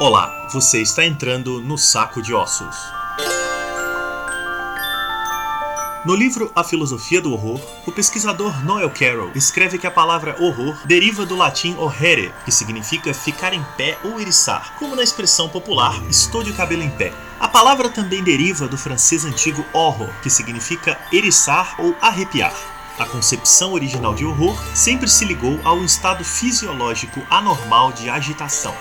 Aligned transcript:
Olá, 0.00 0.46
você 0.52 0.80
está 0.80 1.04
entrando 1.04 1.60
no 1.60 1.76
Saco 1.76 2.22
de 2.22 2.32
Ossos. 2.32 2.76
No 6.06 6.14
livro 6.14 6.52
A 6.54 6.62
Filosofia 6.62 7.20
do 7.20 7.32
Horror, 7.32 7.60
o 7.84 7.90
pesquisador 7.90 8.64
Noel 8.64 8.90
Carroll 8.90 9.32
escreve 9.34 9.76
que 9.76 9.88
a 9.88 9.90
palavra 9.90 10.36
horror 10.40 10.76
deriva 10.86 11.26
do 11.26 11.34
latim 11.34 11.74
horrere, 11.76 12.32
que 12.44 12.52
significa 12.52 13.12
ficar 13.12 13.52
em 13.52 13.64
pé 13.76 13.98
ou 14.04 14.20
eriçar, 14.20 14.76
como 14.78 14.94
na 14.94 15.02
expressão 15.02 15.48
popular 15.48 16.00
estou 16.08 16.44
de 16.44 16.52
cabelo 16.52 16.84
em 16.84 16.90
pé. 16.90 17.12
A 17.40 17.48
palavra 17.48 17.88
também 17.88 18.22
deriva 18.22 18.68
do 18.68 18.78
francês 18.78 19.24
antigo 19.24 19.64
horror, 19.72 20.10
que 20.22 20.30
significa 20.30 20.96
eriçar 21.12 21.74
ou 21.76 21.92
arrepiar. 22.00 22.54
A 23.00 23.04
concepção 23.04 23.72
original 23.72 24.14
de 24.14 24.24
horror 24.24 24.56
sempre 24.76 25.08
se 25.08 25.24
ligou 25.24 25.58
a 25.64 25.72
um 25.72 25.84
estado 25.84 26.24
fisiológico 26.24 27.20
anormal 27.28 27.90
de 27.90 28.08
agitação. 28.08 28.76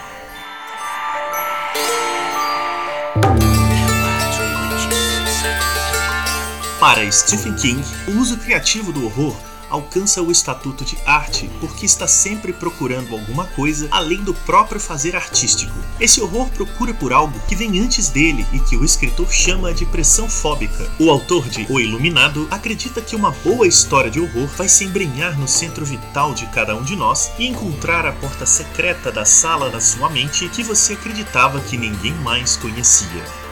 Para 6.80 7.12
Stephen 7.12 7.56
King, 7.56 7.84
o 8.08 8.20
uso 8.20 8.38
criativo 8.38 8.94
do 8.94 9.04
horror 9.04 9.36
alcança 9.68 10.22
o 10.22 10.32
estatuto 10.32 10.86
de 10.86 10.96
arte 11.08 11.50
porque 11.60 11.88
está 11.88 12.08
sempre 12.08 12.54
procurando 12.54 13.16
alguma 13.16 13.46
coisa 13.46 13.88
além 13.90 14.24
do 14.24 14.32
próprio 14.32 14.80
fazer 14.80 15.16
artístico. 15.16 15.74
Esse 16.00 16.22
horror 16.22 16.48
procura 16.50 16.94
por 16.94 17.12
algo 17.12 17.38
que 17.48 17.56
vem 17.56 17.80
antes 17.80 18.10
dele 18.10 18.46
e 18.54 18.60
que 18.60 18.78
o 18.78 18.86
escritor 18.86 19.34
chama 19.34 19.74
de 19.74 19.88
pressão 19.88 20.30
fóbica. 20.30 20.88
O 21.00 21.10
autor 21.10 21.50
de 21.50 21.66
O 21.68 21.80
Iluminado 21.80 22.48
acredita 22.52 23.02
que 23.02 23.16
uma 23.16 23.32
boa 23.44 23.68
história 23.68 24.12
de 24.12 24.20
horror 24.20 24.48
vai 24.56 24.70
se 24.70 24.84
embrenhar 24.84 25.36
no 25.38 25.48
centro 25.48 25.84
vital 25.84 26.36
de 26.36 26.46
cada 26.46 26.76
um 26.76 26.84
de 26.84 26.96
nós 26.96 27.32
e 27.40 27.48
encontrar 27.48 28.06
a 28.06 28.14
porta 28.14 28.46
secreta 28.46 29.12
da 29.12 29.26
sala 29.26 29.72
da 29.72 29.82
sua 29.82 30.12
mente 30.12 30.48
que 30.50 30.62
você 30.62 30.94
acreditava 30.94 31.60
que 31.60 31.76
ninguém 31.76 32.14
mais 32.14 32.56
conhecia. 32.56 33.47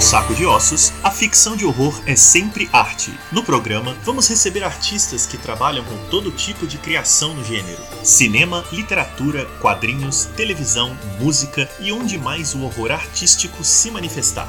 No 0.00 0.06
Saco 0.06 0.34
de 0.34 0.46
Ossos, 0.46 0.94
a 1.04 1.10
ficção 1.10 1.54
de 1.54 1.66
horror 1.66 2.00
é 2.06 2.16
sempre 2.16 2.70
arte. 2.72 3.12
No 3.30 3.42
programa, 3.42 3.94
vamos 4.02 4.26
receber 4.28 4.64
artistas 4.64 5.26
que 5.26 5.36
trabalham 5.36 5.84
com 5.84 5.94
todo 6.08 6.32
tipo 6.32 6.66
de 6.66 6.78
criação 6.78 7.34
no 7.34 7.44
gênero: 7.44 7.82
cinema, 8.02 8.64
literatura, 8.72 9.44
quadrinhos, 9.60 10.24
televisão, 10.34 10.96
música 11.20 11.68
e 11.80 11.92
onde 11.92 12.16
mais 12.16 12.54
o 12.54 12.62
horror 12.62 12.92
artístico 12.92 13.62
se 13.62 13.90
manifestar. 13.90 14.48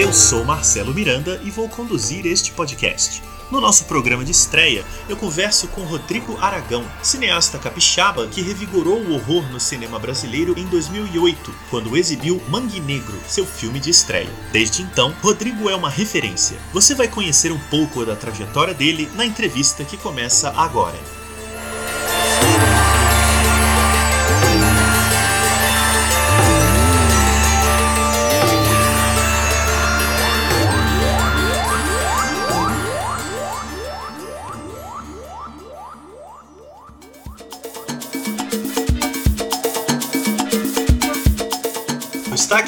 Eu 0.00 0.14
sou 0.14 0.46
Marcelo 0.46 0.94
Miranda 0.94 1.38
e 1.44 1.50
vou 1.50 1.68
conduzir 1.68 2.24
este 2.24 2.52
podcast. 2.52 3.22
No 3.50 3.60
nosso 3.60 3.84
programa 3.84 4.24
de 4.24 4.30
estreia, 4.30 4.82
eu 5.06 5.14
converso 5.14 5.68
com 5.68 5.82
Rodrigo 5.82 6.38
Aragão, 6.40 6.86
cineasta 7.02 7.58
capixaba 7.58 8.26
que 8.26 8.40
revigorou 8.40 8.98
o 8.98 9.12
horror 9.12 9.42
no 9.52 9.60
cinema 9.60 9.98
brasileiro 9.98 10.58
em 10.58 10.64
2008, 10.64 11.54
quando 11.68 11.98
exibiu 11.98 12.40
Mangue 12.48 12.80
Negro, 12.80 13.20
seu 13.28 13.44
filme 13.44 13.78
de 13.78 13.90
estreia. 13.90 14.30
Desde 14.50 14.80
então, 14.80 15.14
Rodrigo 15.20 15.68
é 15.68 15.76
uma 15.76 15.90
referência. 15.90 16.56
Você 16.72 16.94
vai 16.94 17.06
conhecer 17.06 17.52
um 17.52 17.60
pouco 17.68 18.02
da 18.02 18.16
trajetória 18.16 18.72
dele 18.72 19.06
na 19.14 19.26
entrevista 19.26 19.84
que 19.84 19.98
começa 19.98 20.48
agora. 20.56 21.19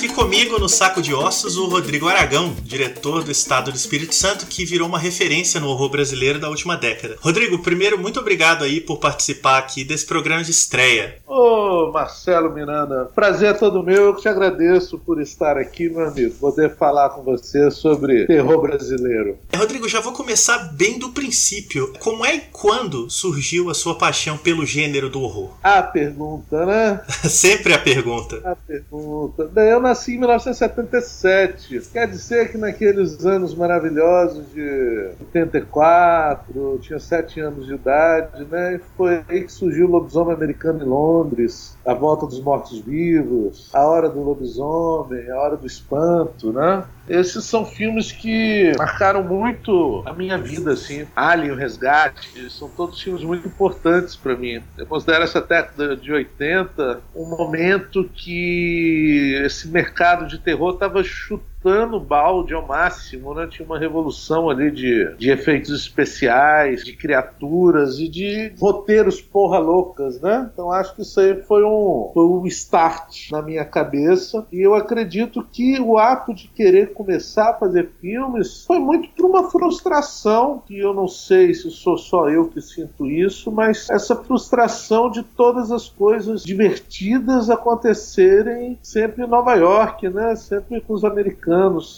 Aqui 0.03 0.09
comigo 0.09 0.59
no 0.59 0.69
Saco 0.69 1.01
de 1.01 1.15
Ossos 1.15 1.57
o 1.57 1.69
Rodrigo 1.69 2.09
Aragão, 2.09 2.57
diretor 2.65 3.23
do 3.23 3.31
Estado 3.31 3.71
do 3.71 3.77
Espírito 3.77 4.13
Santo, 4.13 4.47
que 4.47 4.65
virou 4.65 4.89
uma 4.89 4.99
referência 4.99 5.61
no 5.61 5.69
horror 5.69 5.89
brasileiro 5.91 6.41
da 6.41 6.49
última 6.49 6.77
década. 6.77 7.17
Rodrigo, 7.21 7.61
primeiro, 7.61 7.97
muito 7.97 8.19
obrigado 8.19 8.65
aí 8.65 8.81
por 8.81 8.99
participar 8.99 9.59
aqui 9.59 9.85
desse 9.85 10.05
programa 10.05 10.43
de 10.43 10.51
estreia. 10.51 11.19
Ô, 11.25 11.93
Marcelo 11.93 12.53
Miranda, 12.53 13.09
prazer 13.15 13.51
é 13.51 13.53
todo 13.53 13.83
meu. 13.85 14.07
Eu 14.07 14.17
te 14.17 14.29
agradeço 14.29 14.99
por 14.99 15.21
estar 15.21 15.57
aqui, 15.57 15.89
meu 15.89 16.09
amigo, 16.09 16.35
poder 16.35 16.75
falar 16.75 17.11
com 17.11 17.23
você 17.23 17.71
sobre 17.71 18.27
terror 18.27 18.61
brasileiro. 18.61 19.39
Rodrigo, 19.55 19.89
já 19.89 20.01
vou 20.01 20.13
começar 20.13 20.73
bem 20.73 20.99
do 20.99 21.11
princípio. 21.11 21.93
Como 22.01 22.27
é 22.27 22.35
e 22.35 22.41
quando 22.51 23.09
surgiu 23.09 23.71
a 23.71 23.75
sua 23.75 23.95
paixão 23.95 24.37
pelo 24.37 24.67
gênero 24.67 25.09
do 25.09 25.23
horror? 25.23 25.51
A 25.63 25.81
pergunta, 25.81 26.67
né? 26.67 27.01
Sempre 27.29 27.73
a 27.73 27.79
pergunta. 27.79 28.41
A 28.45 28.57
pergunta. 28.57 29.49
Eu 29.55 29.81
nasci 29.93 30.15
em 30.15 30.19
1977. 30.19 31.81
Quer 31.93 32.09
dizer 32.09 32.51
que 32.51 32.57
naqueles 32.57 33.25
anos 33.25 33.55
maravilhosos 33.55 34.51
de 34.53 35.11
84, 35.21 36.45
eu 36.57 36.79
tinha 36.79 36.99
7 36.99 37.41
anos 37.41 37.67
de 37.67 37.75
idade, 37.75 38.45
né? 38.47 38.81
Foi 38.97 39.23
aí 39.29 39.43
que 39.43 39.53
surgiu 39.53 39.87
o 39.87 39.91
lobisomem 39.91 40.35
americano 40.35 40.83
em 40.83 40.89
Londres, 40.89 41.77
A 41.87 41.93
Volta 41.93 42.27
dos 42.27 42.41
Mortos-Vivos, 42.43 43.71
A 43.75 43.87
Hora 43.87 44.09
do 44.09 44.23
Lobisomem, 44.23 45.31
A 45.31 45.39
Hora 45.39 45.57
do 45.57 45.67
Espanto, 45.67 46.53
né? 46.53 46.85
Esses 47.13 47.45
são 47.45 47.67
filmes 47.67 48.11
que 48.11 48.73
marcaram 48.79 49.23
muito 49.23 50.03
a 50.07 50.15
minha 50.15 50.39
vida, 50.39 50.73
assim. 50.73 51.07
Alien, 51.15 51.53
o 51.53 51.55
Resgate, 51.55 52.49
são 52.49 52.71
todos 52.71 53.03
filmes 53.03 53.23
muito 53.23 53.47
importantes 53.47 54.17
para 54.17 54.35
mim. 54.35 54.63
Eu 54.79 54.87
considero 54.87 55.23
essa 55.23 55.39
década 55.39 55.95
de 55.95 56.11
80 56.11 57.03
um 57.15 57.27
momento 57.27 58.09
que 58.15 59.39
esse 59.45 59.69
mercado 59.69 60.27
de 60.27 60.39
terror 60.39 60.73
estava 60.73 61.05
chutando 61.05 61.52
o 61.65 62.01
balde 62.01 62.55
ao 62.55 62.67
máximo, 62.67 63.35
né? 63.35 63.47
Tinha 63.47 63.65
uma 63.65 63.79
revolução 63.79 64.51
ali 64.51 64.71
de, 64.71 65.15
de 65.17 65.31
efeitos 65.31 65.71
especiais, 65.71 66.85
de 66.85 66.93
criaturas 66.93 67.99
e 67.99 68.09
de 68.09 68.53
roteiros 68.59 69.21
porra 69.21 69.59
loucas, 69.59 70.21
né? 70.21 70.51
Então 70.53 70.73
acho 70.73 70.95
que 70.95 71.03
isso 71.03 71.21
aí 71.21 71.41
foi 71.43 71.65
um, 71.65 72.11
foi 72.13 72.25
um 72.25 72.47
start 72.47 73.31
na 73.31 73.41
minha 73.41 73.65
cabeça 73.65 74.47
e 74.51 74.61
eu 74.61 74.75
acredito 74.75 75.47
que 75.53 75.79
o 75.81 75.99
ato 75.99 76.35
de 76.35 76.49
querer 76.49 76.93
começar 76.93 77.51
a 77.51 77.55
fazer 77.55 77.91
filmes 78.01 78.65
foi 78.67 78.79
muito 78.79 79.09
por 79.11 79.27
uma 79.27 79.51
frustração 79.51 80.63
que 80.67 80.79
eu 80.79 80.93
não 80.93 81.07
sei 81.07 81.55
se 81.55 81.71
sou 81.71 81.97
só 81.97 82.29
eu 82.29 82.49
que 82.49 82.61
sinto 82.61 83.07
isso, 83.07 83.53
mas 83.53 83.89
essa 83.89 84.17
frustração 84.17 85.11
de 85.11 85.23
todas 85.23 85.71
as 85.71 85.89
coisas 85.89 86.43
divertidas 86.43 87.49
acontecerem 87.49 88.79
sempre 88.83 89.25
em 89.25 89.29
Nova 89.29 89.55
York, 89.55 90.09
né? 90.09 90.35
Sempre 90.35 90.81
com 90.81 90.95
os 90.95 91.05
americanos 91.05 91.52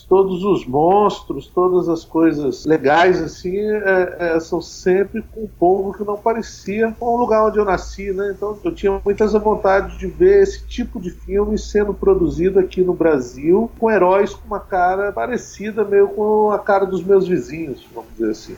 todos 0.09 0.42
os 0.42 0.66
monstros, 0.66 1.47
todas 1.47 1.88
as 1.88 2.04
coisas 2.04 2.65
legais 2.65 3.20
assim, 3.20 3.56
é, 3.56 4.16
é, 4.19 4.41
são 4.41 4.60
sempre 4.60 5.22
com 5.22 5.44
um 5.44 5.48
povo 5.48 5.92
que 5.92 6.03
não 6.03 6.16
parecia 6.16 6.94
com 6.98 7.06
o 7.06 7.16
lugar 7.19 7.47
onde 7.47 7.59
eu 7.59 7.65
nasci, 7.65 8.10
né? 8.12 8.34
Então 8.37 8.59
eu 8.65 8.75
tinha 8.75 9.00
muitas 9.04 9.34
vontade 9.38 9.98
de 9.98 10.06
ver 10.06 10.42
esse 10.42 10.65
tipo 10.66 11.00
de 11.00 11.10
filme 11.10 11.59
sendo 11.59 11.92
produzido 11.92 12.59
aqui 12.59 12.81
no 12.81 12.94
Brasil, 12.94 13.71
com 13.78 13.91
heróis 13.91 14.34
com 14.34 14.47
uma 14.47 14.60
cara 14.60 15.12
parecida 15.12 15.84
meio 15.84 16.09
com 16.09 16.51
a 16.51 16.59
cara 16.59 16.86
dos 16.86 17.04
meus 17.04 17.28
vizinhos, 17.28 17.86
vamos 17.95 18.10
dizer 18.12 18.30
assim. 18.30 18.56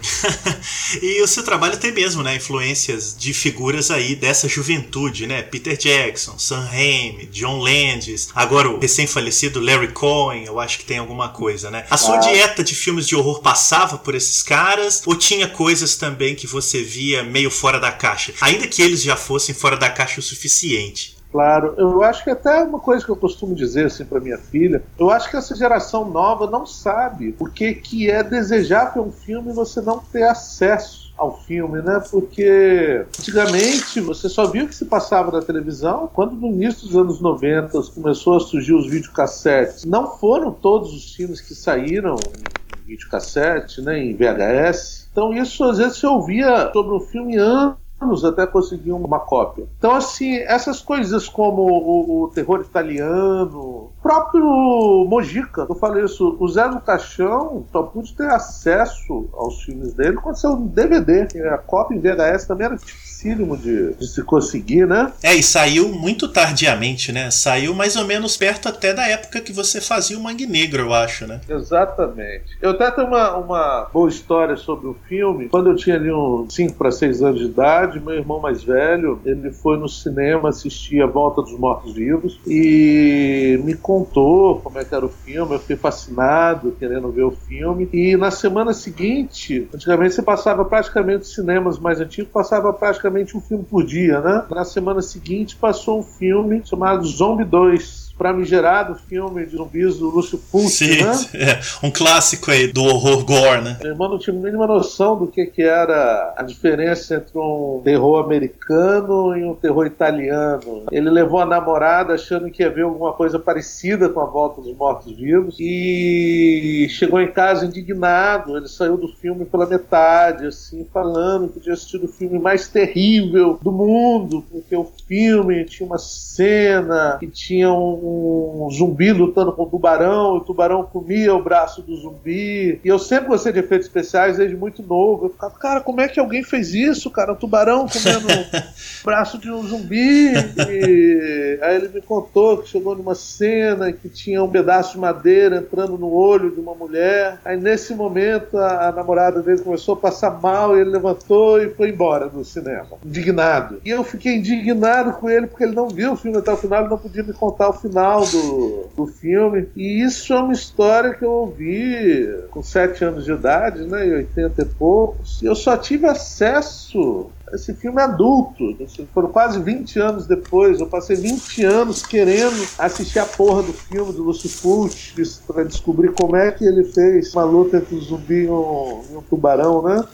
e 1.03 1.23
o 1.23 1.27
seu 1.27 1.45
trabalho 1.45 1.77
tem 1.79 1.93
mesmo, 1.93 2.23
né, 2.23 2.37
influências 2.37 3.17
de 3.17 3.35
figuras 3.35 3.91
aí 3.91 4.15
dessa 4.15 4.49
juventude, 4.49 5.27
né? 5.27 5.43
Peter 5.43 5.77
Jackson, 5.77 6.39
Sam 6.39 6.61
Raimi, 6.61 7.27
John 7.27 7.59
Landis, 7.59 8.31
agora 8.35 8.71
o 8.71 8.79
recém-falecido 8.79 9.61
Larry 9.61 9.93
Cohen, 9.93 10.45
eu 10.45 10.61
acho 10.61 10.79
que 10.79 10.86
tem 10.87 10.99
alguma 10.99 11.29
coisa, 11.29 11.71
né? 11.71 11.85
A 11.91 11.97
sua 11.97 12.19
dieta 12.19 12.63
de 12.63 12.75
filmes 12.75 13.07
de 13.07 13.17
horror 13.17 13.41
passava 13.41 13.99
por 13.99 14.15
esses 14.15 14.43
caras 14.43 15.03
ou 15.07 15.17
tinha 15.17 15.49
coisas 15.49 15.97
também 15.97 16.35
que 16.35 16.47
você 16.47 16.83
via 16.83 17.23
meio 17.23 17.51
fora 17.51 17.79
da 17.79 17.93
caixa? 17.93 18.33
Ainda 18.41 18.67
que 18.67 18.83
eles 18.83 19.03
já 19.03 19.17
fossem 19.17 19.55
fora 19.55 19.77
da 19.77 19.91
caixa 19.91 20.21
o 20.21 20.23
suficiente. 20.23 21.17
Claro, 21.31 21.75
eu 21.77 22.03
acho 22.03 22.25
que 22.25 22.31
até 22.31 22.63
uma 22.63 22.79
coisa 22.79 23.05
que 23.05 23.11
eu 23.11 23.17
costumo 23.17 23.55
dizer 23.55 23.87
assim 23.87 24.05
para 24.05 24.21
minha 24.21 24.39
filha, 24.39 24.83
eu 24.99 25.11
acho 25.11 25.29
que 25.29 25.37
essa 25.37 25.55
geração 25.55 26.09
nova 26.09 26.49
não 26.49 26.65
sabe 26.65 27.35
o 27.39 27.47
que 27.47 27.75
que 27.75 28.11
é 28.11 28.23
desejar 28.23 28.95
ver 28.95 29.01
um 29.01 29.13
filme 29.13 29.51
e 29.51 29.55
você 29.55 29.81
não 29.81 29.99
ter 29.99 30.23
acesso 30.23 31.06
ao 31.17 31.39
filme, 31.41 31.81
né? 31.81 32.03
Porque 32.11 33.05
antigamente 33.19 34.01
você 34.01 34.29
só 34.29 34.47
viu 34.47 34.65
o 34.65 34.69
que 34.69 34.75
se 34.75 34.85
passava 34.85 35.31
na 35.31 35.43
televisão 35.43 36.11
quando 36.13 36.35
no 36.35 36.49
início 36.49 36.87
dos 36.87 36.97
anos 36.97 37.21
90 37.21 37.81
começou 37.95 38.37
a 38.37 38.41
surgir 38.41 38.75
os 38.75 38.89
videocassetes. 38.89 39.85
Não 39.85 40.19
foram 40.19 40.53
todos 40.53 40.93
os 40.93 41.15
filmes 41.15 41.41
que 41.41 41.55
saíram 41.55 42.17
em 42.17 42.87
videocassete, 42.87 43.81
né, 43.81 43.99
em 43.99 44.15
VHS. 44.15 45.09
Então 45.11 45.33
isso 45.33 45.65
às 45.65 45.79
vezes 45.79 45.99
você 45.99 46.07
ouvia 46.07 46.71
sobre 46.73 46.95
o 46.95 47.01
filme 47.01 47.39
antes 47.39 47.86
anos 48.01 48.25
até 48.25 48.47
conseguir 48.47 48.93
uma 48.93 49.21
cópia. 49.21 49.67
Então, 49.79 49.93
assim, 49.93 50.37
essas 50.37 50.81
coisas 50.81 51.29
como 51.29 51.63
o, 51.63 52.25
o 52.25 52.29
terror 52.29 52.61
italiano, 52.61 53.91
próprio 54.03 55.07
Mojica, 55.09 55.67
eu 55.69 55.75
falei 55.75 56.05
isso, 56.05 56.37
o 56.39 56.49
Zé 56.49 56.69
do 56.69 56.81
Caixão 56.81 57.65
só 57.73 57.83
pude 57.83 58.15
ter 58.15 58.29
acesso 58.31 59.29
aos 59.33 59.63
filmes 59.63 59.95
dele 59.95 60.17
quando 60.17 60.37
saiu 60.37 60.55
um 60.55 60.67
DVD. 60.67 61.27
A 61.51 61.59
cópia 61.59 61.97
em 61.97 62.01
VHS 62.01 62.47
também 62.47 62.67
era 62.67 62.77
dificílimo 63.17 63.57
de, 63.57 63.95
de, 63.95 64.07
se 64.07 64.23
conseguir, 64.23 64.87
né? 64.87 65.13
É, 65.23 65.35
e 65.35 65.43
saiu 65.43 65.89
muito 65.89 66.29
tardiamente, 66.29 67.13
né? 67.13 67.31
Saiu 67.31 67.75
mais 67.75 67.97
ou 67.97 68.05
menos 68.05 68.37
perto 68.37 68.69
até 68.69 68.93
da 68.93 69.07
época 69.09 69.41
que 69.41 69.53
você 69.53 69.81
fazia 69.81 70.19
o 70.19 70.23
Mangue 70.23 70.47
Negro, 70.47 70.83
eu 70.83 70.95
acho, 70.95 71.27
né? 71.27 71.41
Exatamente. 71.49 72.57
Eu 72.61 72.71
até 72.71 72.91
tenho 72.91 73.09
uma, 73.09 73.37
uma 73.37 73.89
boa 73.93 74.09
história 74.09 74.57
sobre 74.57 74.89
o 74.89 74.97
filme. 75.09 75.49
Quando 75.49 75.71
eu 75.71 75.77
tinha 75.77 75.97
ali 75.97 76.13
uns 76.13 76.55
5 76.55 76.75
para 76.75 76.91
6 76.91 77.23
anos 77.23 77.41
de 77.41 77.47
idade, 77.47 78.01
meu 78.01 78.15
irmão 78.15 78.41
mais 78.41 78.63
velho, 78.63 79.21
ele 79.25 79.51
foi 79.51 79.79
no 79.79 79.89
cinema 79.89 80.51
assistir 80.51 81.03
A 81.03 81.07
Volta 81.07 81.41
dos 81.41 81.59
Mortos-Vivos 81.59 82.41
e 82.47 83.59
me 83.65 83.75
contou 83.75 84.61
como 84.61 84.79
é 84.79 84.85
que 84.85 84.95
era 84.95 85.07
o 85.07 85.09
filme. 85.09 85.55
Eu 85.55 85.61
fiquei 85.61 85.77
fascinado, 85.77 86.77
querendo 86.79 87.11
ver 87.11 87.25
o 87.25 87.31
filme. 87.31 87.89
E 87.93 88.17
na 88.17 88.31
semana 88.31 88.73
seguinte, 88.73 89.69
antigamente 89.75 90.15
você 90.15 90.23
passava 90.23 90.65
praticamente 90.65 91.23
os 91.23 91.35
cinemas 91.35 91.79
mais 91.79 92.01
antigos, 92.01 92.31
passava 92.31 92.73
praticamente 92.73 93.06
praticamente 93.07 93.37
um 93.37 93.41
filme 93.41 93.65
por 93.65 93.85
dia, 93.85 94.21
né? 94.21 94.45
Na 94.51 94.65
semana 94.65 95.01
seguinte 95.01 95.57
passou 95.57 96.01
um 96.01 96.03
filme 96.03 96.63
chamado 96.65 97.07
Zombie 97.07 97.45
2 97.45 98.06
famigerado 98.19 98.95
filme 98.95 99.45
de 99.45 99.57
zumbis 99.57 99.99
do 99.99 100.09
Lúcio 100.09 100.39
Fulci, 100.39 101.03
né? 101.03 101.13
É, 101.47 101.61
um 101.87 101.91
clássico 101.91 102.51
aí 102.51 102.67
do 102.67 102.83
horror 102.83 103.25
gore, 103.25 103.61
né? 103.61 103.77
Meu 103.81 103.93
irmão 103.93 104.09
não 104.09 104.19
tinha 104.19 104.35
a 104.35 104.39
mínima 104.39 104.67
noção 104.67 105.17
do 105.17 105.27
que, 105.27 105.45
que 105.47 105.63
era 105.63 106.35
a 106.37 106.43
diferença 106.43 107.17
entre 107.17 107.39
um 107.39 107.81
terror 107.85 108.25
americano 108.25 109.37
e 109.37 109.45
um 109.45 109.55
terror 109.55 109.87
italiano. 109.87 110.85
Ele 110.91 111.11
levou 111.11 111.41
a 111.41 111.47
namorada 111.47 112.15
achando 112.15 112.51
que 112.51 112.63
ia 112.63 112.71
ver 112.71 112.83
alguma 112.83 113.13
coisa 113.13 113.39
parecida 113.39 114.09
com 114.09 114.21
a 114.21 114.25
Volta 114.25 114.61
dos 114.61 114.75
Mortos-Vivos 114.77 115.57
e 115.61 116.87
chegou 116.91 117.21
em 117.21 117.31
casa 117.31 117.67
indignado. 117.67 118.57
Ele 118.57 118.69
saiu 118.69 118.97
do 118.97 119.09
filme 119.09 119.45
pela 119.45 119.67
metade, 119.67 120.47
assim, 120.47 120.87
falando 120.93 121.49
que 121.49 121.61
tinha 121.61 121.75
assistido 121.75 122.05
o 122.05 122.13
filme 122.13 122.39
mais 122.39 122.69
terrível 122.69 123.59
do 123.61 123.71
mundo, 123.71 124.45
porque 124.51 124.75
o 124.75 124.91
filme 125.07 125.65
tinha 125.65 125.87
uma 125.87 125.99
cena 125.99 127.17
que 127.21 127.27
tinha 127.27 127.73
um 127.73 128.06
um 128.07 128.71
zumbi 128.71 129.13
lutando 129.13 129.53
com 129.53 129.65
um 129.65 129.69
tubarão, 129.69 130.35
e 130.35 130.39
o 130.39 130.41
tubarão 130.41 130.85
comia 130.85 131.35
o 131.35 131.43
braço 131.43 131.83
do 131.83 131.97
zumbi. 131.97 132.81
E 132.85 132.89
eu 132.89 132.99
sempre 132.99 133.29
gostei 133.29 133.53
de 133.53 133.59
efeitos 133.59 133.87
especiais 133.87 134.37
desde 134.37 134.57
muito 134.57 134.83
novo. 134.83 135.27
Eu 135.27 135.31
ficava, 135.31 135.55
cara, 135.59 135.81
como 135.81 136.01
é 136.01 136.09
que 136.09 136.21
alguém 136.21 136.43
fez 136.43 136.75
isso, 136.75 137.11
cara? 137.11 137.33
Um 137.33 137.37
tubarão 137.37 137.87
comendo 137.89 138.27
o 139.03 139.05
braço 139.05 139.39
de 139.39 139.51
um 139.51 139.63
zumbi. 139.63 140.33
E 140.33 141.59
aí 141.63 141.77
ele 141.77 141.89
me 141.89 142.01
contou 142.01 142.59
que 142.59 142.69
chegou 142.69 142.95
numa 142.95 143.15
cena 143.15 143.93
que 143.93 144.09
tinha 144.09 144.43
um 144.43 144.49
pedaço 144.49 144.93
de 144.93 144.99
madeira 144.99 145.59
entrando 145.59 145.99
no 145.99 146.13
olho 146.13 146.51
de 146.51 146.61
uma 146.61 146.75
mulher. 146.75 147.39
Aí 147.45 147.57
nesse 147.57 147.95
momento 147.95 148.59
a, 148.59 148.89
a 148.89 148.93
namorada 148.93 149.43
dele 149.43 149.61
começou 149.61 149.95
a 149.95 149.99
passar 149.99 150.41
mal 150.41 150.77
e 150.77 150.81
ele 150.81 150.91
levantou 150.91 151.61
e 151.61 151.71
foi 151.71 151.91
embora 151.91 152.29
do 152.29 152.45
cinema, 152.45 152.99
indignado. 153.05 153.81
E 153.85 153.91
eu 153.91 154.05
fiquei 154.05 154.37
indignado 154.37 155.13
com 155.15 155.29
ele 155.29 155.47
porque 155.47 155.65
ele 155.65 155.75
não 155.75 155.89
viu 155.89 156.13
o 156.13 156.17
filme 156.17 156.39
até 156.39 156.53
o 156.53 156.57
final, 156.57 156.81
ele 156.81 156.91
não 156.91 156.99
podia 156.99 157.23
me 157.23 157.33
contar 157.33 157.69
o 157.69 157.73
final 157.73 157.96
final 157.97 158.27
do, 158.27 158.89
do 158.95 159.07
filme. 159.07 159.69
E 159.75 160.03
isso 160.03 160.35
é 160.35 160.39
uma 160.39 160.53
história 160.53 161.15
que 161.15 161.25
eu 161.25 161.33
ouvi 161.33 162.29
com 162.51 162.63
sete 162.63 163.03
anos 163.03 163.25
de 163.25 163.33
idade, 163.33 163.85
né, 163.85 164.07
e 164.07 164.15
80 164.17 164.63
e 164.63 164.65
poucos. 164.67 165.43
Eu 165.43 165.55
só 165.55 165.79
tive 165.79 166.07
acesso 166.07 167.31
esse 167.53 167.75
filme 167.75 168.01
é 168.01 168.05
adulto. 168.05 168.77
Foram 169.15 169.29
quase 169.29 169.61
20 169.63 169.99
anos 170.01 170.27
depois. 170.27 170.81
Eu 170.81 170.87
passei 170.87 171.17
20 171.17 171.65
anos 171.65 172.03
querendo 172.03 172.67
assistir 172.79 173.21
a 173.21 173.27
porra 173.27 173.63
do 173.63 173.73
filme 173.73 174.13
do 174.13 174.25
Lúcio 174.25 174.49
Fulci 174.49 175.15
para 175.47 175.65
descobrir 175.65 176.13
como 176.13 176.35
é 176.35 176.51
que 176.51 176.65
ele 176.65 176.85
fez 176.85 177.33
uma 177.35 177.45
luta 177.45 177.77
entre 177.79 177.95
um 177.95 178.01
zumbi 178.01 178.45
e 178.45 178.51
um, 178.51 179.05
e 179.11 179.17
um 179.17 179.23
tubarão, 179.23 179.83
né? 179.83 180.05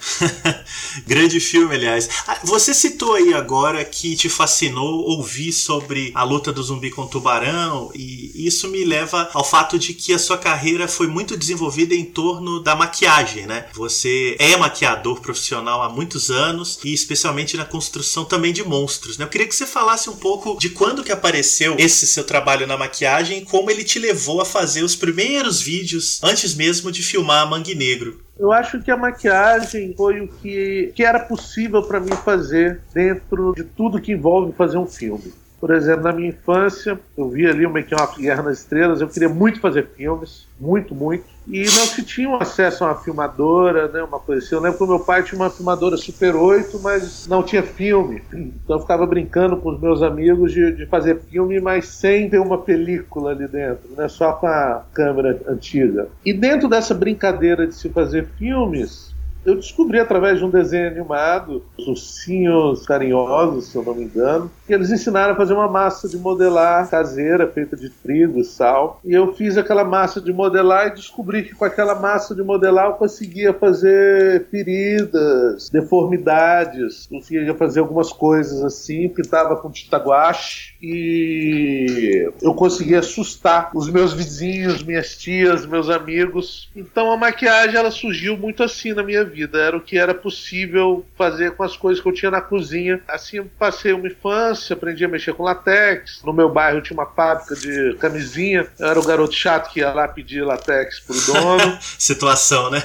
Grande 1.06 1.40
filme, 1.40 1.74
aliás. 1.74 2.08
Ah, 2.26 2.38
você 2.44 2.74
citou 2.74 3.14
aí 3.14 3.32
agora 3.32 3.82
que 3.84 4.14
te 4.14 4.28
fascinou 4.28 5.02
ouvir 5.08 5.52
sobre 5.52 6.12
a 6.14 6.22
luta 6.22 6.52
do 6.52 6.62
zumbi 6.62 6.90
com 6.90 7.02
o 7.02 7.08
tubarão, 7.08 7.90
e 7.94 8.46
isso 8.46 8.68
me 8.68 8.84
leva 8.84 9.30
ao 9.32 9.44
fato 9.44 9.78
de 9.78 9.94
que 9.94 10.12
a 10.12 10.18
sua 10.18 10.36
carreira 10.36 10.86
foi 10.86 11.06
muito 11.06 11.36
desenvolvida 11.36 11.94
em 11.94 12.04
torno 12.04 12.62
da 12.62 12.76
maquiagem, 12.76 13.46
né? 13.46 13.66
Você 13.74 14.36
é 14.38 14.56
maquiador 14.56 15.20
profissional 15.20 15.82
há 15.82 15.88
muitos 15.88 16.30
anos 16.30 16.78
e 16.84 16.92
especialmente 16.92 17.21
especialmente 17.22 17.56
na 17.56 17.64
construção 17.64 18.24
também 18.24 18.52
de 18.52 18.64
monstros. 18.64 19.16
Né? 19.16 19.24
Eu 19.24 19.28
queria 19.28 19.46
que 19.46 19.54
você 19.54 19.64
falasse 19.64 20.10
um 20.10 20.16
pouco 20.16 20.58
de 20.58 20.70
quando 20.70 21.04
que 21.04 21.12
apareceu 21.12 21.76
esse 21.78 22.06
seu 22.06 22.24
trabalho 22.24 22.66
na 22.66 22.76
maquiagem 22.76 23.38
e 23.38 23.44
como 23.44 23.70
ele 23.70 23.84
te 23.84 23.98
levou 23.98 24.40
a 24.40 24.44
fazer 24.44 24.82
os 24.82 24.96
primeiros 24.96 25.60
vídeos 25.62 26.20
antes 26.22 26.54
mesmo 26.54 26.90
de 26.90 27.02
filmar 27.02 27.48
Mangue 27.48 27.74
Negro. 27.74 28.20
Eu 28.38 28.50
acho 28.50 28.80
que 28.82 28.90
a 28.90 28.96
maquiagem 28.96 29.94
foi 29.96 30.20
o 30.20 30.28
que, 30.28 30.92
que 30.96 31.04
era 31.04 31.20
possível 31.20 31.82
para 31.82 32.00
mim 32.00 32.12
fazer 32.24 32.80
dentro 32.92 33.52
de 33.54 33.62
tudo 33.62 34.00
que 34.00 34.12
envolve 34.12 34.52
fazer 34.52 34.78
um 34.78 34.86
filme. 34.86 35.32
Por 35.60 35.72
exemplo, 35.72 36.02
na 36.02 36.12
minha 36.12 36.30
infância, 36.30 36.98
eu 37.16 37.28
vi 37.30 37.46
ali 37.46 37.64
o 37.64 37.70
Make-off 37.70 38.20
Guerra 38.20 38.42
nas 38.42 38.58
Estrelas, 38.58 39.00
eu 39.00 39.06
queria 39.06 39.28
muito 39.28 39.60
fazer 39.60 39.86
filmes, 39.96 40.48
muito, 40.58 40.92
muito. 40.92 41.24
E 41.46 41.64
não 41.64 41.86
se 41.86 42.02
tinha 42.04 42.36
acesso 42.36 42.84
a 42.84 42.88
uma 42.88 42.94
filmadora, 42.94 43.88
né, 43.88 44.02
uma 44.02 44.18
coisa 44.18 44.44
assim. 44.44 44.54
Eu 44.54 44.60
lembro 44.60 44.78
que 44.78 44.84
o 44.84 44.86
meu 44.86 45.00
pai 45.00 45.22
tinha 45.22 45.40
uma 45.40 45.50
filmadora 45.50 45.96
Super 45.96 46.36
8, 46.36 46.78
mas 46.80 47.26
não 47.26 47.42
tinha 47.42 47.62
filme. 47.62 48.22
Então 48.32 48.76
eu 48.76 48.80
ficava 48.80 49.06
brincando 49.06 49.56
com 49.56 49.70
os 49.70 49.80
meus 49.80 50.02
amigos 50.02 50.52
de, 50.52 50.72
de 50.72 50.86
fazer 50.86 51.20
filme, 51.30 51.60
mas 51.60 51.86
sem 51.86 52.28
ter 52.30 52.38
uma 52.38 52.58
película 52.58 53.32
ali 53.32 53.48
dentro, 53.48 53.90
né, 53.96 54.08
só 54.08 54.32
com 54.32 54.46
a 54.46 54.84
câmera 54.92 55.40
antiga. 55.48 56.08
E 56.24 56.32
dentro 56.32 56.68
dessa 56.68 56.94
brincadeira 56.94 57.66
de 57.66 57.74
se 57.74 57.88
fazer 57.88 58.26
filmes, 58.38 59.11
eu 59.44 59.56
descobri 59.56 59.98
através 59.98 60.38
de 60.38 60.44
um 60.44 60.50
desenho 60.50 60.88
animado, 60.88 61.64
os 61.78 61.86
ursinhos 61.86 62.86
carinhosos, 62.86 63.66
se 63.66 63.76
eu 63.76 63.82
não 63.82 63.94
me 63.94 64.04
engano, 64.04 64.50
que 64.66 64.72
eles 64.72 64.90
ensinaram 64.90 65.34
a 65.34 65.36
fazer 65.36 65.52
uma 65.52 65.68
massa 65.68 66.08
de 66.08 66.16
modelar 66.16 66.88
caseira, 66.88 67.46
feita 67.46 67.76
de 67.76 67.90
trigo 67.90 68.38
e 68.38 68.44
sal. 68.44 69.00
E 69.04 69.12
eu 69.12 69.32
fiz 69.34 69.56
aquela 69.56 69.84
massa 69.84 70.20
de 70.20 70.32
modelar 70.32 70.88
e 70.88 70.94
descobri 70.94 71.42
que 71.42 71.54
com 71.54 71.64
aquela 71.64 71.94
massa 71.94 72.34
de 72.34 72.42
modelar 72.42 72.86
eu 72.86 72.92
conseguia 72.94 73.52
fazer 73.52 74.46
feridas, 74.50 75.68
deformidades, 75.70 77.06
conseguia 77.06 77.54
fazer 77.54 77.80
algumas 77.80 78.12
coisas 78.12 78.62
assim, 78.64 79.08
pintava 79.08 79.56
com 79.56 79.70
tinta 79.70 79.98
guache 79.98 80.71
e 80.82 82.28
eu 82.42 82.52
conseguia 82.54 82.98
assustar 82.98 83.70
os 83.72 83.88
meus 83.88 84.12
vizinhos, 84.12 84.82
minhas 84.82 85.16
tias, 85.16 85.64
meus 85.64 85.88
amigos. 85.88 86.68
Então 86.74 87.12
a 87.12 87.16
maquiagem 87.16 87.76
ela 87.76 87.92
surgiu 87.92 88.36
muito 88.36 88.64
assim 88.64 88.92
na 88.92 89.04
minha 89.04 89.24
vida. 89.24 89.58
Era 89.58 89.76
o 89.76 89.80
que 89.80 89.96
era 89.96 90.12
possível 90.12 91.06
fazer 91.16 91.52
com 91.52 91.62
as 91.62 91.76
coisas 91.76 92.02
que 92.02 92.08
eu 92.08 92.12
tinha 92.12 92.32
na 92.32 92.40
cozinha. 92.40 93.00
Assim, 93.06 93.36
eu 93.36 93.48
passei 93.56 93.92
uma 93.92 94.08
infância, 94.08 94.74
aprendi 94.74 95.04
a 95.04 95.08
mexer 95.08 95.34
com 95.34 95.44
latex. 95.44 96.20
No 96.24 96.32
meu 96.32 96.48
bairro 96.48 96.82
tinha 96.82 96.98
uma 96.98 97.06
fábrica 97.06 97.54
de 97.54 97.94
camisinha. 98.00 98.66
Eu 98.76 98.88
era 98.88 98.98
o 98.98 99.06
garoto 99.06 99.34
chato 99.34 99.72
que 99.72 99.78
ia 99.78 99.92
lá 99.92 100.08
pedir 100.08 100.42
latex 100.42 100.98
pro 100.98 101.14
dono. 101.32 101.78
Situação, 101.96 102.70
né? 102.70 102.82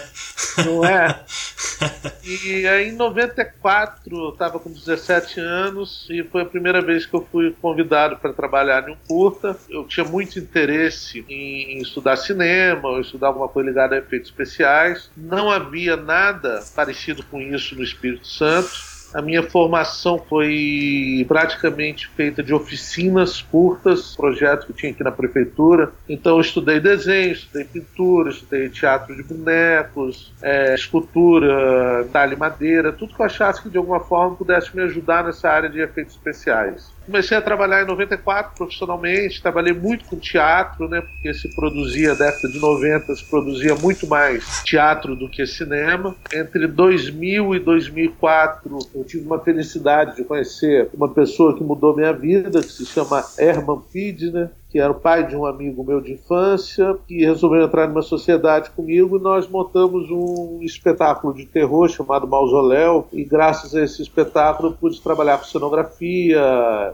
Não 0.63 0.86
é? 0.86 1.20
E 2.30 2.68
aí 2.68 2.89
em 2.89 2.92
94 2.92 4.13
eu 4.13 4.30
estava 4.30 4.60
com 4.60 4.70
17 4.70 5.39
anos 5.39 6.06
e 6.10 6.24
foi 6.25 6.42
a 6.42 6.46
primeira 6.46 6.82
vez 6.82 7.06
que 7.06 7.13
eu 7.13 7.25
fui 7.32 7.56
convidado 7.62 7.87
para 8.17 8.34
trabalhar 8.34 8.88
em 8.88 8.94
um 8.94 8.98
curta. 9.08 9.56
Eu 9.70 9.86
tinha 9.86 10.06
muito 10.06 10.38
interesse 10.38 11.25
em, 11.29 11.77
em 11.77 11.82
estudar 11.82 12.15
cinema, 12.17 12.89
ou 12.89 13.00
estudar 13.00 13.27
alguma 13.27 13.48
coisa 13.48 13.70
ligada 13.70 13.96
a 13.96 14.00
efeitos 14.00 14.29
especiais. 14.29 15.10
Não 15.15 15.50
havia 15.50 15.96
nada 15.96 16.27
nada 16.48 16.63
parecido 16.75 17.24
com 17.24 17.41
isso 17.41 17.75
no 17.75 17.84
Espírito 17.84 18.27
Santo. 18.27 18.98
A 19.13 19.22
minha 19.22 19.41
formação 19.41 20.20
foi 20.20 21.24
praticamente 21.29 22.10
feita 22.10 22.44
de 22.44 22.53
oficinas 22.53 23.41
curtas, 23.41 24.13
projetos 24.17 24.65
que 24.67 24.74
tinha 24.74 24.91
aqui 24.91 25.01
na 25.01 25.13
prefeitura. 25.13 25.94
Então 26.10 26.36
eu 26.36 26.41
estudei 26.41 26.79
desenho, 26.82 27.32
estudei 27.32 27.63
pintura, 27.63 28.29
estudei 28.29 28.67
teatro 28.67 29.15
de 29.15 29.24
bonecos, 29.24 30.34
é, 30.41 30.75
escultura, 30.75 32.06
talhe 32.12 32.36
madeira, 32.36 32.91
tudo 32.91 33.15
que 33.15 33.22
eu 33.22 33.25
achasse 33.25 33.63
que 33.63 33.70
de 33.70 33.77
alguma 33.77 34.01
forma 34.01 34.36
pudesse 34.36 34.75
me 34.75 34.84
ajudar 34.84 35.24
nessa 35.24 35.50
área 35.50 35.70
de 35.70 35.79
efeitos 35.79 36.13
especiais. 36.13 36.91
Comecei 37.08 37.38
a 37.38 37.42
trabalhar 37.42 37.82
em 37.82 37.88
94 37.88 38.52
profissionalmente, 38.58 39.42
trabalhei 39.42 39.72
muito 39.72 40.04
com 40.06 40.18
teatro, 40.18 40.90
né, 40.90 41.00
porque 41.00 41.34
se 41.34 41.48
produzia, 41.56 42.14
década 42.14 42.50
de 42.50 42.60
90, 42.60 43.16
se 43.16 43.24
produzia 43.24 43.76
muito 43.76 44.06
mais 44.06 44.62
teatro 44.66 45.16
do 45.16 45.30
que 45.30 45.46
cinema. 45.46 46.14
Entre 46.34 46.68
2000 46.68 47.56
e 47.56 47.60
2004, 47.60 48.78
eu 48.94 49.06
tive 49.06 49.26
uma 49.26 49.40
felicidade 49.40 50.18
de 50.18 50.26
conhecer 50.26 50.90
uma 50.94 51.08
pessoa 51.08 51.56
que 51.58 51.64
mudou 51.64 51.96
minha 51.96 52.12
vida, 52.12 52.60
que 52.60 52.72
se 52.72 52.86
chama 52.86 53.24
Herman 53.40 53.82
Pidner, 53.90 54.50
que 54.70 54.80
era 54.80 54.92
o 54.92 55.00
pai 55.00 55.26
de 55.26 55.36
um 55.36 55.46
amigo 55.46 55.84
meu 55.84 56.02
de 56.02 56.14
infância, 56.14 56.98
que 57.08 57.26
resolveu 57.26 57.64
entrar 57.64 57.88
numa 57.88 58.02
sociedade 58.02 58.70
comigo 58.72 59.18
e 59.18 59.22
nós 59.22 59.48
montamos 59.48 60.10
um 60.12 60.60
espetáculo 60.62 61.34
de 61.34 61.46
terror 61.46 61.88
chamado 61.90 62.28
Mausoléu 62.28 63.08
e 63.14 63.24
graças 63.24 63.74
a 63.74 63.84
esse 63.84 64.02
espetáculo 64.02 64.74
pude 64.74 65.02
trabalhar 65.02 65.38
com 65.38 65.46
cenografia, 65.46 66.42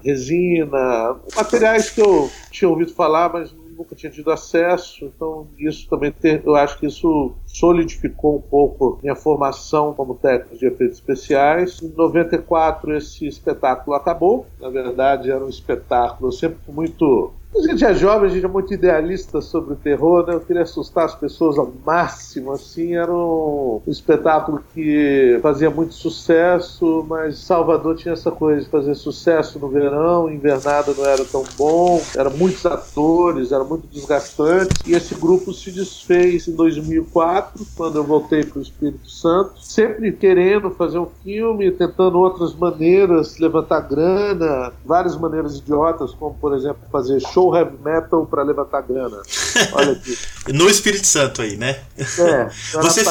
resina, 0.03 1.15
materiais 1.35 1.89
que 1.89 2.01
eu 2.01 2.29
tinha 2.51 2.69
ouvido 2.69 2.93
falar, 2.93 3.31
mas 3.33 3.53
nunca 3.73 3.95
tinha 3.95 4.11
tido 4.11 4.31
acesso, 4.31 5.05
então 5.05 5.47
isso 5.57 5.87
também 5.89 6.11
ter, 6.11 6.43
eu 6.45 6.55
acho 6.55 6.79
que 6.79 6.85
isso 6.85 7.33
solidificou 7.45 8.37
um 8.37 8.41
pouco 8.41 8.99
minha 9.01 9.15
formação 9.15 9.93
como 9.93 10.15
técnico 10.15 10.57
de 10.57 10.67
efeitos 10.67 10.99
especiais. 10.99 11.81
Em 11.81 11.89
94 11.89 12.95
esse 12.95 13.27
espetáculo 13.27 13.95
acabou, 13.95 14.45
na 14.59 14.69
verdade 14.69 15.31
era 15.31 15.43
um 15.43 15.49
espetáculo 15.49 16.31
sempre 16.31 16.59
muito 16.67 17.33
a 17.55 17.61
gente 17.61 17.85
é 17.85 17.93
jovem, 17.93 18.29
a 18.29 18.33
gente 18.33 18.45
é 18.45 18.47
muito 18.47 18.73
idealista 18.73 19.41
sobre 19.41 19.73
o 19.73 19.75
terror, 19.75 20.25
né? 20.25 20.33
Eu 20.33 20.39
queria 20.39 20.63
assustar 20.63 21.05
as 21.05 21.15
pessoas 21.15 21.57
ao 21.57 21.71
máximo, 21.85 22.51
assim, 22.51 22.95
era 22.95 23.13
um 23.13 23.81
espetáculo 23.87 24.61
que 24.73 25.39
fazia 25.41 25.69
muito 25.69 25.93
sucesso, 25.93 27.05
mas 27.07 27.37
Salvador 27.39 27.95
tinha 27.95 28.13
essa 28.13 28.31
coisa 28.31 28.61
de 28.61 28.69
fazer 28.69 28.95
sucesso 28.95 29.59
no 29.59 29.67
verão, 29.67 30.29
invernada 30.29 30.93
não 30.97 31.05
era 31.05 31.23
tão 31.25 31.43
bom, 31.57 32.01
eram 32.15 32.31
muitos 32.31 32.65
atores, 32.65 33.51
era 33.51 33.63
muito 33.63 33.87
desgastante, 33.87 34.73
e 34.85 34.93
esse 34.93 35.15
grupo 35.15 35.53
se 35.53 35.71
desfez 35.71 36.47
em 36.47 36.55
2004, 36.55 37.65
quando 37.75 37.97
eu 37.97 38.03
voltei 38.03 38.43
para 38.43 38.59
o 38.59 38.61
Espírito 38.61 39.09
Santo, 39.09 39.61
sempre 39.61 40.11
querendo 40.11 40.71
fazer 40.71 40.99
um 40.99 41.07
filme, 41.23 41.71
tentando 41.71 42.19
outras 42.19 42.53
maneiras, 42.55 43.37
levantar 43.37 43.81
grana, 43.81 44.73
várias 44.85 45.15
maneiras 45.15 45.57
idiotas, 45.57 46.13
como, 46.13 46.35
por 46.35 46.53
exemplo, 46.53 46.81
fazer 46.91 47.19
show 47.21 47.42
show 47.43 47.55
heavy 47.55 47.77
metal 47.83 48.25
para 48.25 48.43
levantar 48.43 48.81
grana. 48.81 49.21
Olha 49.73 49.93
aqui. 49.93 50.17
no 50.53 50.69
Espírito 50.69 51.05
Santo 51.05 51.41
aí, 51.41 51.57
né? 51.57 51.79
É, 51.97 52.49
você, 52.81 53.03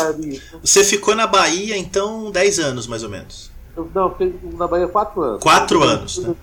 você 0.61 0.85
ficou 0.85 1.15
na 1.15 1.27
Bahia 1.27 1.77
então 1.77 2.31
10 2.31 2.59
anos 2.61 2.87
mais 2.87 3.03
ou 3.03 3.11
menos. 3.11 3.51
Não, 3.95 4.11
fiquei 4.11 4.39
na 4.53 4.67
Bahia 4.67 4.87
4 4.87 5.23
anos. 5.23 5.43
4 5.43 5.83
anos. 5.83 6.19
Né? 6.19 6.35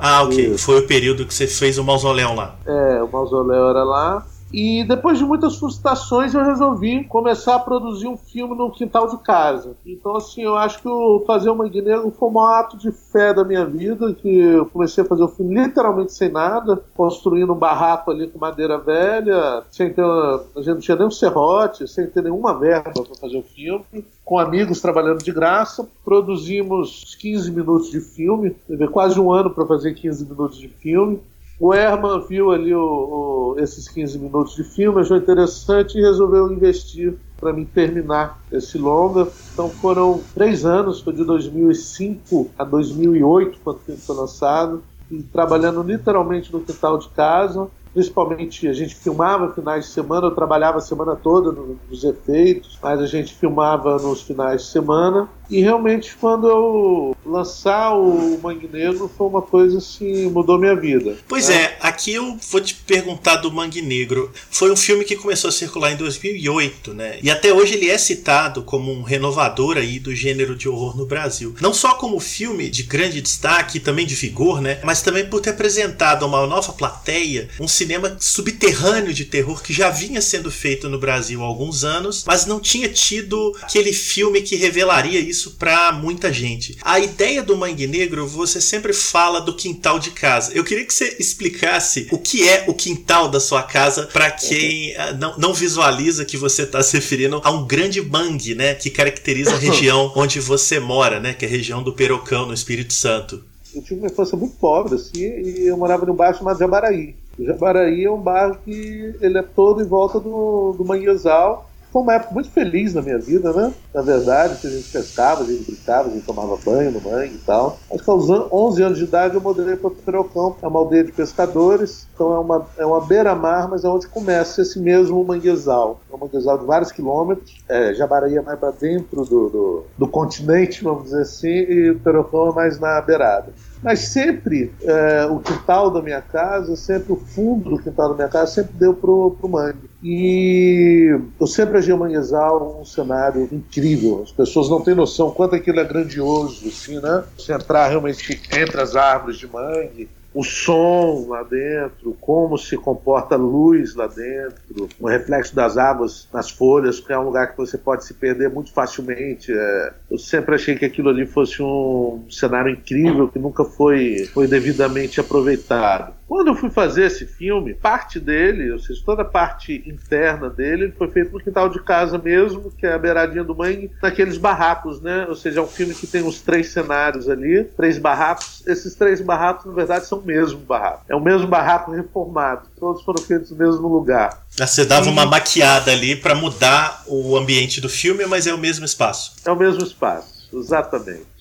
Ah, 0.00 0.22
ok. 0.22 0.56
Foi 0.58 0.78
o 0.78 0.86
período 0.86 1.26
que 1.26 1.34
você 1.34 1.46
fez 1.46 1.76
o 1.76 1.84
mausoléu 1.84 2.34
lá. 2.34 2.54
É, 2.64 3.02
o 3.02 3.08
mausoléu 3.10 3.68
era 3.70 3.82
lá. 3.82 4.24
E 4.52 4.84
depois 4.84 5.18
de 5.18 5.24
muitas 5.24 5.56
frustrações, 5.56 6.34
eu 6.34 6.42
resolvi 6.42 7.04
começar 7.04 7.56
a 7.56 7.58
produzir 7.58 8.06
um 8.06 8.16
filme 8.16 8.56
no 8.56 8.70
quintal 8.70 9.08
de 9.08 9.18
casa. 9.18 9.76
Então, 9.84 10.16
assim, 10.16 10.42
eu 10.42 10.56
acho 10.56 10.82
que 10.82 10.88
Fazer 11.26 11.50
o 11.50 11.54
Mangue 11.54 11.82
Negro 11.82 12.10
foi 12.10 12.28
um 12.30 12.40
ato 12.40 12.76
de 12.76 12.90
fé 12.90 13.34
da 13.34 13.44
minha 13.44 13.64
vida, 13.66 14.14
que 14.14 14.28
eu 14.28 14.66
comecei 14.66 15.04
a 15.04 15.06
fazer 15.06 15.22
o 15.22 15.28
filme 15.28 15.54
literalmente 15.54 16.12
sem 16.12 16.30
nada, 16.30 16.82
construindo 16.96 17.52
um 17.52 17.58
barraco 17.58 18.10
ali 18.10 18.26
com 18.28 18.38
madeira 18.38 18.78
velha, 18.78 19.62
sem 19.70 19.92
ter. 19.92 20.02
A 20.02 20.40
gente 20.56 20.74
não 20.74 20.80
tinha 20.80 20.96
nem 20.96 21.06
um 21.06 21.10
serrote, 21.10 21.86
sem 21.86 22.06
ter 22.06 22.22
nenhuma 22.22 22.58
verba 22.58 22.90
para 22.92 23.14
fazer 23.20 23.36
o 23.36 23.42
filme 23.42 23.84
com 24.28 24.38
amigos 24.38 24.82
trabalhando 24.82 25.24
de 25.24 25.32
graça, 25.32 25.88
produzimos 26.04 27.16
15 27.18 27.50
minutos 27.50 27.90
de 27.90 27.98
filme, 27.98 28.50
teve 28.50 28.86
quase 28.88 29.18
um 29.18 29.32
ano 29.32 29.48
para 29.48 29.64
fazer 29.64 29.94
15 29.94 30.26
minutos 30.26 30.58
de 30.58 30.68
filme. 30.68 31.18
O 31.60 31.74
Herman 31.74 32.24
viu 32.28 32.52
ali 32.52 32.72
o, 32.72 33.54
o, 33.56 33.56
esses 33.58 33.88
15 33.88 34.18
minutos 34.18 34.54
de 34.54 34.62
filme, 34.62 35.00
achou 35.00 35.16
interessante 35.16 35.98
e 35.98 36.00
resolveu 36.00 36.52
investir 36.52 37.18
para 37.40 37.52
mim 37.52 37.64
terminar 37.64 38.40
esse 38.52 38.78
longa. 38.78 39.28
Então 39.52 39.68
foram 39.68 40.20
três 40.34 40.64
anos, 40.64 41.00
foi 41.00 41.12
de 41.12 41.24
2005 41.24 42.50
a 42.56 42.62
2008, 42.64 43.58
quando 43.64 43.76
o 43.76 43.80
filme 43.80 44.00
foi 44.00 44.16
lançado, 44.16 44.82
e 45.10 45.22
trabalhando 45.22 45.82
literalmente 45.82 46.52
no 46.52 46.60
quintal 46.60 46.98
de 46.98 47.08
casa. 47.08 47.68
Principalmente 47.92 48.68
a 48.68 48.72
gente 48.72 48.94
filmava 48.94 49.52
finais 49.52 49.86
de 49.86 49.90
semana, 49.90 50.26
eu 50.26 50.34
trabalhava 50.34 50.78
a 50.78 50.80
semana 50.80 51.16
toda 51.16 51.50
nos 51.90 52.04
efeitos, 52.04 52.78
mas 52.80 53.00
a 53.00 53.06
gente 53.06 53.34
filmava 53.34 53.96
nos 53.96 54.22
finais 54.22 54.62
de 54.62 54.68
semana. 54.68 55.28
E 55.50 55.60
realmente, 55.60 56.14
quando 56.20 56.48
eu 56.48 57.16
lançar 57.24 57.94
o 57.94 58.38
Mangue 58.42 58.68
Negro, 58.70 59.10
foi 59.16 59.26
uma 59.26 59.42
coisa 59.42 59.78
assim, 59.78 60.28
mudou 60.30 60.58
minha 60.58 60.76
vida. 60.76 61.16
Pois 61.26 61.48
né? 61.48 61.56
é, 61.56 61.78
aqui 61.80 62.12
eu 62.12 62.38
vou 62.50 62.60
te 62.60 62.74
perguntar 62.74 63.36
do 63.36 63.50
Mangue 63.50 63.82
Negro. 63.82 64.30
Foi 64.50 64.70
um 64.70 64.76
filme 64.76 65.04
que 65.04 65.16
começou 65.16 65.48
a 65.48 65.52
circular 65.52 65.92
em 65.92 65.96
2008, 65.96 66.92
né? 66.92 67.18
E 67.22 67.30
até 67.30 67.52
hoje 67.52 67.74
ele 67.74 67.88
é 67.88 67.96
citado 67.96 68.62
como 68.62 68.92
um 68.92 69.02
renovador 69.02 69.76
aí 69.76 69.98
do 69.98 70.14
gênero 70.14 70.54
de 70.54 70.68
horror 70.68 70.96
no 70.96 71.06
Brasil. 71.06 71.54
Não 71.60 71.72
só 71.72 71.94
como 71.94 72.20
filme 72.20 72.68
de 72.68 72.82
grande 72.82 73.20
destaque, 73.20 73.80
também 73.80 74.06
de 74.06 74.14
vigor, 74.14 74.60
né? 74.60 74.80
Mas 74.84 75.02
também 75.02 75.26
por 75.26 75.40
ter 75.40 75.50
apresentado 75.50 76.24
a 76.24 76.28
uma 76.28 76.46
nova 76.46 76.72
plateia 76.72 77.48
um 77.60 77.68
cinema 77.68 78.16
subterrâneo 78.20 79.12
de 79.12 79.24
terror 79.24 79.62
que 79.62 79.72
já 79.72 79.90
vinha 79.90 80.20
sendo 80.20 80.50
feito 80.50 80.88
no 80.88 80.98
Brasil 80.98 81.42
há 81.42 81.46
alguns 81.46 81.84
anos, 81.84 82.24
mas 82.26 82.46
não 82.46 82.60
tinha 82.60 82.88
tido 82.88 83.56
aquele 83.62 83.92
filme 83.92 84.42
que 84.42 84.56
revelaria 84.56 85.20
isso 85.20 85.37
isso 85.38 85.52
para 85.52 85.92
muita 85.92 86.32
gente. 86.32 86.76
A 86.82 86.98
ideia 86.98 87.42
do 87.42 87.56
Mangue 87.56 87.86
Negro, 87.86 88.26
você 88.26 88.60
sempre 88.60 88.92
fala 88.92 89.40
do 89.40 89.54
quintal 89.54 89.98
de 89.98 90.10
casa. 90.10 90.52
Eu 90.52 90.64
queria 90.64 90.84
que 90.84 90.92
você 90.92 91.16
explicasse 91.18 92.08
o 92.10 92.18
que 92.18 92.46
é 92.46 92.64
o 92.66 92.74
quintal 92.74 93.28
da 93.28 93.38
sua 93.38 93.62
casa 93.62 94.08
para 94.12 94.30
quem 94.32 94.92
uh, 94.96 95.16
não, 95.18 95.38
não 95.38 95.54
visualiza 95.54 96.24
que 96.24 96.36
você 96.36 96.62
está 96.62 96.82
se 96.82 96.96
referindo 96.96 97.40
a 97.44 97.50
um 97.50 97.66
grande 97.66 98.02
mangue, 98.02 98.54
né, 98.54 98.74
que 98.74 98.90
caracteriza 98.90 99.52
a 99.54 99.58
região 99.58 100.12
onde 100.16 100.40
você 100.40 100.80
mora, 100.80 101.20
né, 101.20 101.32
que 101.32 101.44
é 101.44 101.48
a 101.48 101.50
região 101.50 101.82
do 101.82 101.92
Perocão, 101.92 102.46
no 102.46 102.54
Espírito 102.54 102.92
Santo. 102.92 103.42
Eu 103.74 103.82
tive 103.82 104.00
uma 104.00 104.06
infância 104.08 104.36
muito 104.36 104.56
pobre, 104.56 104.94
assim, 104.94 105.20
e 105.20 105.66
eu 105.66 105.76
morava 105.76 106.04
num 106.04 106.14
bairro 106.14 106.36
chamado 106.36 106.58
Jabaraí. 106.58 107.14
O 107.38 107.44
Jabaraí 107.44 108.04
é 108.04 108.10
um 108.10 108.20
bairro 108.20 108.58
que 108.64 109.14
ele 109.20 109.38
é 109.38 109.42
todo 109.42 109.82
em 109.82 109.86
volta 109.86 110.18
do, 110.18 110.74
do 110.76 110.84
manguezal, 110.84 111.67
foi 111.92 112.02
uma 112.02 112.14
época 112.14 112.34
muito 112.34 112.50
feliz 112.50 112.94
na 112.94 113.02
minha 113.02 113.18
vida, 113.18 113.52
né? 113.52 113.72
Na 113.94 114.02
verdade, 114.02 114.66
a 114.66 114.70
gente 114.70 114.90
pescava, 114.90 115.42
a 115.42 115.46
gente 115.46 115.64
brincava, 115.64 116.08
a 116.08 116.12
gente 116.12 116.24
tomava 116.24 116.56
banho 116.64 116.90
no 116.90 117.00
mangue 117.00 117.34
e 117.34 117.38
tal. 117.38 117.78
Acho 117.92 118.04
que 118.04 118.10
aos 118.10 118.28
11 118.28 118.82
anos 118.82 118.98
de 118.98 119.04
idade 119.04 119.34
eu 119.34 119.40
mudei 119.40 119.76
para 119.76 119.90
Pirocão, 119.90 120.56
é 120.62 120.66
uma 120.66 120.78
aldeia 120.80 121.04
de 121.04 121.12
pescadores, 121.12 122.06
então 122.14 122.34
é 122.34 122.38
uma, 122.38 122.66
é 122.78 122.86
uma 122.86 123.00
beira-mar, 123.00 123.68
mas 123.68 123.84
é 123.84 123.88
onde 123.88 124.06
começa 124.06 124.62
esse 124.62 124.78
mesmo 124.78 125.22
manguezal. 125.24 126.00
É 126.10 126.14
um 126.14 126.18
manguezal 126.18 126.58
de 126.58 126.66
vários 126.66 126.92
quilômetros, 126.92 127.56
é, 127.68 127.94
Jabaraí 127.94 128.36
é 128.36 128.42
mais 128.42 128.58
para 128.58 128.70
dentro 128.70 129.24
do, 129.24 129.48
do, 129.48 129.84
do, 129.96 130.08
continente, 130.08 130.84
vamos 130.84 131.04
dizer 131.04 131.22
assim, 131.22 131.48
e 131.48 131.94
Pirocão 132.02 132.50
é 132.50 132.54
mais 132.54 132.78
na 132.78 133.00
beirada. 133.00 133.52
Mas 133.82 134.00
sempre 134.00 134.72
é, 134.82 135.26
o 135.26 135.38
quintal 135.38 135.90
da 135.90 136.02
minha 136.02 136.20
casa, 136.20 136.74
sempre 136.76 137.12
o 137.12 137.16
fundo 137.16 137.70
do 137.70 137.78
quintal 137.78 138.10
da 138.10 138.14
minha 138.14 138.28
casa, 138.28 138.52
sempre 138.52 138.72
deu 138.74 138.94
pro, 138.94 139.36
pro 139.38 139.48
mangue. 139.48 139.88
E 140.02 141.18
eu 141.40 141.46
sempre 141.46 141.78
achei 141.78 141.92
o 141.92 141.98
manguezal 141.98 142.80
um 142.80 142.84
cenário 142.84 143.48
incrível. 143.52 144.22
As 144.22 144.32
pessoas 144.32 144.68
não 144.68 144.80
têm 144.80 144.94
noção 144.94 145.30
quanto 145.30 145.54
aquilo 145.54 145.80
é 145.80 145.84
grandioso, 145.84 146.68
assim, 146.68 147.00
né? 147.00 147.24
Você 147.36 147.52
entrar 147.52 147.88
realmente 147.88 148.40
entre 148.52 148.80
as 148.80 148.96
árvores 148.96 149.38
de 149.38 149.46
mangue, 149.46 150.08
o 150.38 150.44
som 150.44 151.26
lá 151.26 151.42
dentro, 151.42 152.16
como 152.20 152.56
se 152.56 152.76
comporta 152.76 153.34
a 153.34 153.38
luz 153.38 153.96
lá 153.96 154.06
dentro, 154.06 154.88
o 155.00 155.08
reflexo 155.08 155.52
das 155.52 155.76
águas 155.76 156.28
nas 156.32 156.48
folhas, 156.48 157.00
porque 157.00 157.12
é 157.12 157.18
um 157.18 157.24
lugar 157.24 157.50
que 157.50 157.56
você 157.56 157.76
pode 157.76 158.04
se 158.04 158.14
perder 158.14 158.48
muito 158.48 158.72
facilmente. 158.72 159.52
É, 159.52 159.92
eu 160.08 160.16
sempre 160.16 160.54
achei 160.54 160.76
que 160.76 160.84
aquilo 160.84 161.08
ali 161.08 161.26
fosse 161.26 161.60
um 161.60 162.24
cenário 162.30 162.70
incrível 162.70 163.26
que 163.26 163.36
nunca 163.36 163.64
foi, 163.64 164.30
foi 164.32 164.46
devidamente 164.46 165.18
aproveitado. 165.18 166.14
Quando 166.28 166.48
eu 166.48 166.54
fui 166.54 166.68
fazer 166.68 167.06
esse 167.06 167.24
filme, 167.24 167.72
parte 167.72 168.20
dele, 168.20 168.70
ou 168.70 168.78
seja, 168.78 169.00
toda 169.04 169.22
a 169.22 169.24
parte 169.24 169.82
interna 169.86 170.50
dele, 170.50 170.92
foi 170.98 171.08
feito 171.10 171.32
no 171.32 171.40
quintal 171.40 171.70
de 171.70 171.80
casa 171.82 172.18
mesmo, 172.18 172.70
que 172.70 172.86
é 172.86 172.92
a 172.92 172.98
beiradinha 172.98 173.42
do 173.42 173.56
mangue, 173.56 173.90
naqueles 174.02 174.36
barracos, 174.36 175.00
né? 175.00 175.24
Ou 175.26 175.34
seja, 175.34 175.60
é 175.60 175.62
um 175.62 175.66
filme 175.66 175.94
que 175.94 176.06
tem 176.06 176.22
os 176.22 176.42
três 176.42 176.68
cenários 176.70 177.30
ali, 177.30 177.64
três 177.64 177.96
barracos. 177.98 178.62
Esses 178.66 178.94
três 178.94 179.22
barracos, 179.22 179.64
na 179.64 179.72
verdade, 179.72 180.06
são 180.06 180.18
o 180.18 180.22
mesmo 180.22 180.58
barraco. 180.60 181.04
É 181.08 181.16
o 181.16 181.20
mesmo 181.20 181.46
barraco 181.46 181.92
reformado. 181.92 182.68
Todos 182.78 183.02
foram 183.02 183.22
feitos 183.22 183.50
no 183.50 183.56
mesmo 183.56 183.88
lugar. 183.88 184.42
Você 184.50 184.84
dava 184.84 185.08
uma 185.08 185.24
maquiada 185.24 185.90
ali 185.92 186.14
para 186.14 186.34
mudar 186.34 187.04
o 187.06 187.38
ambiente 187.38 187.80
do 187.80 187.88
filme, 187.88 188.26
mas 188.26 188.46
é 188.46 188.52
o 188.52 188.58
mesmo 188.58 188.84
espaço. 188.84 189.32
É 189.46 189.50
o 189.50 189.56
mesmo 189.56 189.82
espaço, 189.82 190.46
exatamente 190.52 191.37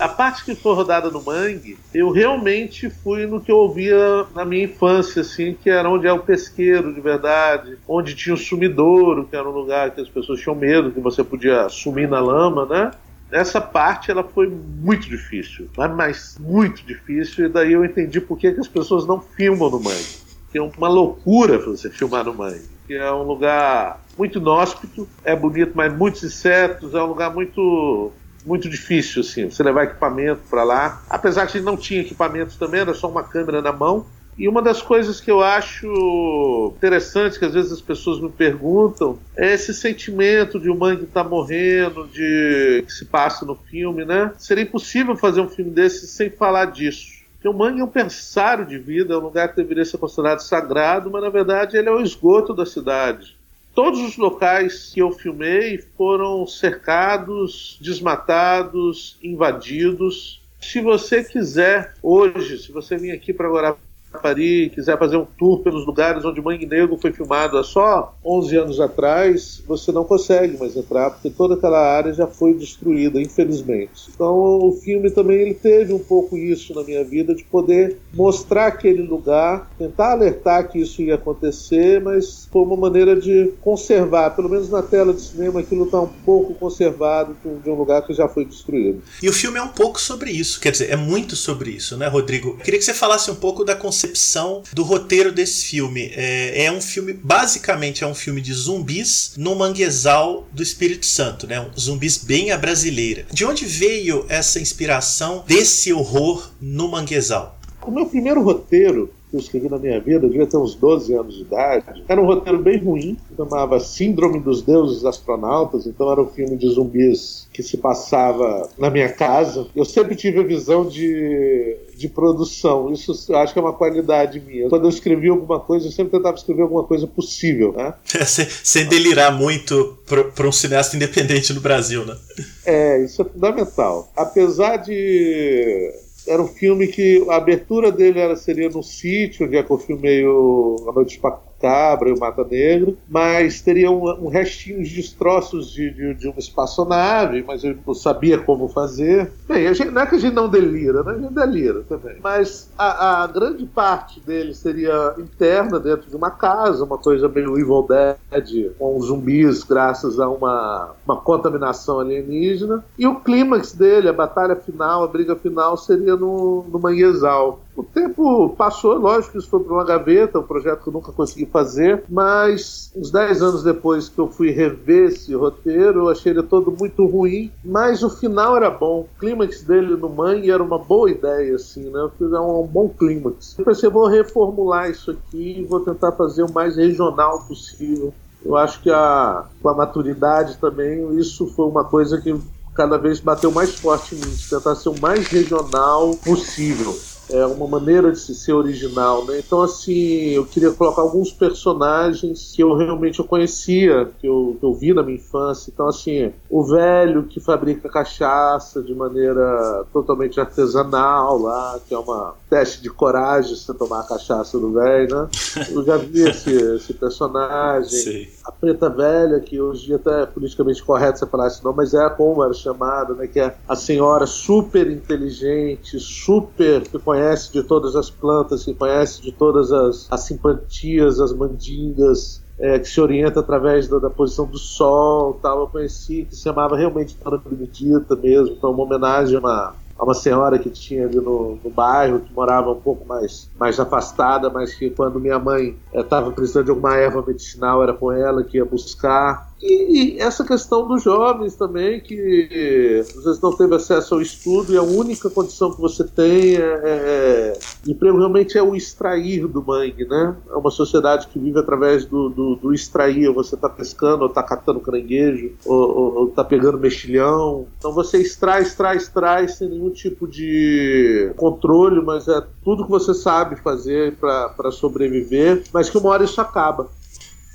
a 0.00 0.08
parte 0.08 0.44
que 0.44 0.54
foi 0.54 0.74
rodada 0.74 1.10
no 1.10 1.22
Mangue, 1.22 1.78
eu 1.94 2.10
realmente 2.10 2.88
fui 2.88 3.26
no 3.26 3.40
que 3.40 3.52
eu 3.52 3.56
ouvia 3.58 4.26
na 4.34 4.46
minha 4.46 4.64
infância, 4.64 5.20
assim, 5.20 5.54
que 5.54 5.68
era 5.68 5.88
onde 5.90 6.06
é 6.06 6.12
o 6.12 6.18
pesqueiro 6.18 6.92
de 6.94 7.00
verdade, 7.00 7.76
onde 7.86 8.14
tinha 8.14 8.34
o 8.34 8.38
sumidouro, 8.38 9.26
que 9.26 9.36
era 9.36 9.46
um 9.46 9.52
lugar 9.52 9.90
que 9.90 10.00
as 10.00 10.08
pessoas 10.08 10.40
tinham 10.40 10.56
medo, 10.56 10.90
que 10.90 11.00
você 11.00 11.22
podia 11.22 11.68
sumir 11.68 12.08
na 12.08 12.18
lama, 12.18 12.64
né? 12.64 12.90
Essa 13.30 13.60
parte 13.60 14.10
ela 14.10 14.24
foi 14.24 14.48
muito 14.48 15.06
difícil, 15.08 15.68
mas 15.94 16.36
muito 16.40 16.84
difícil, 16.84 17.46
e 17.46 17.48
daí 17.48 17.72
eu 17.74 17.84
entendi 17.84 18.20
por 18.20 18.38
que, 18.38 18.50
que 18.52 18.60
as 18.60 18.68
pessoas 18.68 19.06
não 19.06 19.20
filmam 19.20 19.70
no 19.70 19.78
Mangue. 19.78 20.18
Que 20.50 20.58
é 20.58 20.62
uma 20.62 20.88
loucura 20.88 21.58
você 21.58 21.90
filmar 21.90 22.24
no 22.24 22.34
Mangue. 22.34 22.68
Que 22.86 22.94
é 22.94 23.12
um 23.12 23.22
lugar 23.22 24.02
muito 24.18 24.38
inóspito, 24.38 25.06
é 25.22 25.36
bonito, 25.36 25.72
mas 25.74 25.96
muitos 25.96 26.24
insetos, 26.24 26.94
é 26.94 27.02
um 27.02 27.06
lugar 27.06 27.32
muito 27.32 28.10
muito 28.44 28.68
difícil, 28.68 29.20
assim, 29.20 29.50
você 29.50 29.62
levar 29.62 29.84
equipamento 29.84 30.42
para 30.48 30.64
lá. 30.64 31.02
Apesar 31.08 31.46
que 31.46 31.56
a 31.56 31.60
gente 31.60 31.66
não 31.66 31.76
tinha 31.76 32.00
equipamentos 32.00 32.56
também, 32.56 32.80
era 32.80 32.94
só 32.94 33.08
uma 33.08 33.22
câmera 33.22 33.60
na 33.60 33.72
mão 33.72 34.06
E 34.38 34.48
uma 34.48 34.62
das 34.62 34.80
coisas 34.80 35.20
que 35.20 35.30
eu 35.30 35.42
acho 35.42 36.72
interessante, 36.76 37.38
que 37.38 37.44
às 37.44 37.52
vezes 37.52 37.72
as 37.72 37.80
pessoas 37.82 38.20
me 38.20 38.30
perguntam, 38.30 39.18
é 39.36 39.52
esse 39.52 39.74
sentimento 39.74 40.58
de 40.58 40.70
o 40.70 40.74
Mangue 40.74 41.04
tá 41.04 41.22
morrendo, 41.22 42.08
de 42.08 42.82
que 42.86 42.90
se 42.90 43.04
passa 43.04 43.44
no 43.44 43.54
filme, 43.54 44.04
né? 44.04 44.32
Seria 44.38 44.64
impossível 44.64 45.14
fazer 45.14 45.42
um 45.42 45.48
filme 45.48 45.70
desse 45.70 46.06
sem 46.06 46.30
falar 46.30 46.66
disso. 46.66 47.20
Porque 47.34 47.48
o 47.48 47.54
mangue 47.54 47.80
é 47.80 47.84
um 47.84 47.88
pensário 47.88 48.66
de 48.66 48.78
vida, 48.78 49.14
é 49.14 49.16
um 49.16 49.20
lugar 49.20 49.48
que 49.48 49.56
deveria 49.56 49.84
ser 49.84 49.96
considerado 49.96 50.40
sagrado, 50.40 51.10
mas 51.10 51.22
na 51.22 51.30
verdade 51.30 51.76
ele 51.76 51.88
é 51.88 51.92
o 51.92 52.02
esgoto 52.02 52.54
da 52.54 52.66
cidade. 52.66 53.39
Todos 53.82 54.00
os 54.02 54.18
locais 54.18 54.90
que 54.92 55.00
eu 55.00 55.10
filmei 55.10 55.78
foram 55.96 56.46
cercados, 56.46 57.78
desmatados, 57.80 59.16
invadidos. 59.22 60.42
Se 60.60 60.82
você 60.82 61.24
quiser 61.24 61.94
hoje, 62.02 62.58
se 62.58 62.70
você 62.70 62.98
vir 62.98 63.10
aqui 63.12 63.32
para 63.32 63.48
Guarapari, 63.48 63.89
Paris, 64.18 64.72
quiser 64.74 64.98
fazer 64.98 65.16
um 65.16 65.24
tour 65.38 65.60
pelos 65.60 65.86
lugares 65.86 66.24
onde 66.24 66.40
Mangue 66.40 66.66
Negro 66.66 66.98
foi 67.00 67.12
filmado 67.12 67.56
há 67.56 67.62
só 67.62 68.14
11 68.24 68.56
anos 68.56 68.80
atrás, 68.80 69.62
você 69.66 69.92
não 69.92 70.04
consegue 70.04 70.58
mais 70.58 70.76
entrar, 70.76 71.10
porque 71.10 71.30
toda 71.30 71.54
aquela 71.54 71.80
área 71.80 72.12
já 72.12 72.26
foi 72.26 72.54
destruída, 72.54 73.20
infelizmente. 73.20 74.10
Então 74.12 74.34
o 74.34 74.72
filme 74.72 75.10
também 75.10 75.38
ele 75.38 75.54
teve 75.54 75.92
um 75.92 75.98
pouco 75.98 76.36
isso 76.36 76.74
na 76.74 76.82
minha 76.82 77.04
vida, 77.04 77.34
de 77.34 77.44
poder 77.44 77.98
mostrar 78.12 78.66
aquele 78.66 79.02
lugar, 79.02 79.70
tentar 79.78 80.12
alertar 80.12 80.68
que 80.68 80.80
isso 80.80 81.00
ia 81.02 81.14
acontecer, 81.14 82.00
mas 82.00 82.48
foi 82.50 82.62
uma 82.62 82.76
maneira 82.76 83.14
de 83.14 83.52
conservar, 83.60 84.30
pelo 84.30 84.48
menos 84.48 84.68
na 84.68 84.82
tela 84.82 85.12
de 85.12 85.20
cinema, 85.20 85.60
aquilo 85.60 85.84
está 85.84 86.00
um 86.00 86.08
pouco 86.24 86.54
conservado 86.54 87.36
de 87.62 87.70
um 87.70 87.74
lugar 87.74 88.02
que 88.02 88.12
já 88.12 88.28
foi 88.28 88.44
destruído. 88.44 89.02
E 89.22 89.28
o 89.28 89.32
filme 89.32 89.58
é 89.58 89.62
um 89.62 89.68
pouco 89.68 90.00
sobre 90.00 90.30
isso, 90.30 90.60
quer 90.60 90.72
dizer, 90.72 90.90
é 90.90 90.96
muito 90.96 91.36
sobre 91.36 91.70
isso, 91.70 91.96
né, 91.96 92.08
Rodrigo? 92.08 92.50
Eu 92.50 92.56
queria 92.56 92.78
que 92.78 92.84
você 92.84 92.94
falasse 92.94 93.30
um 93.30 93.36
pouco 93.36 93.64
da 93.64 93.74
concepção 93.74 93.99
concepção 94.00 94.62
do 94.72 94.82
roteiro 94.82 95.30
desse 95.32 95.66
filme. 95.66 96.10
É, 96.14 96.64
é, 96.64 96.72
um 96.72 96.80
filme, 96.80 97.12
basicamente, 97.12 98.02
é 98.02 98.06
um 98.06 98.14
filme 98.14 98.40
de 98.40 98.52
zumbis 98.52 99.34
no 99.36 99.54
manguezal 99.54 100.48
do 100.52 100.62
Espírito 100.62 101.04
Santo, 101.04 101.46
né? 101.46 101.60
Um 101.60 101.78
zumbis 101.78 102.16
bem 102.16 102.50
à 102.50 102.56
brasileira. 102.56 103.26
De 103.30 103.44
onde 103.44 103.66
veio 103.66 104.24
essa 104.28 104.58
inspiração 104.58 105.44
desse 105.46 105.92
horror 105.92 106.50
no 106.60 106.88
manguezal? 106.88 107.58
O 107.82 107.90
meu 107.90 108.06
primeiro 108.06 108.42
roteiro 108.42 109.12
que 109.30 109.36
eu 109.36 109.40
escrevi 109.40 109.68
na 109.68 109.78
minha 109.78 110.00
vida, 110.00 110.26
eu 110.26 110.30
devia 110.30 110.46
ter 110.46 110.56
uns 110.56 110.74
12 110.74 111.14
anos 111.14 111.34
de 111.36 111.42
idade. 111.42 112.04
Era 112.08 112.20
um 112.20 112.26
roteiro 112.26 112.58
bem 112.58 112.78
ruim, 112.78 113.16
chamava 113.36 113.78
Síndrome 113.78 114.40
dos 114.40 114.62
Deuses 114.62 115.04
Astronautas, 115.04 115.86
então 115.86 116.10
era 116.10 116.20
um 116.20 116.26
filme 116.26 116.56
de 116.56 116.68
zumbis 116.68 117.48
que 117.52 117.62
se 117.62 117.76
passava 117.76 118.68
na 118.76 118.90
minha 118.90 119.08
casa. 119.08 119.66
Eu 119.74 119.84
sempre 119.84 120.16
tive 120.16 120.40
a 120.40 120.42
visão 120.42 120.86
de, 120.86 121.76
de 121.96 122.08
produção, 122.08 122.92
isso 122.92 123.12
eu 123.28 123.36
acho 123.36 123.52
que 123.52 123.58
é 123.58 123.62
uma 123.62 123.72
qualidade 123.72 124.40
minha. 124.40 124.68
Quando 124.68 124.84
eu 124.84 124.90
escrevi 124.90 125.28
alguma 125.28 125.60
coisa, 125.60 125.86
eu 125.86 125.92
sempre 125.92 126.12
tentava 126.12 126.36
escrever 126.36 126.62
alguma 126.62 126.84
coisa 126.84 127.06
possível, 127.06 127.72
né? 127.72 127.94
sem 128.64 128.86
delirar 128.86 129.32
muito 129.36 129.98
para 130.34 130.48
um 130.48 130.52
cineasta 130.52 130.96
independente 130.96 131.52
no 131.52 131.60
Brasil, 131.60 132.04
né? 132.04 132.16
É, 132.64 133.04
isso 133.04 133.22
é 133.22 133.24
fundamental. 133.24 134.10
Apesar 134.16 134.76
de 134.76 135.92
era 136.26 136.42
um 136.42 136.46
filme 136.46 136.86
que 136.86 137.24
a 137.28 137.36
abertura 137.36 137.90
dele 137.90 138.20
era, 138.20 138.36
seria 138.36 138.68
no 138.68 138.82
sítio, 138.82 139.46
onde 139.46 139.56
é 139.56 139.62
que 139.62 139.70
eu 139.70 139.78
filmei 139.78 140.24
o 140.24 140.86
A 140.88 140.92
Noite 140.92 141.18
Cabra 141.60 142.08
e 142.08 142.12
o 142.12 142.18
Mata 142.18 142.44
Negro, 142.44 142.96
mas 143.08 143.60
teria 143.60 143.90
um, 143.90 144.26
um 144.26 144.28
restinho 144.28 144.82
de 144.82 144.94
destroços 144.94 145.70
de, 145.70 145.90
de, 145.90 146.14
de, 146.14 146.28
uma 146.28 146.38
espaçonave, 146.38 147.44
mas 147.46 147.62
eu 147.62 147.76
não 147.86 147.94
sabia 147.94 148.38
como 148.38 148.68
fazer. 148.68 149.30
Bem, 149.46 149.72
gente, 149.74 149.90
não 149.90 150.02
é 150.02 150.06
que 150.06 150.14
a 150.14 150.18
gente 150.18 150.34
não 150.34 150.48
delira, 150.48 151.02
né? 151.02 151.12
a 151.12 151.18
gente 151.18 151.34
delira 151.34 151.82
também. 151.88 152.16
Mas 152.22 152.70
a, 152.78 153.22
a 153.22 153.26
grande 153.26 153.66
parte 153.66 154.20
dele 154.20 154.54
seria 154.54 155.14
interna, 155.18 155.78
dentro 155.78 156.08
de 156.08 156.16
uma 156.16 156.30
casa, 156.30 156.84
uma 156.84 156.98
coisa 156.98 157.28
meio 157.28 157.58
Evil 157.58 157.86
Dead, 157.88 158.72
com 158.78 159.00
zumbis, 159.00 159.62
graças 159.62 160.18
a 160.18 160.28
uma, 160.28 160.92
uma 161.04 161.16
contaminação 161.16 162.00
alienígena. 162.00 162.84
E 162.98 163.06
o 163.06 163.20
clímax 163.20 163.72
dele, 163.72 164.08
a 164.08 164.12
batalha 164.12 164.56
final, 164.56 165.04
a 165.04 165.08
briga 165.08 165.36
final, 165.36 165.76
seria 165.76 166.16
no, 166.16 166.64
no 166.68 166.78
Manguezal. 166.78 167.60
O 167.76 167.84
tempo 167.84 168.50
passou, 168.50 168.98
lógico 168.98 169.38
isso 169.38 169.48
foi 169.48 169.60
para 169.60 169.72
uma 169.72 169.84
gaveta, 169.84 170.38
um 170.38 170.42
projeto 170.42 170.82
que 170.82 170.88
eu 170.88 170.92
nunca 170.92 171.12
consegui 171.12 171.46
fazer, 171.46 172.02
mas 172.08 172.92
uns 172.94 173.10
10 173.10 173.42
anos 173.42 173.62
depois 173.62 174.08
que 174.08 174.18
eu 174.18 174.28
fui 174.28 174.50
rever 174.50 175.08
esse 175.08 175.34
roteiro, 175.34 176.00
eu 176.00 176.08
achei 176.08 176.32
ele 176.32 176.42
todo 176.42 176.72
muito 176.72 177.06
ruim, 177.06 177.50
mas 177.64 178.02
o 178.02 178.10
final 178.10 178.56
era 178.56 178.70
bom. 178.70 179.00
O 179.00 179.20
clímax 179.20 179.62
dele 179.62 179.96
no 179.96 180.08
Mangue 180.08 180.50
era 180.50 180.62
uma 180.62 180.78
boa 180.78 181.10
ideia, 181.10 181.54
assim, 181.54 181.88
né? 181.90 182.10
Fiz 182.18 182.32
um, 182.32 182.60
um 182.60 182.66
bom 182.66 182.88
clímax. 182.88 183.56
Eu 183.58 183.64
pensei, 183.64 183.88
vou 183.88 184.08
reformular 184.08 184.90
isso 184.90 185.12
aqui 185.12 185.60
e 185.60 185.64
vou 185.64 185.80
tentar 185.80 186.12
fazer 186.12 186.42
o 186.42 186.52
mais 186.52 186.76
regional 186.76 187.44
possível. 187.44 188.12
Eu 188.44 188.56
acho 188.56 188.82
que 188.82 188.90
a, 188.90 189.44
com 189.62 189.68
a 189.68 189.74
maturidade 189.74 190.58
também, 190.58 191.16
isso 191.18 191.46
foi 191.46 191.66
uma 191.66 191.84
coisa 191.84 192.20
que 192.20 192.34
cada 192.74 192.96
vez 192.96 193.20
bateu 193.20 193.50
mais 193.50 193.74
forte 193.78 194.14
em 194.14 194.18
mim, 194.18 194.34
tentar 194.48 194.74
ser 194.74 194.88
o 194.88 195.00
mais 195.00 195.28
regional 195.28 196.14
possível 196.16 196.94
é 197.32 197.46
uma 197.46 197.66
maneira 197.66 198.10
de 198.12 198.18
se 198.18 198.34
ser 198.34 198.52
original, 198.52 199.24
né? 199.24 199.38
Então, 199.38 199.62
assim, 199.62 200.30
eu 200.30 200.46
queria 200.46 200.70
colocar 200.72 201.02
alguns 201.02 201.32
personagens 201.32 202.52
que 202.54 202.62
eu 202.62 202.74
realmente 202.74 203.18
eu 203.18 203.24
conhecia, 203.24 204.10
que 204.18 204.26
eu, 204.26 204.56
que 204.58 204.64
eu 204.64 204.74
vi 204.74 204.92
na 204.92 205.02
minha 205.02 205.16
infância. 205.16 205.70
Então, 205.72 205.88
assim, 205.88 206.32
o 206.48 206.62
velho 206.64 207.24
que 207.24 207.40
fabrica 207.40 207.88
cachaça 207.88 208.82
de 208.82 208.94
maneira 208.94 209.84
totalmente 209.92 210.40
artesanal 210.40 211.38
lá, 211.38 211.80
que 211.86 211.94
é 211.94 211.98
uma 211.98 212.34
teste 212.50 212.82
de 212.82 212.90
coragem 212.90 213.54
você 213.54 213.72
tomar 213.72 214.00
a 214.00 214.04
cachaça 214.04 214.58
do 214.58 214.72
velho, 214.72 215.14
né? 215.14 215.28
Eu 215.70 215.84
já 215.84 215.96
vi 215.96 216.22
esse, 216.22 216.50
esse 216.50 216.92
personagem. 216.92 217.90
Sim. 217.90 218.26
A 218.44 218.52
preta 218.52 218.90
velha, 218.90 219.40
que 219.40 219.60
hoje 219.60 219.84
em 219.84 219.86
dia 219.86 219.96
até 219.96 220.22
é 220.22 220.26
politicamente 220.26 220.82
correto 220.82 221.20
você 221.20 221.26
falar 221.26 221.46
assim, 221.46 221.64
não, 221.64 221.72
mas 221.72 221.94
é 221.94 222.10
como 222.10 222.44
era 222.44 222.52
chamada, 222.52 223.14
né? 223.14 223.26
Que 223.26 223.40
é 223.40 223.56
a 223.68 223.76
senhora 223.76 224.26
super 224.26 224.90
inteligente, 224.90 225.98
super 225.98 226.82
que 226.82 226.98
conhece 226.98 227.30
conhece 227.30 227.52
de 227.52 227.62
todas 227.62 227.94
as 227.94 228.10
plantas, 228.10 228.64
que 228.64 228.74
conhece 228.74 229.22
de 229.22 229.32
todas 229.32 229.70
as, 229.70 230.08
as 230.10 230.20
simpatias, 230.22 231.20
as 231.20 231.32
mandingas, 231.32 232.42
é, 232.58 232.78
que 232.78 232.88
se 232.88 233.00
orienta 233.00 233.40
através 233.40 233.88
da, 233.88 233.98
da, 233.98 234.10
posição 234.10 234.46
do 234.46 234.58
sol, 234.58 235.34
tal. 235.42 235.60
Eu 235.60 235.66
conheci 235.68 236.24
que 236.24 236.34
se 236.34 236.42
chamava 236.42 236.76
realmente 236.76 237.16
Dona 237.22 237.38
Benedita 237.38 238.16
mesmo, 238.16 238.56
então 238.56 238.70
uma 238.70 238.82
homenagem 238.82 239.36
a 239.36 239.40
uma, 239.40 239.74
a 240.00 240.04
uma 240.04 240.14
senhora 240.14 240.58
que 240.58 240.70
tinha 240.70 241.04
ali 241.04 241.16
no, 241.16 241.58
no, 241.62 241.70
bairro, 241.70 242.20
que 242.20 242.32
morava 242.32 242.70
um 242.72 242.80
pouco 242.80 243.06
mais, 243.06 243.50
mais 243.58 243.78
afastada, 243.78 244.48
mas 244.48 244.72
que 244.72 244.88
quando 244.88 245.20
minha 245.20 245.38
mãe 245.38 245.76
estava 245.92 246.30
é, 246.30 246.32
precisando 246.32 246.64
de 246.64 246.70
alguma 246.70 246.96
erva 246.96 247.22
medicinal, 247.22 247.82
era 247.82 247.92
com 247.92 248.10
ela 248.10 248.42
que 248.42 248.56
ia 248.56 248.64
buscar. 248.64 249.49
E, 249.62 250.18
essa 250.18 250.44
questão 250.44 250.88
dos 250.88 251.02
jovens 251.02 251.54
também, 251.54 252.00
que 252.00 253.04
às 253.16 253.24
vezes 253.24 253.40
não 253.40 253.54
teve 253.54 253.74
acesso 253.74 254.14
ao 254.14 254.22
estudo 254.22 254.72
e 254.72 254.76
a 254.76 254.82
única 254.82 255.28
condição 255.28 255.72
que 255.72 255.80
você 255.80 256.04
tem 256.04 256.56
é, 256.56 256.60
é, 256.60 256.90
é 256.90 257.58
emprego 257.86 258.18
realmente 258.18 258.56
é 258.56 258.62
o 258.62 258.74
extrair 258.74 259.46
do 259.46 259.62
mangue, 259.62 260.06
né? 260.06 260.36
É 260.48 260.54
uma 260.54 260.70
sociedade 260.70 261.28
que 261.28 261.38
vive 261.38 261.58
através 261.58 262.04
do, 262.06 262.30
do, 262.30 262.56
do 262.56 262.72
extrair, 262.72 263.32
você 263.32 263.54
está 263.54 263.68
pescando, 263.68 264.22
ou 264.22 264.28
está 264.28 264.42
catando 264.42 264.80
caranguejo, 264.80 265.52
ou 265.66 266.28
está 266.28 266.42
pegando 266.42 266.78
mexilhão. 266.78 267.66
Então 267.78 267.92
você 267.92 268.18
extrai, 268.18 268.62
extrai, 268.62 268.96
extrai 268.96 269.48
sem 269.48 269.68
nenhum 269.68 269.90
tipo 269.90 270.26
de 270.26 271.32
controle, 271.36 272.00
mas 272.00 272.28
é 272.28 272.42
tudo 272.64 272.84
que 272.84 272.90
você 272.90 273.12
sabe 273.12 273.56
fazer 273.56 274.14
para 274.16 274.70
sobreviver, 274.70 275.64
mas 275.72 275.90
que 275.90 275.98
uma 275.98 276.10
hora 276.10 276.24
isso 276.24 276.40
acaba 276.40 276.88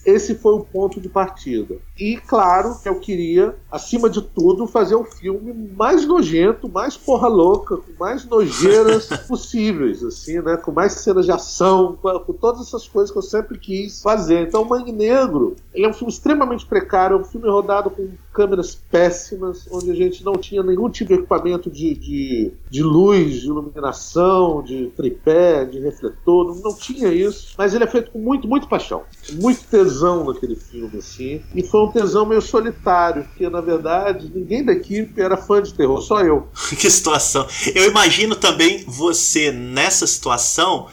esse 0.06 0.36
foi 0.36 0.54
o 0.54 0.60
ponto 0.60 1.02
de 1.02 1.10
partida. 1.10 1.78
E 1.98 2.18
claro 2.18 2.78
que 2.82 2.88
eu 2.88 3.00
queria, 3.00 3.56
acima 3.72 4.10
de 4.10 4.22
tudo, 4.22 4.68
fazer 4.68 4.96
o 4.96 5.02
um 5.02 5.06
filme 5.06 5.54
mais 5.76 6.06
nojento, 6.06 6.70
mais 6.70 6.96
porra 6.96 7.28
louca, 7.28 7.78
com 7.78 7.92
mais 8.00 8.26
nojeiras 8.26 9.08
possíveis, 9.28 10.04
assim, 10.04 10.40
né? 10.42 10.58
Com 10.58 10.72
mais 10.72 10.94
cenas 10.94 11.26
de 11.26 11.32
ação, 11.32 11.98
com, 12.02 12.20
com, 12.20 12.34
todas 12.34 12.68
essas 12.68 12.88
coisas 12.88 13.12
que 13.12 13.18
eu 13.18 13.24
sempre 13.24 13.58
quis 13.58 14.02
fazer. 14.02 14.48
Então, 14.48 14.62
o 14.62 14.70
Mangue 14.70 14.92
Negro, 14.92 15.56
ele 15.74 15.86
é 15.86 15.90
um 15.90 15.94
filme 15.94 16.14
extremamente 16.14 16.66
precário, 16.66 17.18
é 17.18 17.20
um 17.20 17.26
filme 17.26 17.50
rodado 17.50 17.90
com 17.90 18.10
câmeras 18.36 18.76
péssimas, 18.92 19.66
onde 19.72 19.90
a 19.90 19.96
gente 19.96 20.24
não 20.24 20.34
tinha 20.34 20.62
nenhum 20.62 20.90
tipo 20.90 21.08
de 21.08 21.20
equipamento 21.20 21.72
de, 21.72 21.96
de, 21.96 22.52
de 22.70 22.84
luz, 22.84 23.40
de 23.40 23.48
iluminação, 23.48 24.62
de 24.62 24.88
tripé, 24.88 25.64
de 25.64 25.80
refletor, 25.80 26.48
não, 26.48 26.56
não 26.62 26.76
tinha 26.76 27.08
isso. 27.08 27.56
Mas 27.58 27.74
ele 27.74 27.86
é 27.86 27.88
feito 27.88 28.12
com 28.12 28.20
muito, 28.20 28.46
muito 28.46 28.68
paixão, 28.68 29.04
muito 29.32 29.64
tesão 29.64 30.26
naquele 30.26 30.58
filme, 30.58 30.98
assim. 30.98 31.42
E 31.56 31.64
foi 31.64 31.80
um 31.80 31.92
tesão 31.92 32.26
meio 32.26 32.42
solitário, 32.42 33.24
porque 33.24 33.50
na 33.50 33.62
verdade 33.62 34.30
ninguém 34.36 34.66
da 34.66 34.74
equipe 34.74 35.22
era 35.22 35.38
fã 35.38 35.62
de 35.62 35.74
terror, 35.74 36.02
só 36.02 36.20
eu. 36.20 36.50
que 36.78 36.92
situação. 36.92 37.48
Eu 37.74 37.90
imagino 37.90 38.36
também 38.36 38.84
você 38.86 39.50
nessa 39.50 40.06
situação 40.06 40.88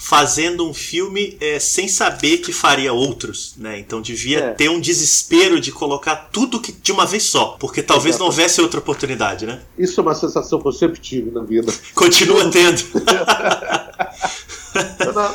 fazendo 0.00 0.64
um 0.64 0.72
filme 0.72 1.36
é, 1.40 1.58
sem 1.58 1.88
saber 1.88 2.38
que 2.38 2.52
faria 2.52 2.92
outros, 2.92 3.54
né? 3.58 3.80
Então 3.80 4.00
devia 4.00 4.38
é. 4.38 4.50
ter 4.54 4.70
um 4.70 4.78
desespero 4.78 5.60
de 5.60 5.72
colocar 5.72 6.28
tudo 6.32 6.60
que 6.60 6.70
de 6.70 6.92
uma 6.92 7.04
vez 7.04 7.24
só, 7.24 7.56
porque 7.58 7.82
talvez 7.82 8.14
Exato. 8.14 8.20
não 8.20 8.26
houvesse 8.30 8.60
outra 8.60 8.78
oportunidade, 8.78 9.44
né? 9.44 9.60
Isso 9.76 10.00
é 10.00 10.02
uma 10.02 10.14
sensação 10.14 10.60
que 10.60 10.68
eu 10.68 10.72
sempre 10.72 11.00
tive 11.00 11.32
na 11.32 11.42
vida. 11.42 11.74
Continua 11.94 12.48
tendo. 12.48 12.84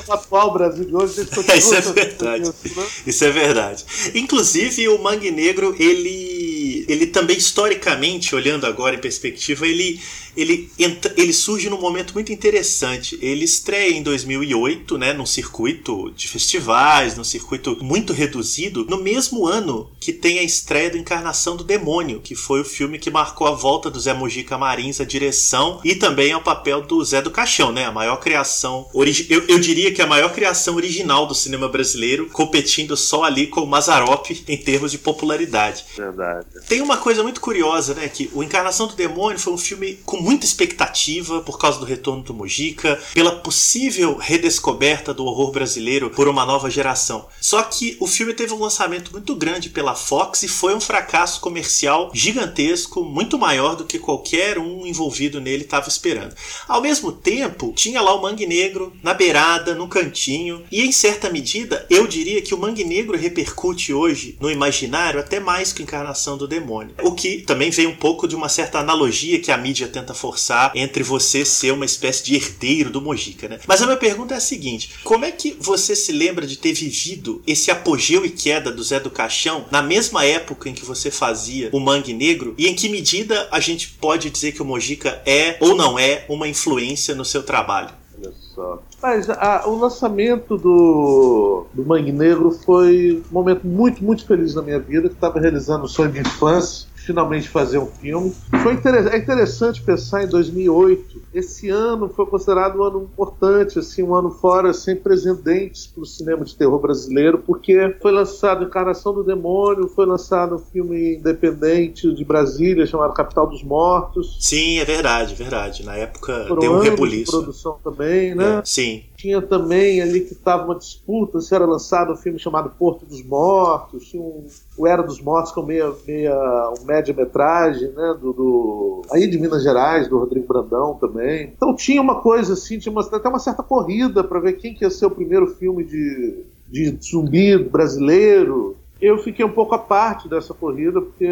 no 0.07 0.13
atual 0.13 0.53
Brasil 0.53 0.85
de 0.85 0.95
hoje. 0.95 1.27
Isso 1.57 1.75
é 1.75 1.81
verdade. 1.81 2.43
Isso, 2.43 2.79
né? 2.79 2.87
Isso 3.05 3.25
é 3.25 3.31
verdade. 3.31 3.85
Inclusive, 4.15 4.87
o 4.87 4.97
Mangue 5.03 5.29
Negro, 5.29 5.75
ele, 5.77 6.62
ele 6.87 7.07
também, 7.07 7.37
historicamente, 7.37 8.35
olhando 8.35 8.65
agora 8.65 8.95
em 8.95 8.99
perspectiva, 8.99 9.67
ele 9.67 9.99
ele, 10.35 10.71
entra, 10.77 11.13
ele 11.15 11.33
surge 11.33 11.69
num 11.69 11.79
momento 11.79 12.13
muito 12.13 12.31
interessante. 12.31 13.17
Ele 13.21 13.45
estreia 13.45 13.93
em 13.93 14.03
2008, 14.03 14.97
né, 14.97 15.13
num 15.13 15.25
circuito 15.25 16.11
de 16.15 16.27
festivais, 16.27 17.15
num 17.15 17.23
circuito 17.23 17.77
muito 17.81 18.13
reduzido, 18.13 18.85
no 18.85 19.01
mesmo 19.01 19.47
ano 19.47 19.91
que 19.99 20.11
tem 20.11 20.39
a 20.39 20.43
estreia 20.43 20.89
do 20.89 20.97
Encarnação 20.97 21.55
do 21.55 21.63
Demônio, 21.63 22.19
que 22.19 22.35
foi 22.35 22.61
o 22.61 22.65
filme 22.65 22.99
que 22.99 23.11
marcou 23.11 23.47
a 23.47 23.51
volta 23.51 23.89
do 23.89 23.99
Zé 23.99 24.13
Mojica 24.13 24.57
Marins 24.57 24.99
à 24.99 25.05
direção 25.05 25.79
e 25.83 25.95
também 25.95 26.31
ao 26.31 26.41
papel 26.41 26.81
do 26.81 27.03
Zé 27.03 27.21
do 27.21 27.31
Caixão, 27.31 27.71
né, 27.71 27.85
a 27.85 27.91
maior 27.91 28.17
criação, 28.17 28.89
eu, 28.93 29.47
eu 29.47 29.59
diria 29.59 29.93
que 29.93 30.01
a 30.01 30.07
maior 30.07 30.33
criação 30.33 30.75
original 30.75 31.25
do 31.27 31.35
cinema 31.35 31.67
brasileiro, 31.67 32.29
competindo 32.29 32.97
só 32.97 33.23
ali 33.23 33.47
com 33.47 33.61
o 33.61 33.67
Mazarop 33.67 34.31
em 34.47 34.57
termos 34.57 34.91
de 34.91 34.97
popularidade. 34.97 35.85
Verdade. 35.95 36.47
Tem 36.67 36.81
uma 36.81 36.97
coisa 36.97 37.21
muito 37.21 37.41
curiosa, 37.41 37.93
né, 37.93 38.07
que 38.07 38.29
o 38.33 38.41
Encarnação 38.41 38.87
do 38.87 38.95
Demônio 38.95 39.37
foi 39.37 39.53
um 39.53 39.57
filme 39.57 39.99
com 40.05 40.17
muita 40.17 40.45
expectativa 40.45 41.41
por 41.41 41.59
causa 41.59 41.77
do 41.77 41.85
retorno 41.85 42.23
do 42.23 42.33
Mujica, 42.33 42.99
pela 43.13 43.35
possível 43.35 44.15
redescoberta 44.17 45.13
do 45.13 45.25
horror 45.25 45.51
brasileiro 45.51 46.09
por 46.09 46.27
uma 46.27 46.45
nova 46.45 46.69
geração. 46.69 47.27
Só 47.39 47.61
que 47.63 47.97
o 47.99 48.07
filme 48.07 48.33
teve 48.33 48.53
um 48.53 48.59
lançamento 48.59 49.11
muito 49.11 49.35
grande 49.35 49.69
pela 49.69 49.93
Fox 49.93 50.43
e 50.43 50.47
foi 50.47 50.73
um 50.73 50.79
fracasso 50.79 51.41
comercial 51.41 52.09
gigantesco, 52.13 53.03
muito 53.03 53.37
maior 53.37 53.75
do 53.75 53.85
que 53.85 53.99
qualquer 53.99 54.57
um 54.57 54.87
envolvido 54.87 55.41
nele 55.41 55.63
estava 55.63 55.89
esperando. 55.89 56.33
Ao 56.67 56.81
mesmo 56.81 57.11
tempo, 57.11 57.73
tinha 57.75 58.01
lá 58.01 58.15
o 58.15 58.21
Mangue 58.21 58.47
Negro 58.47 58.93
na 59.03 59.13
beirada, 59.13 59.75
no 59.75 59.87
cantinho, 59.87 60.63
e 60.71 60.81
em 60.81 60.91
certa 60.91 61.29
medida, 61.29 61.85
eu 61.89 62.07
diria 62.07 62.41
que 62.41 62.55
o 62.55 62.57
Mangue 62.57 62.85
Negro 62.85 63.17
repercute 63.17 63.93
hoje 63.93 64.37
no 64.39 64.49
imaginário 64.49 65.19
até 65.19 65.39
mais 65.39 65.73
que 65.73 65.81
a 65.81 65.85
encarnação 65.85 66.37
do 66.37 66.47
demônio. 66.59 66.95
O 67.01 67.11
que 67.13 67.41
também 67.41 67.69
vem 67.69 67.87
um 67.87 67.95
pouco 67.95 68.27
de 68.27 68.35
uma 68.35 68.49
certa 68.49 68.79
analogia 68.79 69.39
que 69.39 69.51
a 69.51 69.57
mídia 69.57 69.87
tenta 69.87 70.13
forçar 70.13 70.71
entre 70.75 71.03
você 71.03 71.45
ser 71.45 71.71
uma 71.71 71.85
espécie 71.85 72.23
de 72.23 72.35
herdeiro 72.35 72.89
do 72.89 73.01
Mojica, 73.01 73.47
né? 73.47 73.59
Mas 73.67 73.81
a 73.81 73.85
minha 73.85 73.97
pergunta 73.97 74.33
é 74.33 74.37
a 74.37 74.41
seguinte: 74.41 74.91
como 75.03 75.25
é 75.25 75.31
que 75.31 75.55
você 75.59 75.95
se 75.95 76.11
lembra 76.11 76.45
de 76.45 76.57
ter 76.57 76.73
vivido 76.73 77.41
esse 77.47 77.71
apogeu 77.71 78.25
e 78.25 78.29
queda 78.29 78.71
do 78.71 78.83
Zé 78.83 78.99
do 78.99 79.09
Caixão 79.09 79.65
na 79.71 79.81
mesma 79.81 80.25
época 80.25 80.69
em 80.69 80.73
que 80.73 80.85
você 80.85 81.09
fazia 81.09 81.69
o 81.71 81.79
Mangue 81.79 82.13
Negro? 82.13 82.53
E 82.57 82.67
em 82.67 82.75
que 82.75 82.89
medida 82.89 83.47
a 83.51 83.59
gente 83.59 83.89
pode 83.89 84.29
dizer 84.29 84.51
que 84.51 84.61
o 84.61 84.65
Mojica 84.65 85.21
é 85.25 85.57
ou 85.59 85.75
não 85.75 85.97
é 85.97 86.25
uma 86.29 86.47
influência 86.47 87.15
no 87.15 87.25
seu 87.25 87.43
trabalho? 87.43 87.89
Olha 88.17 88.33
só. 88.53 88.83
Mas 89.03 89.29
a, 89.29 89.67
o 89.67 89.77
lançamento 89.77 90.57
do, 90.57 91.65
do 91.73 91.85
Mangue 91.85 92.13
Negro 92.13 92.51
foi 92.51 93.21
um 93.29 93.33
momento 93.33 93.67
muito, 93.67 94.01
muito 94.01 94.25
feliz 94.25 94.55
na 94.55 94.61
minha 94.61 94.79
vida, 94.79 95.09
que 95.09 95.15
estava 95.15 95.41
realizando 95.41 95.83
o 95.83 95.89
sonho 95.89 96.13
de 96.13 96.21
infância 96.21 96.87
finalmente 97.05 97.49
fazer 97.49 97.77
um 97.77 97.85
filme. 97.85 98.33
Foi 98.61 98.73
inter 98.73 98.93
é 99.07 99.17
interessante 99.17 99.81
pensar 99.81 100.23
em 100.23 100.27
2008. 100.27 101.21
Esse 101.33 101.69
ano 101.69 102.09
foi 102.09 102.25
considerado 102.25 102.79
um 102.79 102.83
ano 102.83 103.09
importante, 103.11 103.79
assim, 103.79 104.03
um 104.03 104.15
ano 104.15 104.31
fora 104.31 104.73
sem 104.73 104.95
precedentes 104.95 105.87
para 105.87 106.03
o 106.03 106.05
cinema 106.05 106.45
de 106.45 106.55
terror 106.55 106.79
brasileiro, 106.79 107.39
porque 107.39 107.95
foi 108.01 108.11
lançado 108.11 108.63
Encarnação 108.63 109.13
do 109.13 109.23
Demônio, 109.23 109.87
foi 109.87 110.05
lançado 110.05 110.55
um 110.55 110.59
filme 110.59 111.15
independente 111.15 112.13
de 112.13 112.23
Brasília 112.23 112.85
chamado 112.85 113.13
Capital 113.13 113.47
dos 113.47 113.63
Mortos. 113.63 114.37
Sim, 114.39 114.79
é 114.79 114.85
verdade, 114.85 115.35
verdade. 115.35 115.85
Na 115.85 115.95
época 115.95 116.45
Foram 116.47 116.61
deu 116.61 116.73
um 116.73 116.79
rebuliço. 116.79 117.31
produção 117.31 117.77
também, 117.83 118.35
né? 118.35 118.59
É, 118.59 118.61
sim 118.65 119.03
tinha 119.23 119.41
também 119.41 120.01
ali 120.01 120.19
que 120.19 120.33
estava 120.33 120.65
uma 120.65 120.75
disputa 120.75 121.39
se 121.39 121.55
era 121.55 121.65
lançado 121.65 122.11
um 122.11 122.17
filme 122.17 122.37
chamado 122.37 122.71
Porto 122.77 123.05
dos 123.05 123.23
Mortos, 123.23 124.09
tinha 124.09 124.21
um, 124.21 124.45
o 124.77 124.85
Era 124.85 125.01
dos 125.01 125.21
Mortos 125.21 125.53
com 125.53 125.63
meia, 125.63 125.93
meia 126.05 126.73
um 126.77 126.83
média-metragem, 126.83 127.87
né, 127.93 128.17
do, 128.19 128.33
do, 128.33 129.01
aí 129.09 129.25
de 129.25 129.39
Minas 129.39 129.63
Gerais, 129.63 130.09
do 130.09 130.19
Rodrigo 130.19 130.45
Brandão 130.45 130.97
também. 130.99 131.53
Então 131.55 131.73
tinha 131.73 132.01
uma 132.01 132.19
coisa 132.19 132.51
assim, 132.51 132.77
tinha 132.77 132.91
uma, 132.91 133.01
até 133.01 133.29
uma 133.29 133.39
certa 133.39 133.63
corrida 133.63 134.25
para 134.25 134.41
ver 134.41 134.53
quem 134.53 134.73
que 134.73 134.83
ia 134.83 134.91
ser 134.91 135.05
o 135.05 135.11
primeiro 135.11 135.47
filme 135.47 135.85
de, 135.85 136.43
de 136.67 136.97
zumbi 137.01 137.57
brasileiro, 137.57 138.75
eu 139.01 139.17
fiquei 139.17 139.43
um 139.43 139.51
pouco 139.51 139.75
à 139.75 139.79
parte 139.79 140.29
dessa 140.29 140.53
corrida, 140.53 141.01
porque, 141.01 141.27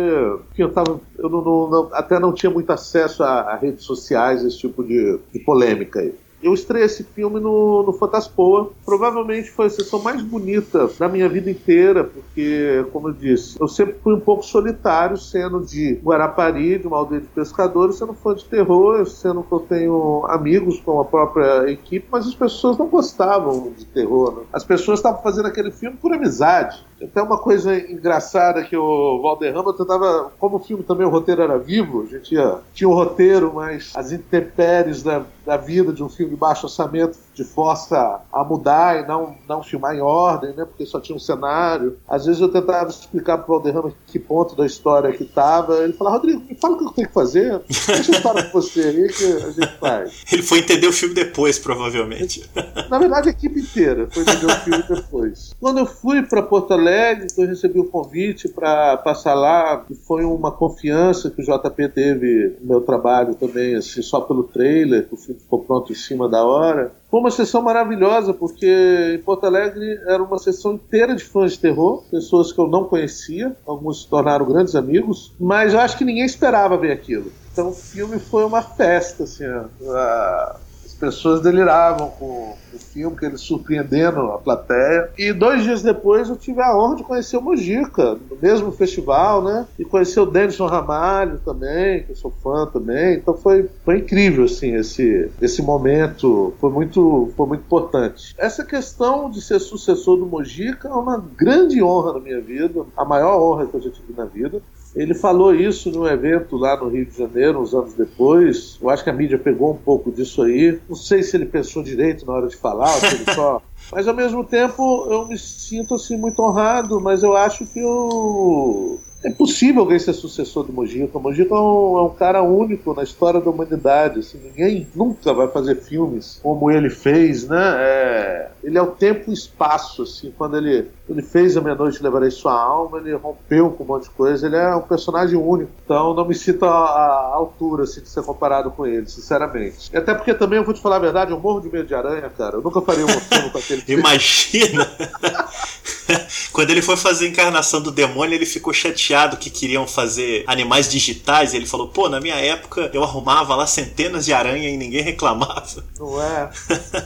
porque 0.48 0.64
eu, 0.64 0.72
tava, 0.72 1.00
eu 1.18 1.30
não, 1.30 1.70
não, 1.70 1.90
até 1.94 2.20
não 2.20 2.34
tinha 2.34 2.50
muito 2.50 2.70
acesso 2.70 3.24
a, 3.24 3.42
a 3.42 3.56
redes 3.56 3.84
sociais, 3.84 4.44
esse 4.44 4.58
tipo 4.58 4.84
de, 4.84 5.20
de 5.34 5.40
polêmica 5.40 6.00
aí. 6.00 6.14
Eu 6.42 6.54
estreiei 6.54 6.86
esse 6.86 7.04
filme 7.04 7.40
no, 7.40 7.84
no 7.84 7.94
Fantaspoa. 7.94 8.72
Provavelmente 8.86 9.52
foi 9.52 9.68
a 9.68 9.70
sessão 9.70 10.02
mais 10.02 10.22
bonita 10.22 10.90
da 11.00 11.08
minha 11.08 11.30
vida 11.30 11.50
inteira, 11.50 12.04
porque, 12.04 12.86
como 12.92 13.10
eu 13.10 13.14
disse, 13.14 13.58
eu 13.60 13.68
sempre 13.68 13.96
fui 14.04 14.14
um 14.14 14.20
pouco 14.20 14.44
solitário, 14.44 15.18
sendo 15.18 15.60
de 15.60 16.00
Guarapari, 16.04 16.80
de 16.80 16.88
uma 16.88 16.98
aldeia 16.98 17.22
de 17.22 17.28
pescadores, 17.28 17.96
sendo 17.98 18.14
fã 18.14 18.34
de 18.34 18.46
terror, 18.46 19.06
sendo 19.06 19.44
que 19.44 19.52
eu 19.52 19.60
tenho 19.60 20.26
amigos 20.28 20.80
com 20.80 21.00
a 21.00 21.06
própria 21.06 21.70
equipe, 21.70 22.08
mas 22.12 22.28
as 22.28 22.36
pessoas 22.36 22.78
não 22.78 22.88
gostavam 22.88 23.72
de 23.78 23.86
terror. 23.86 24.38
Né? 24.38 24.42
As 24.52 24.64
pessoas 24.64 25.00
estavam 25.00 25.22
fazendo 25.22 25.48
aquele 25.48 25.72
filme 25.72 25.98
por 25.98 26.14
amizade. 26.14 26.86
Até 27.04 27.22
uma 27.22 27.38
coisa 27.38 27.76
engraçada 27.76 28.64
que 28.64 28.78
o 28.78 29.22
Valderrama 29.22 29.74
tentava, 29.74 30.32
como 30.40 30.58
o 30.58 30.60
filme 30.60 30.84
também 30.84 31.06
o 31.06 31.10
roteiro 31.10 31.42
era 31.42 31.58
vivo, 31.58 32.04
a 32.04 32.06
gente 32.06 32.36
ia, 32.36 32.60
tinha 32.74 32.88
o 32.88 32.94
um 32.94 32.96
roteiro, 32.96 33.52
mas 33.54 33.92
as 33.96 34.12
intempéries 34.12 35.02
da, 35.02 35.24
da 35.46 35.58
vida 35.58 35.92
de 35.92 36.04
um 36.04 36.10
filme 36.10 36.32
de 36.32 36.38
baixo 36.38 36.66
orçamento 36.66 37.18
de 37.42 37.48
força 37.48 38.22
a 38.32 38.44
mudar 38.44 39.00
e 39.00 39.08
não, 39.08 39.36
não 39.50 39.64
filmar 39.64 39.96
em 39.96 40.02
ordem, 40.02 40.54
né? 40.56 40.64
Porque 40.64 40.86
só 40.86 41.00
tinha 41.00 41.16
um 41.16 41.20
cenário. 41.20 41.98
Às 42.08 42.26
vezes 42.26 42.40
eu 42.40 42.50
tentava 42.50 42.90
explicar 42.90 43.40
para 43.40 43.46
o 43.46 43.56
Valderrama 43.56 43.94
que 44.08 44.20
ponto 44.20 44.56
da 44.56 44.66
história 44.66 45.12
que 45.12 45.24
estava. 45.24 45.84
Ele 45.84 45.94
falava, 45.94 46.18
Rodrigo, 46.18 46.44
me 46.48 46.56
fala 46.56 46.76
o 46.76 46.78
que 46.78 46.86
eu 46.86 46.92
tenho 46.92 47.08
que 47.08 47.14
fazer. 47.14 47.62
Deixa 47.68 48.16
eu 48.16 48.22
falar 48.22 48.44
com 48.44 48.62
você 48.62 48.82
aí 48.82 49.08
que 49.08 49.26
a 49.26 49.52
gente 49.52 49.80
faz. 49.80 50.24
Ele 50.32 50.44
foi 50.44 50.60
entender 50.60 50.88
o 50.88 50.94
filme 50.94 51.16
depois, 51.16 51.58
provavelmente. 51.58 52.48
Na 52.90 53.00
verdade, 53.00 53.30
a 53.30 53.32
equipe 53.32 53.60
inteira 53.60 54.08
foi 54.12 54.24
entender 54.24 54.46
o 54.46 54.56
filme 54.58 54.84
depois. 54.88 55.56
Quando 55.60 55.80
eu 55.80 55.86
fui 55.86 56.22
para 56.22 56.44
Porto 56.44 56.74
Alegre, 56.74 57.28
eu 57.38 57.48
recebi 57.48 57.80
o 57.80 57.84
um 57.84 57.88
convite 57.88 58.48
para 58.48 58.98
passar 58.98 59.34
lá. 59.34 59.84
E 59.90 59.96
foi 59.96 60.24
uma 60.24 60.52
confiança 60.52 61.32
que 61.32 61.42
o 61.42 61.46
JP 61.46 61.90
teve 61.90 62.58
no 62.62 62.68
meu 62.68 62.82
trabalho 62.82 63.34
também, 63.34 63.76
assim, 63.76 64.02
só 64.02 64.22
pelo 64.22 64.44
trailer, 64.44 65.08
que 65.08 65.16
o 65.16 65.18
filme 65.18 65.40
ficou 65.40 65.60
pronto 65.60 65.92
em 65.92 65.96
cima 65.96 66.30
da 66.30 66.44
hora. 66.44 66.92
Foi 67.10 67.20
uma 67.32 67.38
sessão 67.38 67.62
maravilhosa, 67.62 68.34
porque 68.34 69.16
em 69.16 69.24
Porto 69.24 69.46
Alegre 69.46 69.98
era 70.06 70.22
uma 70.22 70.38
sessão 70.38 70.74
inteira 70.74 71.16
de 71.16 71.24
fãs 71.24 71.54
de 71.54 71.60
terror, 71.60 72.04
pessoas 72.12 72.52
que 72.52 72.60
eu 72.60 72.68
não 72.68 72.84
conhecia, 72.84 73.56
alguns 73.66 74.04
se 74.04 74.10
tornaram 74.10 74.46
grandes 74.46 74.76
amigos, 74.76 75.34
mas 75.40 75.74
eu 75.74 75.80
acho 75.80 75.98
que 75.98 76.04
ninguém 76.04 76.26
esperava 76.26 76.78
ver 76.78 76.92
aquilo. 76.92 77.32
Então 77.52 77.70
o 77.70 77.74
filme 77.74 78.20
foi 78.20 78.44
uma 78.44 78.62
festa, 78.62 79.24
assim, 79.24 79.46
a, 79.46 80.58
pessoas 81.02 81.42
deliravam 81.42 82.12
com 82.12 82.56
o 82.74 82.80
filme, 82.80 83.18
que 83.18 83.26
ele 83.26 83.38
surpreendendo 83.38 84.20
a 84.32 84.38
plateia. 84.38 85.10
E 85.18 85.34
dois 85.34 85.64
dias 85.64 85.82
depois 85.82 86.30
eu 86.30 86.36
tive 86.36 86.62
a 86.62 86.78
honra 86.78 86.98
de 86.98 87.04
conhecer 87.04 87.38
o 87.38 87.42
Mojica, 87.42 88.20
no 88.30 88.38
mesmo 88.40 88.72
festival, 88.72 89.44
né? 89.44 89.66
E 89.80 89.84
conhecer 89.84 90.20
o 90.20 90.28
Denison 90.28 90.68
Ramalho 90.68 91.40
também, 91.44 92.04
que 92.04 92.12
eu 92.12 92.16
sou 92.16 92.32
fã 92.44 92.68
também. 92.68 93.16
Então 93.16 93.34
foi, 93.34 93.68
foi 93.84 93.98
incrível, 93.98 94.46
assim, 94.46 94.76
esse, 94.76 95.32
esse 95.42 95.64
momento. 95.64 96.54
Foi 96.62 96.70
muito, 96.70 97.32
foi 97.36 97.48
muito 97.48 97.62
importante. 97.62 98.36
Essa 98.38 98.64
questão 98.64 99.30
de 99.30 99.42
ser 99.42 99.60
sucessor 99.60 100.18
do 100.18 100.28
Mojica 100.28 100.88
é 100.88 100.94
uma 100.94 101.18
grande 101.36 101.82
honra 101.82 102.14
na 102.14 102.20
minha 102.20 102.40
vida, 102.40 102.86
a 102.96 103.04
maior 103.04 103.42
honra 103.42 103.66
que 103.66 103.74
eu 103.74 103.82
já 103.82 103.90
tive 103.90 104.14
na 104.16 104.26
vida. 104.26 104.62
Ele 104.96 105.14
falou 105.14 105.56
isso 105.56 105.90
num 105.90 106.06
evento 106.06 106.58
lá 106.58 106.76
no 106.76 106.90
Rio 106.90 107.06
de 107.06 107.18
Janeiro, 107.18 107.62
uns 107.62 107.74
anos 107.74 107.94
depois. 107.94 108.78
Eu 108.82 108.90
acho 108.90 109.04
que 109.04 109.10
a 109.10 109.14
mídia 109.14 109.38
pegou 109.38 109.72
um 109.72 109.78
pouco 109.78 110.12
disso 110.12 110.42
aí. 110.42 110.80
Não 110.90 110.96
sei 110.96 111.24
se 111.24 111.38
ele 111.38 111.46
pensou 111.46 111.82
direito 111.82 112.26
na 112.26 112.34
hora 112.34 112.48
de 112.48 112.58
falar, 112.58 112.94
ou 112.94 113.00
se 113.00 113.16
ele 113.16 113.34
só. 113.34 113.62
Mas 113.92 114.08
ao 114.08 114.14
mesmo 114.14 114.44
tempo 114.44 115.08
eu 115.10 115.28
me 115.28 115.38
sinto 115.38 115.96
assim 115.96 116.18
muito 116.18 116.42
honrado, 116.42 117.02
mas 117.02 117.24
eu 117.24 117.36
acho 117.36 117.66
que 117.66 117.80
eu 117.80 119.00
é 119.24 119.30
possível 119.30 119.82
alguém 119.82 120.00
ser 120.00 120.14
sucessor 120.14 120.64
do 120.64 120.74
Mojica. 120.74 121.18
O 121.18 121.22
Mojica 121.22 121.54
é 121.54 121.58
um, 121.58 121.98
é 121.98 122.02
um, 122.04 122.10
cara 122.10 122.42
único 122.42 122.94
na 122.94 123.04
história 123.04 123.40
da 123.40 123.50
humanidade. 123.50 124.20
Assim, 124.20 124.40
ninguém 124.40 124.88
nunca 124.96 125.32
vai 125.32 125.48
fazer 125.48 125.76
filmes 125.76 126.40
como 126.42 126.72
ele 126.72 126.90
fez, 126.90 127.48
né? 127.48 127.76
É, 127.78 128.52
ele 128.64 128.78
é 128.78 128.82
o 128.82 128.88
tempo 128.88 129.30
e 129.30 129.34
espaço. 129.34 130.04
Assim, 130.04 130.34
quando 130.36 130.58
ele, 130.58 130.88
ele 131.08 131.22
fez 131.22 131.56
A 131.56 131.62
Meia-Noite 131.62 132.02
Levarei 132.02 132.32
Sua 132.32 132.54
Alma, 132.54 132.98
ele 132.98 133.14
rompeu 133.14 133.70
com 133.70 133.84
um 133.84 133.88
monte 133.88 134.04
de 134.04 134.10
coisa. 134.12 134.48
Ele 134.48 134.56
é 134.56 134.76
um 134.76 134.82
personagem 134.82 135.38
único. 135.38 135.72
Então 135.86 136.16
não 136.16 136.28
me 136.28 136.34
sinto 136.34 136.66
à, 136.66 137.32
altura 137.34 137.84
assim, 137.84 138.02
de 138.02 138.10
ser 138.10 138.24
comparado 138.24 138.72
com 138.72 138.88
ele, 138.88 139.08
sinceramente. 139.08 139.92
E 139.94 139.98
até 139.98 140.16
porque 140.16 140.34
também, 140.34 140.58
eu 140.58 140.66
vou 140.66 140.74
te 140.74 140.82
falar 140.82 140.96
a 140.96 141.00
verdade, 141.00 141.32
eu 141.32 141.40
morro 141.40 141.62
de 141.62 141.70
medo 141.72 141.88
de 141.88 141.94
aranha, 141.94 142.30
cara. 142.36 142.56
Eu 142.56 142.62
nunca 142.62 142.82
faria 142.82 143.06
um 143.06 143.10
filme 143.10 143.50
com 143.52 143.58
aquele 143.58 143.84
Imagina! 143.88 144.88
Quando 146.52 146.70
ele 146.72 146.82
foi 146.82 146.98
fazer 146.98 147.26
a 147.26 147.30
encarnação 147.30 147.82
do 147.82 147.92
demônio, 147.92 148.36
ele 148.36 148.46
ficou 148.46 148.74
chateado 148.74 149.38
que 149.38 149.50
queriam 149.50 149.88
fazer 149.88 150.44
animais 150.48 150.90
digitais. 150.90 151.54
ele 151.54 151.66
falou: 151.66 151.88
pô, 151.88 152.10
na 152.10 152.20
minha 152.20 152.36
época 152.36 152.90
eu 152.94 153.04
arrumava 153.04 153.56
lá 153.56 153.68
centenas 153.68 154.26
de 154.26 154.34
aranha 154.34 154.70
e 154.70 154.78
ninguém 154.78 155.02
reclamava. 155.02 155.84
Não 156.00 156.22
é? 156.22 156.50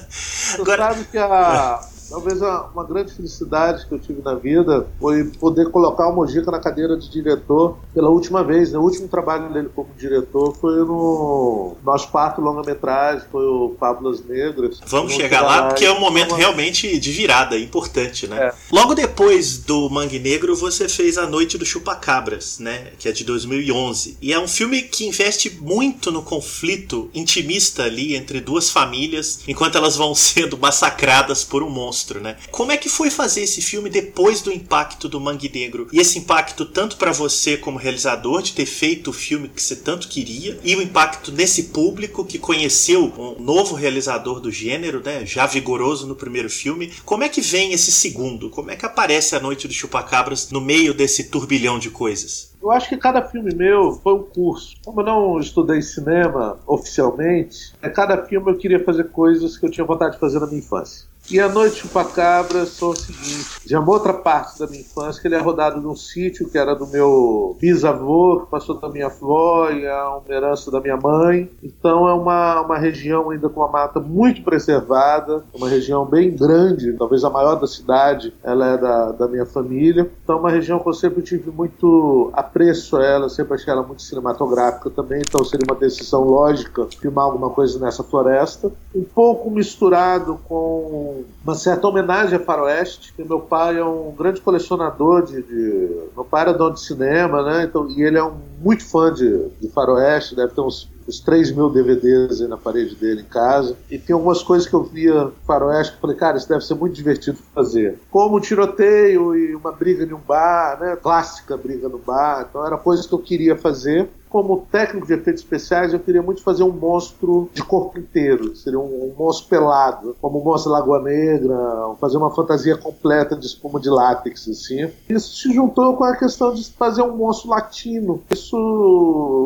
Você 0.09 0.61
Agora... 0.61 0.93
sabe 0.93 1.05
que 1.05 1.17
a 1.17 1.79
Talvez 2.09 2.39
uma 2.41 2.83
grande 2.83 3.13
felicidade 3.13 3.85
que 3.87 3.93
eu 3.93 3.99
tive 3.99 4.21
na 4.21 4.35
vida 4.35 4.87
foi 4.99 5.23
poder 5.23 5.71
colocar 5.71 6.07
o 6.07 6.15
Mojica 6.15 6.51
na 6.51 6.59
cadeira 6.59 6.95
de 6.97 7.09
diretor 7.09 7.77
pela 7.93 8.09
última 8.09 8.43
vez. 8.43 8.71
Né? 8.71 8.77
O 8.77 8.81
último 8.81 9.07
trabalho 9.07 9.51
dele 9.51 9.69
como 9.73 9.89
diretor 9.97 10.55
foi 10.55 10.77
no 10.77 11.75
nosso 11.83 12.09
quarto 12.09 12.41
longa-metragem, 12.41 13.25
foi 13.31 13.45
o 13.45 13.75
Fábulas 13.79 14.23
Negras. 14.23 14.79
Vamos 14.85 15.13
chegar 15.13 15.41
lá, 15.41 15.67
porque 15.67 15.85
é 15.85 15.91
um 15.91 15.99
momento 15.99 16.29
uma... 16.29 16.37
realmente 16.37 16.99
de 16.99 17.11
virada, 17.11 17.57
importante, 17.57 18.27
né? 18.27 18.47
É. 18.47 18.53
Logo 18.71 18.93
depois 18.93 19.57
do 19.57 19.89
Mangue 19.89 20.19
Negro, 20.19 20.55
você 20.55 20.87
fez 20.87 21.17
A 21.17 21.25
Noite 21.25 21.57
do 21.57 21.65
Chupacabras, 21.65 22.59
né? 22.59 22.91
Que 22.99 23.09
é 23.09 23.11
de 23.11 23.23
2011. 23.23 24.17
E 24.21 24.31
é 24.31 24.39
um 24.39 24.47
filme 24.47 24.83
que 24.83 25.07
investe 25.07 25.57
muito 25.61 26.11
no 26.11 26.21
conflito 26.21 27.09
intimista 27.13 27.83
ali 27.83 28.15
entre 28.15 28.39
duas 28.39 28.69
famílias, 28.69 29.39
enquanto 29.47 29.77
elas 29.77 29.95
vão 29.95 30.13
sendo 30.15 30.57
massacradas 30.57 31.43
por 31.43 31.63
um 31.63 31.69
monstro 31.69 31.94
monstro, 31.95 32.19
né? 32.19 32.35
Como 32.51 32.71
é 32.71 32.77
que 32.77 32.89
foi 32.89 33.09
fazer 33.09 33.41
esse 33.41 33.61
filme 33.61 33.89
depois 33.89 34.41
do 34.41 34.51
impacto 34.51 35.07
do 35.07 35.19
Mangue 35.19 35.49
Negro? 35.53 35.87
E 35.93 35.99
esse 35.99 36.19
impacto 36.19 36.65
tanto 36.65 36.97
para 36.97 37.13
você 37.13 37.55
como 37.55 37.77
realizador 37.77 38.41
de 38.41 38.53
ter 38.53 38.65
feito 38.65 39.09
o 39.09 39.13
filme 39.13 39.47
que 39.47 39.61
você 39.61 39.77
tanto 39.77 40.09
queria, 40.09 40.59
e 40.63 40.75
o 40.75 40.81
impacto 40.81 41.31
nesse 41.31 41.63
público 41.65 42.25
que 42.25 42.37
conheceu 42.37 43.13
um 43.17 43.41
novo 43.41 43.75
realizador 43.75 44.41
do 44.41 44.51
gênero, 44.51 45.01
né? 45.03 45.25
Já 45.25 45.45
vigoroso 45.45 46.05
no 46.05 46.15
primeiro 46.15 46.49
filme. 46.49 46.91
Como 47.05 47.23
é 47.23 47.29
que 47.29 47.41
vem 47.41 47.71
esse 47.71 47.91
segundo? 47.91 48.49
Como 48.49 48.71
é 48.71 48.75
que 48.75 48.85
aparece 48.85 49.35
a 49.35 49.39
Noite 49.39 49.67
do 49.67 49.73
Chupacabras 49.73 50.49
no 50.51 50.59
meio 50.59 50.93
desse 50.93 51.25
turbilhão 51.25 51.79
de 51.79 51.89
coisas? 51.89 52.53
Eu 52.61 52.71
acho 52.71 52.89
que 52.89 52.97
cada 52.97 53.21
filme 53.21 53.53
meu 53.53 53.91
foi 54.01 54.15
um 54.15 54.23
curso. 54.23 54.75
Como 54.83 55.01
eu 55.01 55.05
não 55.05 55.39
estudei 55.39 55.83
cinema 55.83 56.57
oficialmente, 56.65 57.73
a 57.79 57.89
cada 57.89 58.25
filme 58.25 58.51
eu 58.51 58.57
queria 58.57 58.83
fazer 58.83 59.05
coisas 59.11 59.55
que 59.55 59.65
eu 59.65 59.69
tinha 59.69 59.85
vontade 59.85 60.15
de 60.15 60.19
fazer 60.19 60.39
na 60.39 60.47
minha 60.47 60.59
infância. 60.59 61.05
E 61.29 61.39
a 61.39 61.49
Noite 61.49 61.77
Chupacabra 61.77 62.65
são 62.67 62.89
o 62.89 62.95
seguinte: 62.95 63.65
de 63.65 63.75
uma 63.75 63.89
outra 63.89 64.13
parte 64.13 64.59
da 64.59 64.67
minha 64.67 64.81
infância, 64.81 65.19
que 65.19 65.27
ele 65.27 65.35
é 65.35 65.39
rodado 65.39 65.81
num 65.81 65.95
sítio 65.95 66.47
que 66.47 66.57
era 66.57 66.75
do 66.75 66.85
meu 66.85 67.57
bisavô, 67.59 68.41
que 68.41 68.51
passou 68.51 68.79
da 68.79 68.87
minha 68.89 69.07
avó 69.07 69.71
e 69.71 69.85
é 69.85 70.03
uma 70.03 70.23
herança 70.29 70.69
da 70.69 70.79
minha 70.79 70.97
mãe. 70.97 71.49
Então 71.63 72.07
é 72.07 72.13
uma, 72.13 72.61
uma 72.61 72.77
região 72.77 73.31
ainda 73.31 73.49
com 73.49 73.59
uma 73.59 73.71
mata 73.71 73.99
muito 73.99 74.43
preservada, 74.43 75.43
uma 75.51 75.67
região 75.67 76.05
bem 76.05 76.35
grande, 76.35 76.93
talvez 76.93 77.23
a 77.23 77.29
maior 77.29 77.55
da 77.55 77.65
cidade, 77.65 78.31
ela 78.43 78.73
é 78.73 78.77
da, 78.77 79.11
da 79.11 79.27
minha 79.27 79.47
família. 79.47 80.09
Então 80.23 80.37
é 80.37 80.39
uma 80.39 80.51
região 80.51 80.77
que 80.79 80.87
eu 80.87 80.93
sempre 80.93 81.23
tive 81.23 81.49
muito 81.49 82.29
apreço 82.33 82.97
a 82.97 83.03
ela, 83.03 83.29
sempre 83.29 83.55
achei 83.55 83.73
ela 83.73 83.81
muito 83.81 84.03
cinematográfica 84.03 84.91
também, 84.91 85.21
então 85.27 85.43
seria 85.43 85.65
uma 85.67 85.79
decisão 85.79 86.23
lógica 86.23 86.87
filmar 86.99 87.25
alguma 87.25 87.49
coisa 87.49 87.79
nessa 87.79 88.03
floresta. 88.03 88.71
Um 88.93 89.03
pouco 89.03 89.49
misturado 89.49 90.39
com 90.47 91.14
uma 91.43 91.55
certa 91.55 91.87
homenagem 91.87 92.37
a 92.37 92.41
Faroeste, 92.41 93.13
que 93.13 93.23
meu 93.23 93.39
pai 93.39 93.77
é 93.77 93.85
um 93.85 94.11
grande 94.11 94.41
colecionador 94.41 95.23
de, 95.25 95.41
de... 95.41 95.89
meu 96.15 96.25
pai 96.25 96.41
era 96.41 96.53
dono 96.53 96.73
de 96.73 96.81
cinema, 96.81 97.43
né? 97.43 97.63
Então, 97.63 97.89
e 97.89 98.01
ele 98.01 98.17
é 98.17 98.23
um 98.23 98.35
muito 98.61 98.83
fã 98.83 99.13
de, 99.13 99.49
de 99.61 99.67
Faroeste, 99.69 100.35
deve 100.35 100.53
ter 100.53 100.61
uns 100.61 100.89
os 101.07 101.19
3 101.19 101.51
mil 101.51 101.69
DVDs 101.69 102.41
aí 102.41 102.47
na 102.47 102.57
parede 102.57 102.95
dele 102.95 103.21
em 103.21 103.25
casa. 103.25 103.77
E 103.89 103.97
tem 103.97 104.13
algumas 104.13 104.41
coisas 104.41 104.67
que 104.67 104.73
eu 104.73 104.83
via 104.83 105.31
faroeste 105.45 105.93
que 105.93 106.01
falei, 106.01 106.15
cara, 106.15 106.37
isso 106.37 106.49
deve 106.49 106.65
ser 106.65 106.75
muito 106.75 106.95
divertido 106.95 107.37
fazer. 107.53 107.99
Como 108.09 108.37
um 108.37 108.39
tiroteio 108.39 109.35
e 109.35 109.55
uma 109.55 109.71
briga 109.71 110.03
em 110.03 110.13
um 110.13 110.19
bar, 110.19 110.79
né? 110.79 110.95
Clássica 110.95 111.55
briga 111.55 111.87
no 111.87 111.99
bar. 111.99 112.47
Então 112.49 112.65
era 112.65 112.77
coisas 112.77 113.05
que 113.05 113.13
eu 113.13 113.19
queria 113.19 113.55
fazer 113.55 114.09
como 114.35 114.67
técnico 114.69 115.07
de 115.07 115.13
efeitos 115.13 115.43
especiais, 115.43 115.93
eu 115.93 115.99
queria 116.01 116.21
muito 116.21 116.43
fazer 116.43 116.61
um 116.61 116.69
monstro 116.69 117.49
de 117.53 117.63
corpo 117.63 117.97
inteiro. 117.97 118.53
Seria 118.53 118.77
um, 118.77 118.83
um 118.83 119.13
monstro 119.17 119.47
pelado, 119.47 120.13
como 120.19 120.39
o 120.39 120.43
monstro 120.43 120.73
Lagoa 120.73 121.01
Negra, 121.01 121.55
fazer 122.01 122.17
uma 122.17 122.29
fantasia 122.29 122.75
completa 122.75 123.33
de 123.33 123.45
espuma 123.45 123.79
de 123.79 123.89
látex, 123.89 124.45
assim. 124.49 124.91
Isso 125.07 125.37
se 125.37 125.53
juntou 125.53 125.95
com 125.95 126.03
a 126.03 126.17
questão 126.17 126.53
de 126.53 126.69
fazer 126.73 127.01
um 127.01 127.15
monstro 127.15 127.49
latino. 127.49 128.21
Isso, 128.45 128.57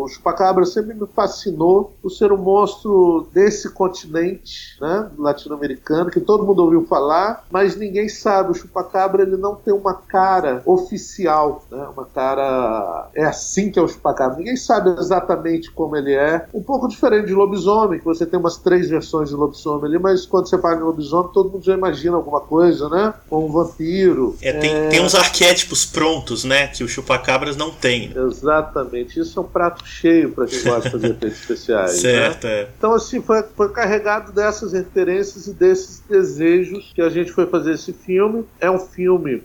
o 0.04 0.08
Chupacabra 0.10 0.66
sempre 0.66 0.94
me 0.94 1.08
fascinou 1.08 1.94
por 2.02 2.10
ser 2.10 2.32
um 2.34 2.38
monstro 2.38 3.28
desse 3.34 3.70
continente, 3.70 4.78
né, 4.82 5.10
latino-americano, 5.18 6.12
que 6.12 6.20
todo 6.20 6.46
mundo 6.46 6.64
ouviu 6.64 6.86
falar, 6.86 7.46
mas 7.50 7.78
ninguém 7.78 8.10
sabe. 8.10 8.52
O 8.52 8.54
Chupacabra 8.54 9.24
ele 9.24 9.38
não 9.38 9.56
tem 9.56 9.74
uma 9.74 9.94
cara 9.94 10.62
oficial, 10.66 11.64
né, 11.72 11.88
uma 11.96 12.06
cara 12.06 13.10
é 13.16 13.24
assim 13.24 13.72
que 13.72 13.80
é 13.80 13.82
o 13.82 13.88
Chupacabra. 13.88 14.38
Ninguém 14.38 14.58
sabe 14.58 14.90
exatamente 15.00 15.72
como 15.72 15.96
ele 15.96 16.14
é. 16.14 16.46
Um 16.54 16.62
pouco 16.62 16.88
diferente 16.88 17.28
de 17.28 17.34
lobisomem, 17.34 18.00
que 18.00 18.06
você 18.06 18.26
tem 18.26 18.40
umas 18.40 18.58
três 18.58 18.90
versões 18.90 19.30
de 19.30 19.36
lobisomem 19.36 19.86
ali, 19.86 20.00
mas 20.00 20.26
quando 20.26 20.50
você 20.50 20.58
fala 20.58 20.76
em 20.76 20.84
lobisomem, 20.84 21.32
todo 21.32 21.52
mundo 21.52 21.64
já 21.64 21.74
imagina 21.74 22.18
alguma 22.18 22.42
coisa, 22.42 22.90
né? 22.90 23.14
Como 23.30 23.48
um 23.48 23.52
vampiro. 23.52 24.36
É, 24.42 24.52
tem, 24.54 24.74
é... 24.74 24.88
tem 24.90 25.02
uns 25.02 25.16
arquétipos 25.16 25.86
prontos, 25.86 26.44
né? 26.44 26.68
Que 26.68 26.84
o 26.84 26.88
chupacabras 26.88 27.56
não 27.56 27.72
tem. 27.72 28.12
Exatamente. 28.16 28.89
Isso 28.98 29.40
é 29.40 29.42
um 29.42 29.48
prato 29.48 29.86
cheio 29.86 30.32
para 30.32 30.46
quem 30.46 30.62
gosta 30.64 30.82
de 30.82 30.92
fazer 30.92 31.12
efeitos 31.12 31.40
especiais. 31.40 32.04
Né? 32.04 32.12
certo, 32.12 32.44
né? 32.46 32.54
é. 32.54 32.70
Então, 32.78 32.94
assim, 32.94 33.22
foi, 33.22 33.44
foi 33.44 33.72
carregado 33.72 34.32
dessas 34.32 34.74
referências 34.74 35.48
e 35.48 35.54
desses 35.54 36.00
desejos 36.02 36.92
que 36.94 37.02
a 37.02 37.10
gente 37.10 37.32
foi 37.32 37.46
fazer 37.46 37.74
esse 37.74 37.94
filme. 37.94 38.46
É 38.60 38.70
um 38.70 38.80
filme 38.80 39.44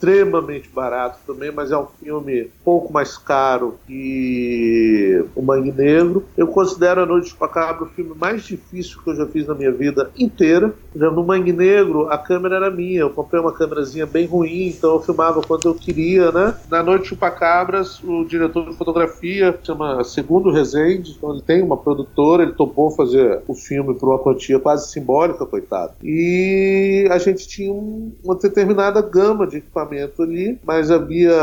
extremamente 0.00 0.70
barato 0.70 1.18
também, 1.26 1.52
mas 1.52 1.70
é 1.70 1.76
um 1.76 1.86
filme 2.02 2.44
um 2.44 2.64
pouco 2.64 2.90
mais 2.90 3.18
caro 3.18 3.76
que 3.86 5.22
O 5.36 5.42
Mangue 5.42 5.70
Negro. 5.70 6.24
Eu 6.36 6.46
considero 6.46 7.02
A 7.02 7.06
Noite 7.06 7.24
de 7.24 7.30
Chupacabra 7.30 7.84
o 7.84 7.88
filme 7.88 8.12
mais 8.18 8.42
difícil 8.44 8.98
que 9.02 9.10
eu 9.10 9.16
já 9.16 9.26
fiz 9.26 9.46
na 9.46 9.54
minha 9.54 9.70
vida 9.70 10.10
inteira. 10.18 10.72
No 10.94 11.22
Mangue 11.22 11.52
Negro, 11.52 12.08
a 12.08 12.16
câmera 12.16 12.56
era 12.56 12.70
minha. 12.70 13.00
Eu 13.00 13.10
comprei 13.10 13.40
uma 13.40 13.52
câmerazinha 13.52 14.06
bem 14.06 14.26
ruim, 14.26 14.68
então 14.68 14.94
eu 14.94 15.00
filmava 15.02 15.42
quando 15.42 15.68
eu 15.68 15.74
queria, 15.74 16.32
né? 16.32 16.56
Na 16.70 16.82
Noite 16.82 17.08
Chupacabras, 17.08 18.02
o 18.02 18.24
diretor 18.24 18.70
de 18.70 18.76
fotografia 18.76 19.58
chama 19.62 20.02
Segundo 20.02 20.50
Rezende, 20.50 21.14
então 21.16 21.32
ele 21.32 21.42
tem 21.42 21.62
uma 21.62 21.76
produtora, 21.76 22.42
ele 22.42 22.52
topou 22.52 22.90
fazer 22.90 23.42
o 23.46 23.54
filme 23.54 23.94
por 23.94 24.08
uma 24.08 24.18
quantia 24.18 24.58
quase 24.58 24.90
simbólica, 24.90 25.44
coitado. 25.44 25.92
E 26.02 27.06
a 27.10 27.18
gente 27.18 27.46
tinha 27.46 27.72
uma 27.72 28.34
determinada 28.36 29.02
gama 29.02 29.46
de 29.46 29.58
equipamentos 29.58 29.89
equipamento 29.90 30.22
ali, 30.22 30.58
mas 30.64 30.90
havia 30.90 31.34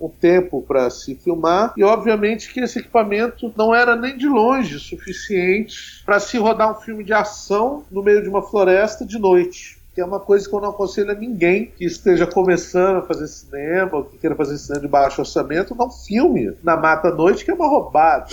um 0.00 0.08
tempo 0.08 0.62
para 0.62 0.88
se 0.90 1.14
filmar. 1.14 1.72
E 1.76 1.82
obviamente 1.82 2.52
que 2.52 2.60
esse 2.60 2.78
equipamento 2.78 3.52
não 3.56 3.74
era 3.74 3.96
nem 3.96 4.16
de 4.16 4.28
longe 4.28 4.78
suficiente 4.78 6.02
para 6.04 6.20
se 6.20 6.38
rodar 6.38 6.70
um 6.70 6.80
filme 6.80 7.04
de 7.04 7.12
ação 7.12 7.84
no 7.90 8.02
meio 8.02 8.22
de 8.22 8.28
uma 8.28 8.42
floresta 8.42 9.04
de 9.04 9.18
noite 9.18 9.73
que 9.94 10.00
é 10.00 10.04
uma 10.04 10.18
coisa 10.18 10.48
que 10.48 10.54
eu 10.54 10.60
não 10.60 10.70
aconselho 10.70 11.12
a 11.12 11.14
ninguém 11.14 11.66
que 11.66 11.84
esteja 11.84 12.26
começando 12.26 12.96
a 12.96 13.02
fazer 13.02 13.28
cinema, 13.28 13.90
ou 13.92 14.04
que 14.04 14.18
queira 14.18 14.34
fazer 14.34 14.58
cinema 14.58 14.80
de 14.80 14.88
baixo 14.88 15.20
orçamento, 15.20 15.74
não 15.74 15.88
filme 15.88 16.52
na 16.64 16.76
Mata 16.76 17.08
à 17.08 17.12
Noite, 17.12 17.44
que 17.44 17.50
é 17.50 17.54
uma 17.54 17.68
roubada. 17.68 18.26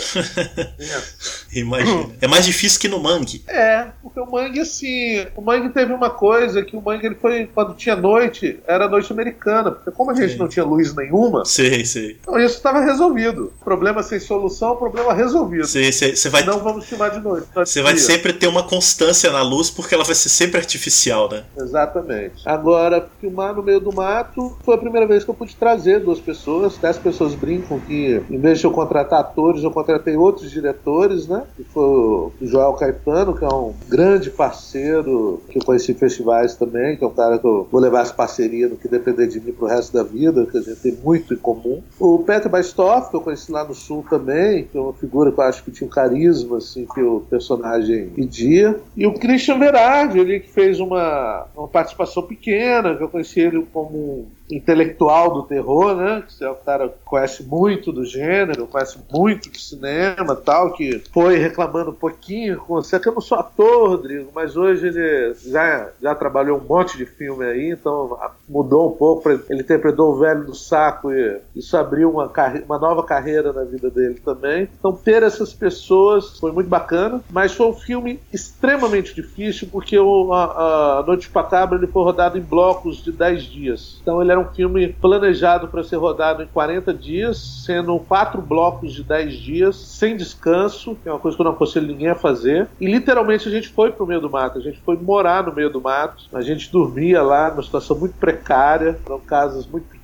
Imagina. 1.54 2.10
É 2.19 2.28
mais 2.28 2.45
difícil 2.45 2.80
que 2.80 2.88
no 2.88 3.00
Mangue. 3.00 3.43
É, 3.47 3.88
porque 4.02 4.19
o 4.19 4.26
Mangue, 4.26 4.62
assim, 4.62 5.28
o 5.36 5.41
Mangue 5.41 5.69
teve 5.69 5.93
uma 5.93 6.10
coisa 6.10 6.63
que 6.63 6.76
o 6.76 6.82
Mangue, 6.82 7.06
ele 7.06 7.15
foi, 7.15 7.45
quando 7.54 7.76
tinha 7.76 7.95
noite, 7.95 8.60
era 8.65 8.88
noite 8.88 9.13
americana, 9.13 9.71
porque 9.71 9.91
como 9.91 10.10
a 10.10 10.15
gente 10.15 10.34
sim. 10.34 10.39
não 10.39 10.47
tinha 10.47 10.65
luz 10.65 10.95
nenhuma, 10.95 11.45
sim, 11.45 11.86
sim. 11.86 12.15
então 12.19 12.39
isso 12.39 12.56
estava 12.56 12.80
resolvido. 12.80 13.54
Problema 13.63 14.02
sem 14.02 14.19
solução, 14.19 14.76
problema 14.76 15.13
resolvido. 15.13 15.67
Sim, 15.67 15.91
sim, 15.91 16.15
você 16.15 16.30
vai... 16.30 16.43
Não 16.43 16.60
vamos 16.60 16.86
filmar 16.86 17.12
de 17.12 17.19
noite. 17.19 17.47
Você 17.54 17.84
vai 17.84 17.97
sempre 17.97 18.34
ter 18.34 18.47
uma 18.47 18.63
constância 18.63 19.32
na 19.32 19.43
luz, 19.43 19.69
porque 19.69 19.93
ela 19.93 20.04
vai 20.04 20.15
ser 20.15 20.30
sempre 20.30 20.58
artificial, 20.58 21.30
né? 21.30 21.43
Exatamente. 21.57 22.47
Agora, 22.47 23.07
filmar 23.19 23.55
no 23.55 23.63
meio 23.63 23.79
do 23.79 23.93
mato 23.93 24.57
foi 24.63 24.75
a 24.75 24.77
primeira 24.77 25.05
vez 25.05 25.23
que 25.23 25.29
eu 25.29 25.35
pude 25.35 25.55
trazer 25.55 25.99
duas 25.99 26.19
pessoas. 26.19 26.77
Dez 26.77 26.97
pessoas 26.97 27.35
brincam 27.35 27.79
que, 27.79 28.21
em 28.29 28.37
vez 28.37 28.59
de 28.59 28.65
eu 28.65 28.71
contratar 28.71 29.19
atores, 29.19 29.63
eu 29.63 29.71
contratei 29.71 30.15
outros 30.15 30.49
diretores, 30.49 31.27
né? 31.27 31.43
Que 31.55 31.63
foi 31.63 31.83
o 31.83 32.31
Joel 32.41 32.73
Caetano, 32.73 33.35
que 33.35 33.43
é 33.43 33.47
um 33.47 33.73
grande 33.87 34.29
parceiro 34.29 35.41
que 35.49 35.57
eu 35.57 35.63
conheci 35.63 35.91
em 35.91 35.95
festivais 35.95 36.55
também, 36.55 36.95
que 36.95 37.03
é 37.03 37.07
um 37.07 37.11
cara 37.13 37.37
que 37.37 37.45
eu 37.45 37.67
vou 37.69 37.81
levar 37.81 38.01
essa 38.01 38.13
parceria 38.13 38.67
no 38.67 38.77
que 38.77 38.87
depender 38.87 39.27
de 39.27 39.39
mim 39.39 39.51
pro 39.51 39.67
resto 39.67 39.93
da 39.93 40.03
vida, 40.03 40.45
que 40.45 40.57
a 40.57 40.61
gente 40.61 40.79
tem 40.79 40.97
muito 41.03 41.33
em 41.33 41.37
comum. 41.37 41.81
O 41.99 42.19
Peter 42.19 42.49
Bastoff, 42.49 43.09
que 43.09 43.15
eu 43.15 43.21
conheci 43.21 43.51
lá 43.51 43.63
no 43.63 43.73
Sul 43.73 44.05
também, 44.09 44.65
que 44.65 44.77
é 44.77 44.81
uma 44.81 44.93
figura 44.93 45.31
que 45.31 45.39
eu 45.39 45.43
acho 45.43 45.63
que 45.63 45.71
tinha 45.71 45.87
um 45.87 45.91
carisma, 45.91 46.57
assim, 46.57 46.85
que 46.93 47.01
o 47.01 47.21
personagem 47.21 48.09
pedia. 48.09 48.79
E 48.95 49.05
o 49.05 49.13
Christian 49.13 49.59
Verardi, 49.59 50.19
ali, 50.19 50.39
que 50.39 50.49
fez 50.49 50.79
uma 50.79 51.40
uma, 51.56 51.67
participação 51.67 52.23
pequena, 52.23 52.95
que 52.95 53.04
eu 53.04 53.10
conheci 53.10 53.39
ele 53.39 53.65
como 53.73 54.32
intelectual 54.51 55.33
do 55.33 55.43
terror, 55.43 55.95
né? 55.95 56.23
Que 56.27 56.43
é 56.43 56.49
um 56.49 56.55
cara 56.55 56.89
que 56.89 56.95
conhece 57.05 57.43
muito 57.43 57.91
do 57.91 58.05
gênero, 58.05 58.67
conhece 58.67 58.99
muito 59.11 59.49
de 59.49 59.59
cinema 59.59 60.35
tal, 60.35 60.73
que 60.73 61.01
foi 61.13 61.37
reclamando 61.37 61.91
um 61.91 61.95
pouquinho 61.95 62.57
com 62.57 62.75
você, 62.75 62.99
que 62.99 63.07
eu 63.07 63.13
não 63.13 63.21
sou 63.21 63.37
ator, 63.37 63.89
Rodrigo, 63.89 64.29
mas 64.33 64.55
hoje 64.55 64.87
ele 64.87 65.33
já, 65.47 65.89
já 66.01 66.15
trabalhou 66.15 66.57
um 66.57 66.63
monte 66.63 66.97
de 66.97 67.05
filme 67.05 67.45
aí, 67.45 67.71
então 67.71 68.17
mudou 68.47 68.89
um 68.89 68.95
pouco. 68.95 69.29
Ele 69.29 69.61
interpretou 69.61 70.11
o 70.11 70.19
velho 70.19 70.45
do 70.45 70.55
saco 70.55 71.11
e 71.11 71.39
isso 71.55 71.75
abriu 71.77 72.11
uma, 72.11 72.31
uma 72.65 72.79
nova 72.79 73.03
carreira 73.03 73.53
na 73.53 73.63
vida 73.63 73.89
dele 73.89 74.21
também. 74.23 74.67
Então 74.77 74.93
ter 74.93 75.23
essas 75.23 75.53
pessoas 75.53 76.39
foi 76.39 76.51
muito 76.51 76.69
bacana, 76.69 77.21
mas 77.29 77.53
foi 77.53 77.67
um 77.67 77.73
filme 77.73 78.19
extremamente 78.31 79.13
difícil 79.13 79.67
porque 79.71 79.97
o, 79.97 80.33
a, 80.33 80.99
a 80.99 81.03
Noite 81.03 81.29
Pacabra 81.29 81.77
ele 81.77 81.87
foi 81.87 82.03
rodado 82.03 82.37
em 82.37 82.41
blocos 82.41 83.03
de 83.03 83.11
10 83.11 83.43
dias. 83.43 83.99
Então 84.01 84.21
ele 84.21 84.31
era 84.31 84.40
um 84.41 84.54
filme 84.54 84.89
planejado 84.89 85.67
para 85.67 85.84
ser 85.84 85.95
rodado 85.95 86.43
em 86.43 86.47
40 86.47 86.93
dias, 86.93 87.38
sendo 87.65 87.97
quatro 87.99 88.41
blocos 88.41 88.93
de 88.93 89.04
10 89.04 89.34
dias, 89.34 89.75
sem 89.75 90.17
descanso, 90.17 90.95
que 91.01 91.10
é 91.10 91.12
uma 91.12 91.19
coisa 91.19 91.36
que 91.36 91.41
eu 91.41 91.45
não 91.45 91.54
aconselho 91.54 91.88
ninguém 91.88 92.10
a 92.10 92.15
fazer. 92.15 92.67
E 92.80 92.86
literalmente 92.86 93.47
a 93.47 93.51
gente 93.51 93.69
foi 93.69 93.91
para 93.91 94.04
o 94.04 94.08
meio 94.08 94.21
do 94.21 94.30
mato, 94.30 94.58
a 94.58 94.62
gente 94.62 94.80
foi 94.82 94.97
morar 94.97 95.45
no 95.45 95.54
meio 95.54 95.69
do 95.69 95.82
mato, 95.82 96.25
a 96.34 96.41
gente 96.41 96.71
dormia 96.71 97.21
lá 97.21 97.49
numa 97.49 97.63
situação 97.63 97.97
muito 97.97 98.15
precária, 98.15 98.99
eram 99.06 99.19
casas 99.19 99.65
muito 99.67 99.86
pequenas, 99.86 100.00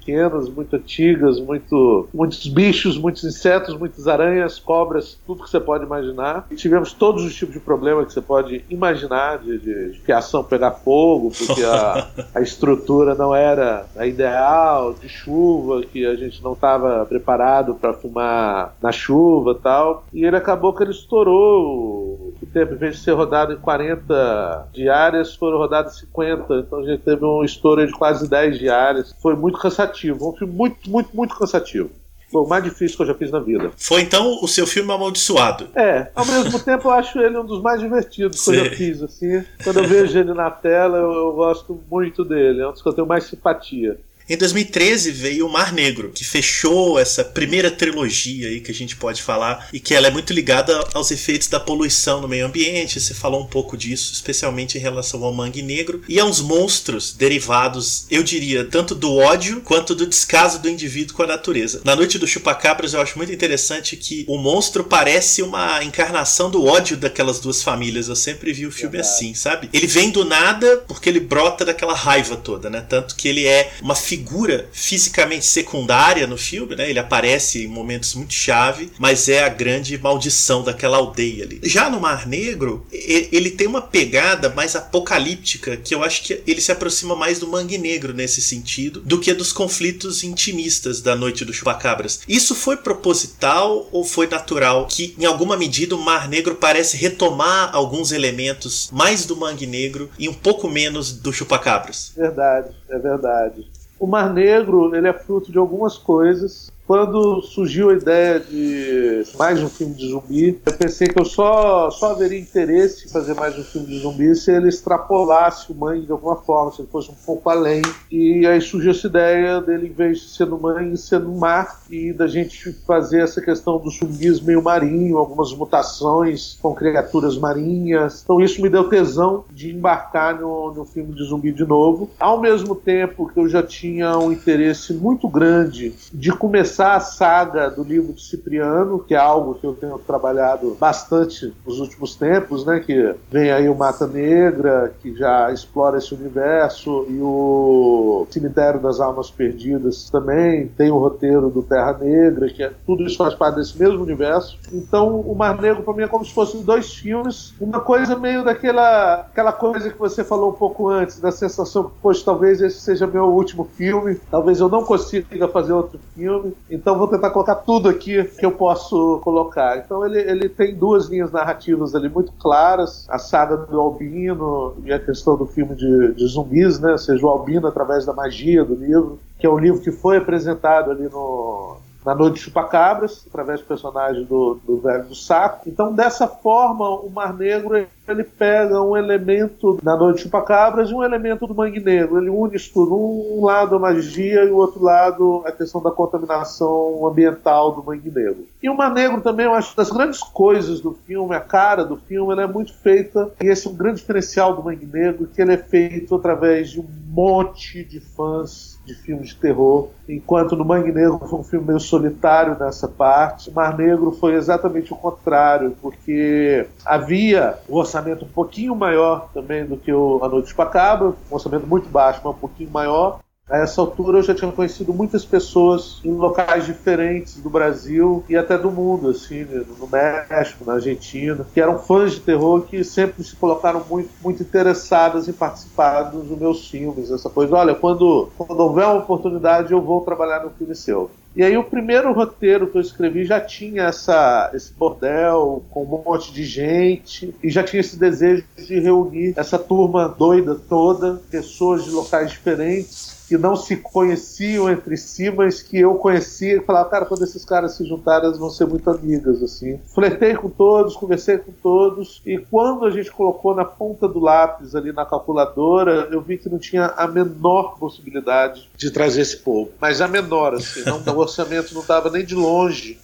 muito 0.50 0.76
antigas, 0.76 1.39
muito, 1.39 2.08
muitos 2.13 2.48
bichos, 2.48 2.98
muitos 2.98 3.24
insetos, 3.24 3.78
muitas 3.78 4.08
aranhas, 4.08 4.60
cobras, 4.60 5.17
tudo 5.26 5.43
que 5.43 5.50
você 5.50 5.60
pode 5.60 5.84
imaginar. 5.84 6.48
E 6.50 6.56
tivemos 6.56 6.93
todos 6.93 7.24
os 7.24 7.36
tipos 7.36 7.54
de 7.54 7.60
problemas 7.60 8.08
que 8.08 8.13
você 8.13 8.22
pode 8.22 8.63
imaginar, 8.70 9.39
de, 9.39 9.58
de, 9.58 9.91
de 9.91 10.00
fiação 10.00 10.43
pegar 10.43 10.72
fogo, 10.72 11.32
porque 11.38 11.63
a, 11.63 12.08
a 12.36 12.41
estrutura 12.41 13.15
não 13.15 13.36
era 13.36 13.86
a 13.96 14.06
ideal, 14.06 14.93
de 14.93 15.10
chuva, 15.10 15.82
que 15.82 16.06
a 16.06 16.15
gente 16.15 16.43
não 16.43 16.54
estava 16.54 17.06
preparado 17.06 17.76
para 17.76 17.93
fumar 17.93 18.76
na 18.82 18.91
chuva 18.91 19.56
tal. 19.56 20.06
E 20.13 20.26
ele 20.26 20.36
acabou 20.36 20.74
que 20.74 20.84
ele 20.84 20.91
estourou 20.91 22.27
tempo, 22.58 22.74
em 22.74 22.78
vez 22.78 22.98
de 22.98 23.04
ser 23.04 23.12
rodado 23.12 23.54
em 23.54 23.58
40 23.58 24.70
diárias, 24.74 25.36
foram 25.36 25.58
rodadas 25.58 25.98
50. 26.00 26.54
Então 26.56 26.80
a 26.80 26.86
gente 26.86 27.02
teve 27.04 27.24
um 27.24 27.43
estouro 27.43 27.86
de 27.86 27.93
quase 27.93 28.28
10 28.28 28.58
diárias. 28.58 29.15
Foi 29.22 29.36
muito 29.36 29.60
cansativo. 29.60 30.30
Um 30.30 30.36
filme 30.36 30.54
muito, 30.54 30.89
muito, 30.89 31.15
muito 31.15 31.38
cansativo. 31.38 31.89
Foi 32.32 32.41
o 32.41 32.48
mais 32.48 32.63
difícil 32.63 32.98
que 32.98 33.04
eu 33.04 33.08
já 33.08 33.13
fiz 33.13 33.32
na 33.32 33.39
vida. 33.39 33.72
Foi 33.78 34.02
então 34.02 34.39
o 34.41 34.48
seu 34.48 34.67
filme 34.67 34.91
amaldiçoado. 34.91 35.70
É, 35.76 36.10
ao 36.13 36.26
mesmo 36.26 36.60
tempo 36.63 36.89
eu 36.89 36.91
acho 36.91 37.20
ele 37.20 37.38
um 37.38 37.46
dos 37.46 37.62
mais 37.62 37.80
divertidos 37.80 38.43
que 38.43 38.50
eu 38.50 38.65
já 38.65 38.72
fiz, 38.72 39.02
assim. 39.02 39.43
Quando 39.63 39.80
eu 39.80 39.88
vejo 39.88 40.20
ele 40.20 40.34
na 40.34 40.52
tela, 40.52 40.98
eu, 40.98 41.12
eu 41.13 41.32
gosto 41.34 41.82
muito 41.89 42.26
dele. 42.26 42.62
É 42.62 42.67
um 42.67 42.74
dos 42.74 42.82
que 42.82 42.89
eu 42.89 42.93
tenho 42.93 43.08
mais 43.08 43.24
simpatia. 43.24 43.98
Em 44.30 44.36
2013 44.36 45.12
veio 45.12 45.48
o 45.48 45.50
Mar 45.50 45.72
Negro, 45.72 46.12
que 46.13 46.26
fechou 46.26 47.00
essa 47.00 47.24
primeira 47.24 47.72
trilogia 47.72 48.50
aí 48.50 48.60
que 48.60 48.70
a 48.70 48.74
gente 48.74 48.98
pode 48.98 49.24
falar 49.24 49.70
e 49.72 49.80
que 49.80 49.94
ela 49.94 50.08
é 50.08 50.12
muito 50.12 50.34
ligada 50.34 50.78
aos 50.94 51.12
efeitos 51.12 51.48
da 51.48 51.62
poluição 51.62 52.20
no 52.20 52.28
meio 52.28 52.46
ambiente. 52.46 53.00
Você 53.00 53.13
falou 53.13 53.42
um 53.42 53.46
pouco 53.46 53.78
disso, 53.78 54.12
especialmente 54.12 54.78
em 54.78 54.82
relação 54.82 55.24
ao 55.24 55.34
mangue 55.34 55.62
negro 55.62 56.02
e 56.10 56.20
a 56.20 56.26
uns 56.26 56.42
monstros 56.42 57.13
derivados, 57.13 58.06
eu 58.12 58.22
diria, 58.22 58.66
tanto 58.66 58.94
do 58.94 59.16
ódio 59.16 59.62
quanto 59.62 59.96
do 59.96 60.06
descaso 60.06 60.60
do 60.60 60.70
indivíduo 60.70 61.16
com 61.16 61.24
a 61.24 61.28
natureza. 61.28 61.80
Na 61.86 61.96
Noite 61.96 62.20
do 62.20 62.28
Chupacabras 62.28 62.94
eu 62.94 63.00
acho 63.00 63.18
muito 63.18 63.32
interessante 63.32 63.96
que 63.96 64.26
o 64.28 64.38
monstro 64.38 64.84
parece 64.84 65.42
uma 65.42 65.82
encarnação 65.86 66.52
do 66.52 66.66
ódio 66.66 66.98
daquelas 66.98 67.40
duas 67.40 67.63
famílias. 67.63 68.10
Eu 68.10 68.16
sempre 68.16 68.52
vi 68.52 68.66
o 68.66 68.72
filme 68.74 68.98
assim, 68.98 69.34
sabe? 69.34 69.70
Ele 69.72 69.88
vem 69.88 70.10
do 70.10 70.26
nada 70.26 70.84
porque 70.86 71.08
ele 71.08 71.22
brota 71.22 71.63
daquela 71.63 71.96
raiva 71.96 72.36
toda, 72.36 72.70
né? 72.70 72.82
Tanto 72.82 73.16
que 73.16 73.30
ele 73.30 73.46
é 73.46 73.72
uma 73.82 73.96
figura 73.96 74.16
figura 74.17 74.67
fisicamente 74.71 75.45
secundária 75.45 76.25
no 76.25 76.38
filme, 76.38 76.75
né? 76.75 76.89
Ele 76.89 76.97
aparece 76.97 77.63
em 77.63 77.67
momentos 77.67 78.15
muito 78.15 78.34
chave, 78.34 78.91
mas 78.97 79.30
é 79.30 79.43
a 79.43 79.49
grande 79.49 79.95
maldição 79.97 80.63
daquela 80.63 80.97
aldeia 80.97 81.43
ali. 81.43 81.60
Já 81.63 81.88
no 81.88 81.99
Mar 81.99 82.25
Negro, 82.25 82.86
ele 82.91 83.51
tem 83.51 83.67
uma 83.67 83.82
pegada 83.82 84.49
mais 84.49 84.75
apocalíptica, 84.75 85.77
que 85.77 85.93
eu 85.93 86.03
acho 86.03 86.23
que 86.23 86.41
ele 86.47 86.62
se 86.62 86.71
aproxima 86.71 87.15
mais 87.15 87.38
do 87.38 87.47
Mangue 87.47 87.77
Negro 87.77 88.12
nesse 88.12 88.41
sentido, 88.41 89.01
do 89.01 89.19
que 89.19 89.34
dos 89.34 89.53
conflitos 89.53 90.23
intimistas 90.23 90.99
da 90.99 91.15
Noite 91.15 91.45
do 91.45 91.53
Chupacabras. 91.53 92.21
Isso 92.27 92.56
foi 92.56 92.77
proposital 92.77 93.88
ou 93.91 94.03
foi 94.03 94.27
natural 94.27 94.88
que, 94.88 95.15
em 95.19 95.25
alguma 95.25 95.56
medida, 95.56 95.95
o 95.95 96.01
Mar 96.01 96.27
Negro 96.27 96.56
parece 96.56 96.97
retomar 96.97 97.69
alguns 97.73 98.12
elementos 98.12 98.89
mais 98.91 99.25
do 99.25 99.36
Mangue 99.36 99.67
Negro 99.67 100.10
e 100.17 100.27
um 100.27 100.34
pouco 100.34 100.67
menos 100.67 101.12
do 101.12 101.32
Chupacabras? 101.32 102.13
Verdade, 102.15 102.69
é 102.89 102.97
verdade. 102.97 103.77
O 103.99 104.05
Mar 104.05 104.33
Negro 104.33 104.95
ele 104.95 105.07
é 105.07 105.13
fruto 105.13 105.51
de 105.51 105.57
algumas 105.57 105.97
coisas 105.97 106.71
quando 106.88 107.41
surgiu 107.41 107.89
a 107.89 107.93
ideia 107.93 108.39
de 108.39 109.21
mais 109.38 109.62
um 109.62 109.67
filme 109.67 109.93
de 109.93 110.08
zumbi, 110.08 110.58
eu 110.65 110.73
pensei 110.73 111.08
que 111.08 111.19
eu 111.19 111.26
só, 111.26 111.91
só 111.91 112.13
haveria 112.13 112.39
interesse 112.39 113.06
em 113.06 113.10
fazer 113.10 113.34
mais 113.34 113.60
um 113.60 113.63
filme 113.63 113.88
de 113.88 114.00
zumbi 114.00 114.34
se 114.34 114.52
ele 114.52 114.69
extrapolasse 114.69 115.69
o 115.69 115.76
Mãe 115.76 116.00
de 116.00 116.12
alguma 116.13 116.38
forma, 116.38 116.71
se 116.71 116.82
ele 116.82 116.88
fosse 116.89 117.12
um 117.12 117.26
pouco 117.26 117.50
além. 117.50 117.82
E 118.10 118.47
aí 118.47 118.62
surgiu 118.62 118.91
essa 118.91 119.06
ideia 119.06 119.60
dele, 119.60 119.88
em 119.88 119.91
vez 119.91 120.21
de 120.21 120.30
ser 120.30 120.47
no 120.47 120.58
Mãe, 120.58 120.95
ser 120.95 121.19
no 121.19 121.36
mar, 121.36 121.82
e 121.89 122.13
da 122.13 122.26
gente 122.26 122.71
fazer 122.88 123.19
essa 123.19 123.41
questão 123.41 123.78
dos 123.78 123.97
zumbis 123.97 124.39
meio 124.39 124.63
marinho, 124.63 125.17
algumas 125.17 125.54
mutações 125.54 126.58
com 126.62 126.73
criaturas 126.73 127.38
marinhas. 127.38 128.21
Então 128.23 128.39
isso 128.39 128.62
me 128.62 128.69
deu 128.69 128.88
tesão 128.88 129.43
de 129.52 129.76
embarcar 129.76 130.39
no, 130.39 130.73
no 130.73 130.86
filme 130.86 131.13
de 131.13 131.26
zumbi 131.26 131.52
de 131.52 131.65
novo. 131.65 132.10
Ao 132.17 132.39
mesmo 132.39 132.73
tempo 132.76 133.28
que 133.28 133.38
eu 133.38 133.50
já 133.50 133.62
tinha 133.62 134.17
um 134.17 134.32
interesse 134.32 134.93
muito 134.93 135.28
grande 135.28 135.93
de 136.13 136.32
começar 136.32 136.77
começar 136.78 136.96
a 136.96 137.00
saga 137.00 137.70
do 137.72 137.82
livro 137.82 138.13
de 138.13 138.22
Cipriano, 138.22 139.00
que 139.00 139.16
é 139.16 139.18
algo 139.18 139.56
que 139.56 139.66
eu 139.66 139.74
tenho 139.74 139.98
trabalhado 139.98 140.78
bastante 140.80 141.52
nos 141.66 141.80
últimos 141.80 142.16
tempos, 142.16 142.63
né? 142.66 142.80
Que 142.80 143.16
vem 143.32 143.52
aí 143.52 143.68
o 143.68 143.76
Mata 143.76 144.06
Negra, 144.06 144.94
que 145.02 145.16
já 145.16 145.52
explora 145.52 145.98
esse 145.98 146.13
universo, 146.13 147.08
e 147.10 147.18
o 147.20 148.28
Cemitério 148.30 148.80
das 148.80 149.00
Almas 149.00 149.32
Perdidas 149.32 150.08
também, 150.12 150.68
tem 150.68 150.92
o 150.92 151.00
roteiro 151.00 151.50
do 151.50 151.63
Terra 151.63 151.98
Negra, 152.00 152.48
que 152.48 152.62
é, 152.62 152.72
tudo 152.86 153.04
isso 153.04 153.18
faz 153.18 153.34
parte 153.34 153.56
desse 153.56 153.80
mesmo 153.80 154.04
universo. 154.04 154.60
Então, 154.72 155.20
o 155.20 155.34
Mar 155.34 155.60
Negro 155.60 155.82
para 155.82 155.94
mim 155.94 156.04
é 156.04 156.08
como 156.08 156.24
se 156.24 156.34
fossem 156.34 156.62
dois 156.62 156.94
filmes, 156.94 157.56
uma 157.60 157.80
coisa 157.80 158.16
meio 158.16 158.44
daquela 158.44 159.22
aquela 159.22 159.52
coisa 159.52 159.90
que 159.90 159.98
você 159.98 160.24
falou 160.24 160.52
um 160.52 160.54
pouco 160.54 160.90
antes, 160.90 161.20
da 161.20 161.32
sensação 161.32 161.86
que, 161.86 161.92
poxa, 162.02 162.22
talvez 162.24 162.62
esse 162.62 162.80
seja 162.80 163.08
meu 163.08 163.26
último 163.26 163.68
filme, 163.76 164.20
talvez 164.30 164.60
eu 164.60 164.70
não 164.70 164.84
consiga 164.84 165.48
fazer 165.48 165.74
outro 165.74 166.00
filme. 166.13 166.54
Então 166.69 166.97
vou 166.97 167.08
tentar 167.08 167.30
colocar 167.30 167.56
tudo 167.56 167.88
aqui 167.88 168.23
que 168.23 168.45
eu 168.45 168.51
posso 168.51 169.19
colocar. 169.23 169.77
Então 169.77 170.06
ele, 170.06 170.19
ele 170.19 170.49
tem 170.49 170.75
duas 170.75 171.08
linhas 171.08 171.32
narrativas 171.32 171.95
ali 171.95 172.10
muito 172.10 172.32
claras: 172.34 173.06
a 173.10 173.17
saga 173.17 173.58
do 173.58 173.80
Albino 173.80 174.75
e 174.84 174.91
a 174.91 174.99
questão 174.99 175.38
do 175.38 175.45
filme 175.45 175.75
de, 175.75 176.13
de 176.13 176.27
zumbis, 176.27 176.80
né? 176.80 176.91
Ou 176.91 176.97
seja, 176.97 177.25
o 177.25 177.30
Albino 177.30 177.67
através 177.67 178.06
da 178.06 178.13
magia 178.13 178.63
do 178.65 178.75
livro, 178.75 179.19
que 179.39 179.45
é 179.45 179.49
um 179.49 179.58
livro 179.58 179.82
que 179.82 179.91
foi 179.91 180.17
apresentado 180.17 180.91
ali 180.91 181.03
no, 181.10 181.77
na 182.06 182.15
Noite 182.15 182.36
de 182.36 182.39
Chupacabras, 182.41 183.25
através 183.27 183.60
do 183.60 183.65
personagem 183.65 184.23
do, 184.23 184.60
do 184.65 184.77
Velho 184.77 185.06
do 185.06 185.15
Saco. 185.15 185.67
Então, 185.67 185.93
dessa 185.93 186.27
forma, 186.27 186.89
o 186.89 187.10
Mar 187.10 187.34
Negro 187.34 187.75
ele 188.08 188.24
pega 188.24 188.82
um 188.82 188.96
elemento 188.96 189.80
da 189.84 189.96
Noite 189.96 190.22
Chupacabras 190.22 190.89
e 190.89 190.93
um 190.93 191.04
elemento 191.04 191.46
do 191.46 191.56
Mangue 191.56 191.80
Negro. 191.80 192.17
Ele 192.17 192.30
une 192.30 192.56
isso 192.56 192.72
tudo. 192.74 192.96
Um 192.96 193.46
lado 193.46 193.76
a 193.76 193.80
magia 193.80 194.43
e 194.43 194.50
o 194.50 194.58
outro 194.58 194.84
lado 194.84 195.43
a 195.46 195.52
questão 195.52 195.82
da 195.82 195.91
contaminação 195.91 197.06
ambiental 197.06 197.72
do 197.72 197.84
Mangue 197.84 198.12
Negro. 198.12 198.46
E 198.62 198.70
o 198.70 198.76
Mar 198.76 198.93
Negro 198.93 199.22
também, 199.22 199.46
eu 199.46 199.54
acho, 199.54 199.76
das 199.76 199.89
grandes 199.89 200.20
coisas 200.20 200.80
do 200.80 200.93
filme, 201.06 201.36
a 201.36 201.39
cara 201.39 201.84
do 201.84 201.98
filme, 201.98 202.32
ela 202.32 202.43
é 202.43 202.48
muito 202.48 202.74
feita, 202.74 203.32
e 203.41 203.48
esse 203.48 203.67
é 203.67 203.70
um 203.70 203.76
grande 203.76 204.00
diferencial 204.00 204.56
do 204.56 204.63
Mangue 204.63 204.86
Negro, 204.86 205.28
que 205.28 205.41
ele 205.41 205.54
é 205.54 205.58
feito 205.58 206.15
através 206.15 206.72
de 206.72 206.80
um 206.80 206.86
monte 207.08 207.84
de 207.84 208.00
fãs 208.00 208.78
de 208.86 208.96
filmes 208.96 209.30
de 209.30 209.36
terror, 209.36 209.89
enquanto 210.08 210.56
no 210.56 210.63
Mangue 210.63 210.91
Negro 210.91 211.20
foi 211.28 211.39
um 211.39 211.43
filme 211.43 211.67
meio 211.67 211.80
solitário 211.80 212.58
nessa 212.58 212.88
parte. 212.88 213.52
Mar 213.52 213.78
Negro 213.78 214.12
foi 214.13 214.34
exatamente 214.36 214.93
o 214.93 214.96
contrário, 214.96 215.76
porque 215.82 216.65
havia 216.86 217.56
um 217.70 217.76
orçamento 217.76 217.96
um 218.23 218.29
pouquinho 218.29 218.75
maior 218.75 219.29
também 219.33 219.65
do 219.65 219.77
que 219.77 219.91
o 219.91 220.19
A 220.23 220.29
Noite 220.29 220.47
de 220.47 220.55
Pacabra, 220.55 221.10
um 221.10 221.15
orçamento 221.29 221.67
muito 221.67 221.89
baixo, 221.89 222.21
mas 222.23 222.36
um 222.36 222.38
pouquinho 222.38 222.69
maior, 222.69 223.19
a 223.49 223.60
essa 223.60 223.79
altura 223.79 224.17
eu 224.17 224.23
já 224.23 224.36
tinha 224.36 224.51
conhecido 224.51 224.93
muitas 224.93 225.23
pessoas 225.23 226.01
em 226.03 226.12
locais 226.12 226.65
diferentes 226.65 227.38
do 227.38 227.49
Brasil 227.49 228.23
e 228.27 228.36
até 228.36 228.57
do 228.57 228.69
mundo, 228.69 229.10
assim, 229.10 229.45
né, 229.45 229.63
no 229.79 229.88
México, 229.88 230.65
na 230.65 230.73
Argentina, 230.73 231.47
que 231.53 231.62
eram 231.62 231.79
fãs 231.79 232.13
de 232.13 232.19
terror 232.19 232.63
que 232.63 232.83
sempre 232.83 233.23
se 233.23 233.35
colocaram 233.35 233.83
muito, 233.89 234.10
muito 234.21 234.43
interessadas 234.43 235.29
em 235.29 235.33
participar 235.33 236.04
dos 236.04 236.37
meus 236.37 236.69
filmes, 236.69 237.10
essa 237.10 237.29
coisa. 237.29 237.56
Olha, 237.56 237.73
quando, 237.73 238.29
quando 238.37 238.60
houver 238.60 238.85
uma 238.85 239.00
oportunidade 239.00 239.71
eu 239.71 239.81
vou 239.81 240.02
trabalhar 240.02 240.43
no 240.43 240.50
filme 240.52 240.75
seu. 240.75 241.10
E 241.35 241.43
aí 241.43 241.56
o 241.56 241.63
primeiro 241.63 242.12
roteiro 242.13 242.67
que 242.67 242.77
eu 242.77 242.81
escrevi 242.81 243.23
já 243.23 243.39
tinha 243.39 243.83
essa, 243.83 244.50
esse 244.56 244.73
bordel 244.73 245.63
com 245.69 245.83
um 245.83 246.04
monte 246.04 246.33
de 246.33 246.43
gente 246.43 247.33
e 247.43 247.50
já 247.50 247.63
tinha 247.63 247.79
esse 247.79 247.98
desejo 247.98 248.43
de 248.58 248.79
reunir 248.79 249.33
essa 249.37 249.60
turma 249.60 250.10
doida 250.10 250.56
toda, 250.56 251.21
pessoas 251.29 251.85
de 251.85 251.91
locais 251.91 252.31
diferentes 252.31 253.17
que 253.28 253.38
não 253.38 253.56
se 253.56 253.75
conheciam 253.75 254.69
entre 254.69 254.96
si, 254.96 255.30
mas 255.30 255.62
que 255.62 255.78
eu 255.78 255.96
conhecia 255.96 256.58
e 256.58 256.62
falava, 256.62 256.90
cara, 256.90 257.06
quando 257.06 257.23
esses 257.23 257.44
caras 257.44 257.75
se 257.75 257.86
juntarem, 257.86 258.25
elas 258.25 258.40
vão 258.40 258.50
ser 258.50 258.65
muito 258.65 258.90
amigas, 258.90 259.44
assim. 259.44 259.80
Flertei 259.94 260.34
com 260.36 260.50
todos, 260.50 260.96
conversei 260.96 261.38
com 261.38 261.52
todos, 261.52 262.21
e 262.25 262.38
quando 262.38 262.86
a 262.86 262.90
gente 262.90 263.12
colocou 263.12 263.54
na 263.54 263.65
ponta 263.65 264.08
do 264.08 264.19
lápis 264.19 264.75
ali 264.75 264.94
na 264.94 265.06
calculadora, 265.06 266.08
eu 266.10 266.21
vi 266.21 266.38
que 266.38 266.48
não 266.48 266.58
tinha 266.58 266.86
a 266.86 267.06
menor 267.06 267.78
possibilidade 267.78 268.69
de 268.78 268.92
trazer 268.92 269.21
esse 269.21 269.38
povo. 269.38 269.71
Mas 269.80 270.00
a 270.00 270.08
menor, 270.08 270.54
assim, 270.54 270.84
não, 270.86 271.02
o 271.02 271.19
orçamento 271.19 271.73
não 271.73 271.84
dava 271.86 272.10
nem 272.10 272.23
de 272.23 272.36
longe, 272.36 272.98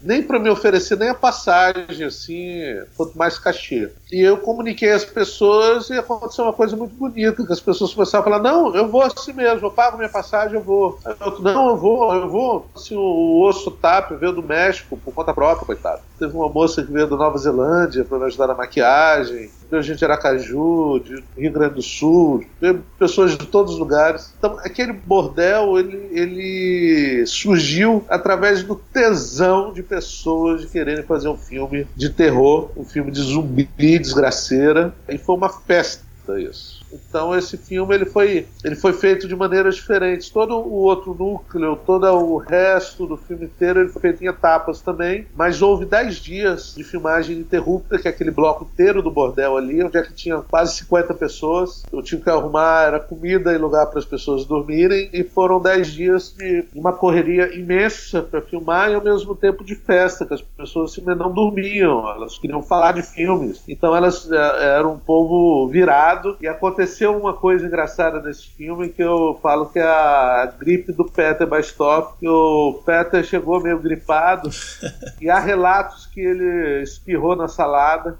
nem 0.00 0.22
para 0.22 0.38
me 0.38 0.50
oferecer 0.50 0.96
nem 0.96 1.08
a 1.08 1.14
passagem, 1.14 2.04
assim, 2.04 2.60
quanto 2.96 3.18
mais 3.18 3.38
cachê. 3.38 3.90
E 4.12 4.20
eu 4.20 4.38
comuniquei 4.38 4.92
às 4.92 5.04
pessoas 5.04 5.90
e 5.90 5.94
aconteceu 5.94 6.44
uma 6.44 6.52
coisa 6.52 6.76
muito 6.76 6.94
bonita, 6.94 7.44
que 7.44 7.52
as 7.52 7.60
pessoas 7.60 7.92
começaram 7.92 8.22
a 8.22 8.24
falar, 8.24 8.42
não, 8.42 8.74
eu 8.76 8.88
vou 8.88 9.02
assim 9.02 9.32
mesmo 9.32 9.47
eu 9.48 9.70
pago 9.70 9.96
minha 9.96 10.08
passagem, 10.08 10.56
eu 10.56 10.62
vou. 10.62 10.98
Outro, 11.20 11.42
não, 11.42 11.70
eu 11.70 11.76
vou, 11.76 12.14
eu 12.14 12.28
vou. 12.28 12.66
Assim, 12.74 12.96
o 12.96 13.42
osso 13.42 13.70
TAP 13.70 14.12
veio 14.12 14.32
do 14.32 14.42
México 14.42 14.96
por 14.96 15.12
conta 15.12 15.32
própria, 15.32 15.66
coitado. 15.66 16.02
Teve 16.18 16.36
uma 16.36 16.48
moça 16.48 16.82
que 16.82 16.92
veio 16.92 17.06
da 17.06 17.16
Nova 17.16 17.38
Zelândia 17.38 18.04
para 18.04 18.18
me 18.18 18.24
ajudar 18.24 18.48
na 18.48 18.54
maquiagem, 18.54 19.50
veio 19.70 19.82
gente 19.82 19.98
de 19.98 20.04
Aracaju, 20.04 21.00
de 21.00 21.24
Rio 21.36 21.52
Grande 21.52 21.74
do 21.74 21.82
Sul, 21.82 22.44
veio 22.60 22.82
pessoas 22.98 23.36
de 23.36 23.46
todos 23.46 23.74
os 23.74 23.78
lugares. 23.78 24.34
Então, 24.38 24.58
aquele 24.64 24.92
bordel, 24.92 25.78
ele, 25.78 26.08
ele 26.12 27.26
surgiu 27.26 28.04
através 28.08 28.62
do 28.62 28.74
tesão 28.74 29.72
de 29.72 29.82
pessoas 29.82 30.62
de 30.62 30.66
quererem 30.68 31.04
fazer 31.04 31.28
um 31.28 31.36
filme 31.36 31.86
de 31.94 32.10
terror, 32.10 32.70
um 32.76 32.84
filme 32.84 33.10
de 33.10 33.20
zumbi, 33.20 33.68
desgraceira, 33.76 34.94
e 35.08 35.18
foi 35.18 35.36
uma 35.36 35.48
festa 35.48 36.08
isso. 36.36 36.77
Então 36.92 37.36
esse 37.36 37.56
filme 37.56 37.94
ele 37.94 38.06
foi, 38.06 38.46
ele 38.64 38.76
foi 38.76 38.92
feito 38.92 39.28
de 39.28 39.36
maneiras 39.36 39.76
diferentes. 39.76 40.30
Todo 40.30 40.56
o 40.56 40.72
outro 40.72 41.14
núcleo, 41.14 41.76
todo 41.84 42.06
o 42.06 42.38
resto 42.38 43.06
do 43.06 43.16
filme 43.16 43.46
inteiro 43.46 43.80
ele 43.80 43.88
foi 43.88 44.02
feito 44.02 44.24
em 44.24 44.26
etapas 44.26 44.80
também, 44.80 45.26
mas 45.36 45.60
houve 45.60 45.84
10 45.84 46.16
dias 46.16 46.74
de 46.76 46.84
filmagem 46.84 47.36
ininterrupta, 47.36 47.98
que 47.98 48.08
é 48.08 48.10
aquele 48.10 48.30
bloco 48.30 48.68
inteiro 48.72 49.02
do 49.02 49.10
bordel 49.10 49.56
ali, 49.56 49.82
onde 49.82 49.98
é 49.98 50.02
que 50.02 50.12
tinha 50.12 50.38
quase 50.38 50.76
50 50.76 51.14
pessoas. 51.14 51.84
Eu 51.92 52.02
tinha 52.02 52.20
que 52.20 52.30
arrumar 52.30 52.84
era 52.86 53.00
comida 53.00 53.52
e 53.52 53.58
lugar 53.58 53.86
para 53.86 53.98
as 53.98 54.04
pessoas 54.04 54.44
dormirem 54.44 55.10
e 55.12 55.22
foram 55.22 55.60
10 55.60 55.88
dias 55.88 56.34
de 56.36 56.64
uma 56.74 56.92
correria 56.92 57.54
imensa 57.54 58.22
para 58.22 58.40
filmar 58.40 58.90
e 58.90 58.94
ao 58.94 59.02
mesmo 59.02 59.34
tempo 59.34 59.64
de 59.64 59.74
festa, 59.74 60.24
que 60.24 60.34
as 60.34 60.42
pessoas 60.42 60.96
não 60.98 61.32
dormiam, 61.32 62.08
elas 62.10 62.38
queriam 62.38 62.62
falar 62.62 62.92
de 62.92 63.02
filmes. 63.02 63.62
Então 63.68 63.94
elas 63.94 64.30
eh, 64.30 64.76
eram 64.76 64.94
um 64.94 64.98
povo 64.98 65.68
virado 65.68 66.36
e 66.40 66.46
aconteceu 66.46 66.77
aconteceu 66.78 67.16
uma 67.16 67.34
coisa 67.34 67.66
engraçada 67.66 68.22
nesse 68.22 68.46
filme 68.50 68.88
que 68.88 69.02
eu 69.02 69.38
falo 69.42 69.66
que 69.66 69.80
é 69.80 69.82
a 69.82 70.54
gripe 70.58 70.92
do 70.92 71.04
Peter 71.04 71.46
Bastoff, 71.46 72.16
que 72.20 72.28
o 72.28 72.80
Peter 72.86 73.24
chegou 73.24 73.60
meio 73.60 73.80
gripado 73.80 74.48
e 75.20 75.28
há 75.28 75.40
relatos 75.40 76.06
que 76.06 76.20
ele 76.20 76.82
espirrou 76.82 77.34
na 77.34 77.48
salada. 77.48 78.16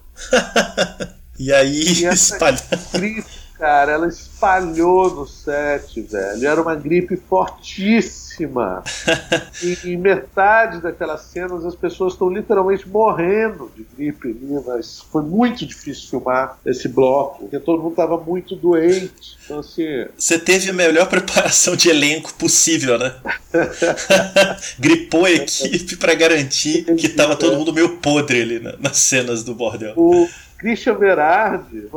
e 1.38 1.52
aí 1.52 2.04
espalhou. 2.04 2.58
Gripe, 2.92 3.24
cara, 3.58 3.92
ela 3.92 4.06
espalhou 4.06 5.14
no 5.14 5.26
set, 5.26 6.00
velho. 6.00 6.46
Era 6.46 6.62
uma 6.62 6.74
gripe 6.74 7.16
fortíssima 7.16 8.84
e 9.62 9.90
em 9.90 9.96
metade 9.96 10.80
daquelas 10.80 11.22
cenas 11.22 11.64
as 11.64 11.74
pessoas 11.74 12.12
estão 12.12 12.30
literalmente 12.30 12.88
morrendo 12.88 13.70
de 13.76 13.84
gripe 13.96 14.28
ali, 14.28 14.62
mas 14.64 15.00
foi 15.10 15.22
muito 15.22 15.66
difícil 15.66 16.08
filmar 16.08 16.58
esse 16.64 16.88
bloco, 16.88 17.40
porque 17.40 17.58
todo 17.58 17.82
mundo 17.82 17.90
estava 17.90 18.16
muito 18.16 18.54
doente. 18.54 19.36
Então, 19.44 19.58
assim... 19.58 20.06
Você 20.16 20.38
teve 20.38 20.70
a 20.70 20.72
melhor 20.72 21.08
preparação 21.08 21.74
de 21.74 21.88
elenco 21.88 22.32
possível, 22.34 22.98
né? 22.98 23.14
Gripou 24.78 25.24
a 25.24 25.30
equipe 25.30 25.96
para 25.96 26.14
garantir 26.14 26.84
que 26.96 27.06
estava 27.06 27.34
todo 27.34 27.56
mundo 27.56 27.72
meio 27.72 27.96
podre 27.96 28.42
ali 28.42 28.60
nas 28.78 28.98
cenas 28.98 29.42
do 29.42 29.54
bordel. 29.54 29.94
O 29.96 30.28
Christian 30.58 30.96
Berardi, 30.96 31.88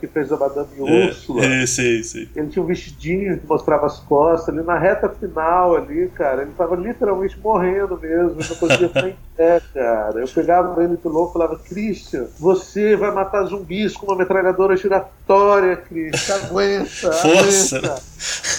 que 0.00 0.06
fez 0.06 0.32
a 0.32 0.36
Madame 0.38 0.68
é, 0.78 1.06
Úrsula. 1.06 1.44
É, 1.44 1.66
sei, 1.66 2.02
sei. 2.02 2.28
Ele 2.34 2.48
tinha 2.48 2.62
um 2.62 2.66
vestidinho 2.66 3.38
que 3.38 3.46
mostrava 3.46 3.84
as 3.84 4.00
costas. 4.00 4.48
Ali 4.48 4.64
na 4.64 4.78
reta 4.78 5.06
final, 5.10 5.76
ali, 5.76 6.08
cara, 6.08 6.42
ele 6.42 6.52
tava 6.56 6.76
literalmente 6.76 7.38
morrendo 7.38 7.98
mesmo. 8.00 8.36
Não 8.36 8.56
conseguia 8.56 8.88
ficar 8.88 9.08
em 9.08 9.16
pé, 9.36 9.60
cara. 9.74 10.18
Eu 10.18 10.28
pegava 10.28 10.82
ele 10.82 10.96
pelo 10.96 11.14
louco 11.14 11.30
e 11.30 11.32
falava: 11.34 11.58
Christian, 11.58 12.26
você 12.38 12.96
vai 12.96 13.10
matar 13.12 13.44
zumbis 13.44 13.94
com 13.94 14.06
uma 14.06 14.16
metralhadora 14.16 14.78
giratória, 14.78 15.76
Christian. 15.76 16.36
Aguenta. 16.36 17.12
Força. 17.12 17.78
Aguenta. 17.78 18.10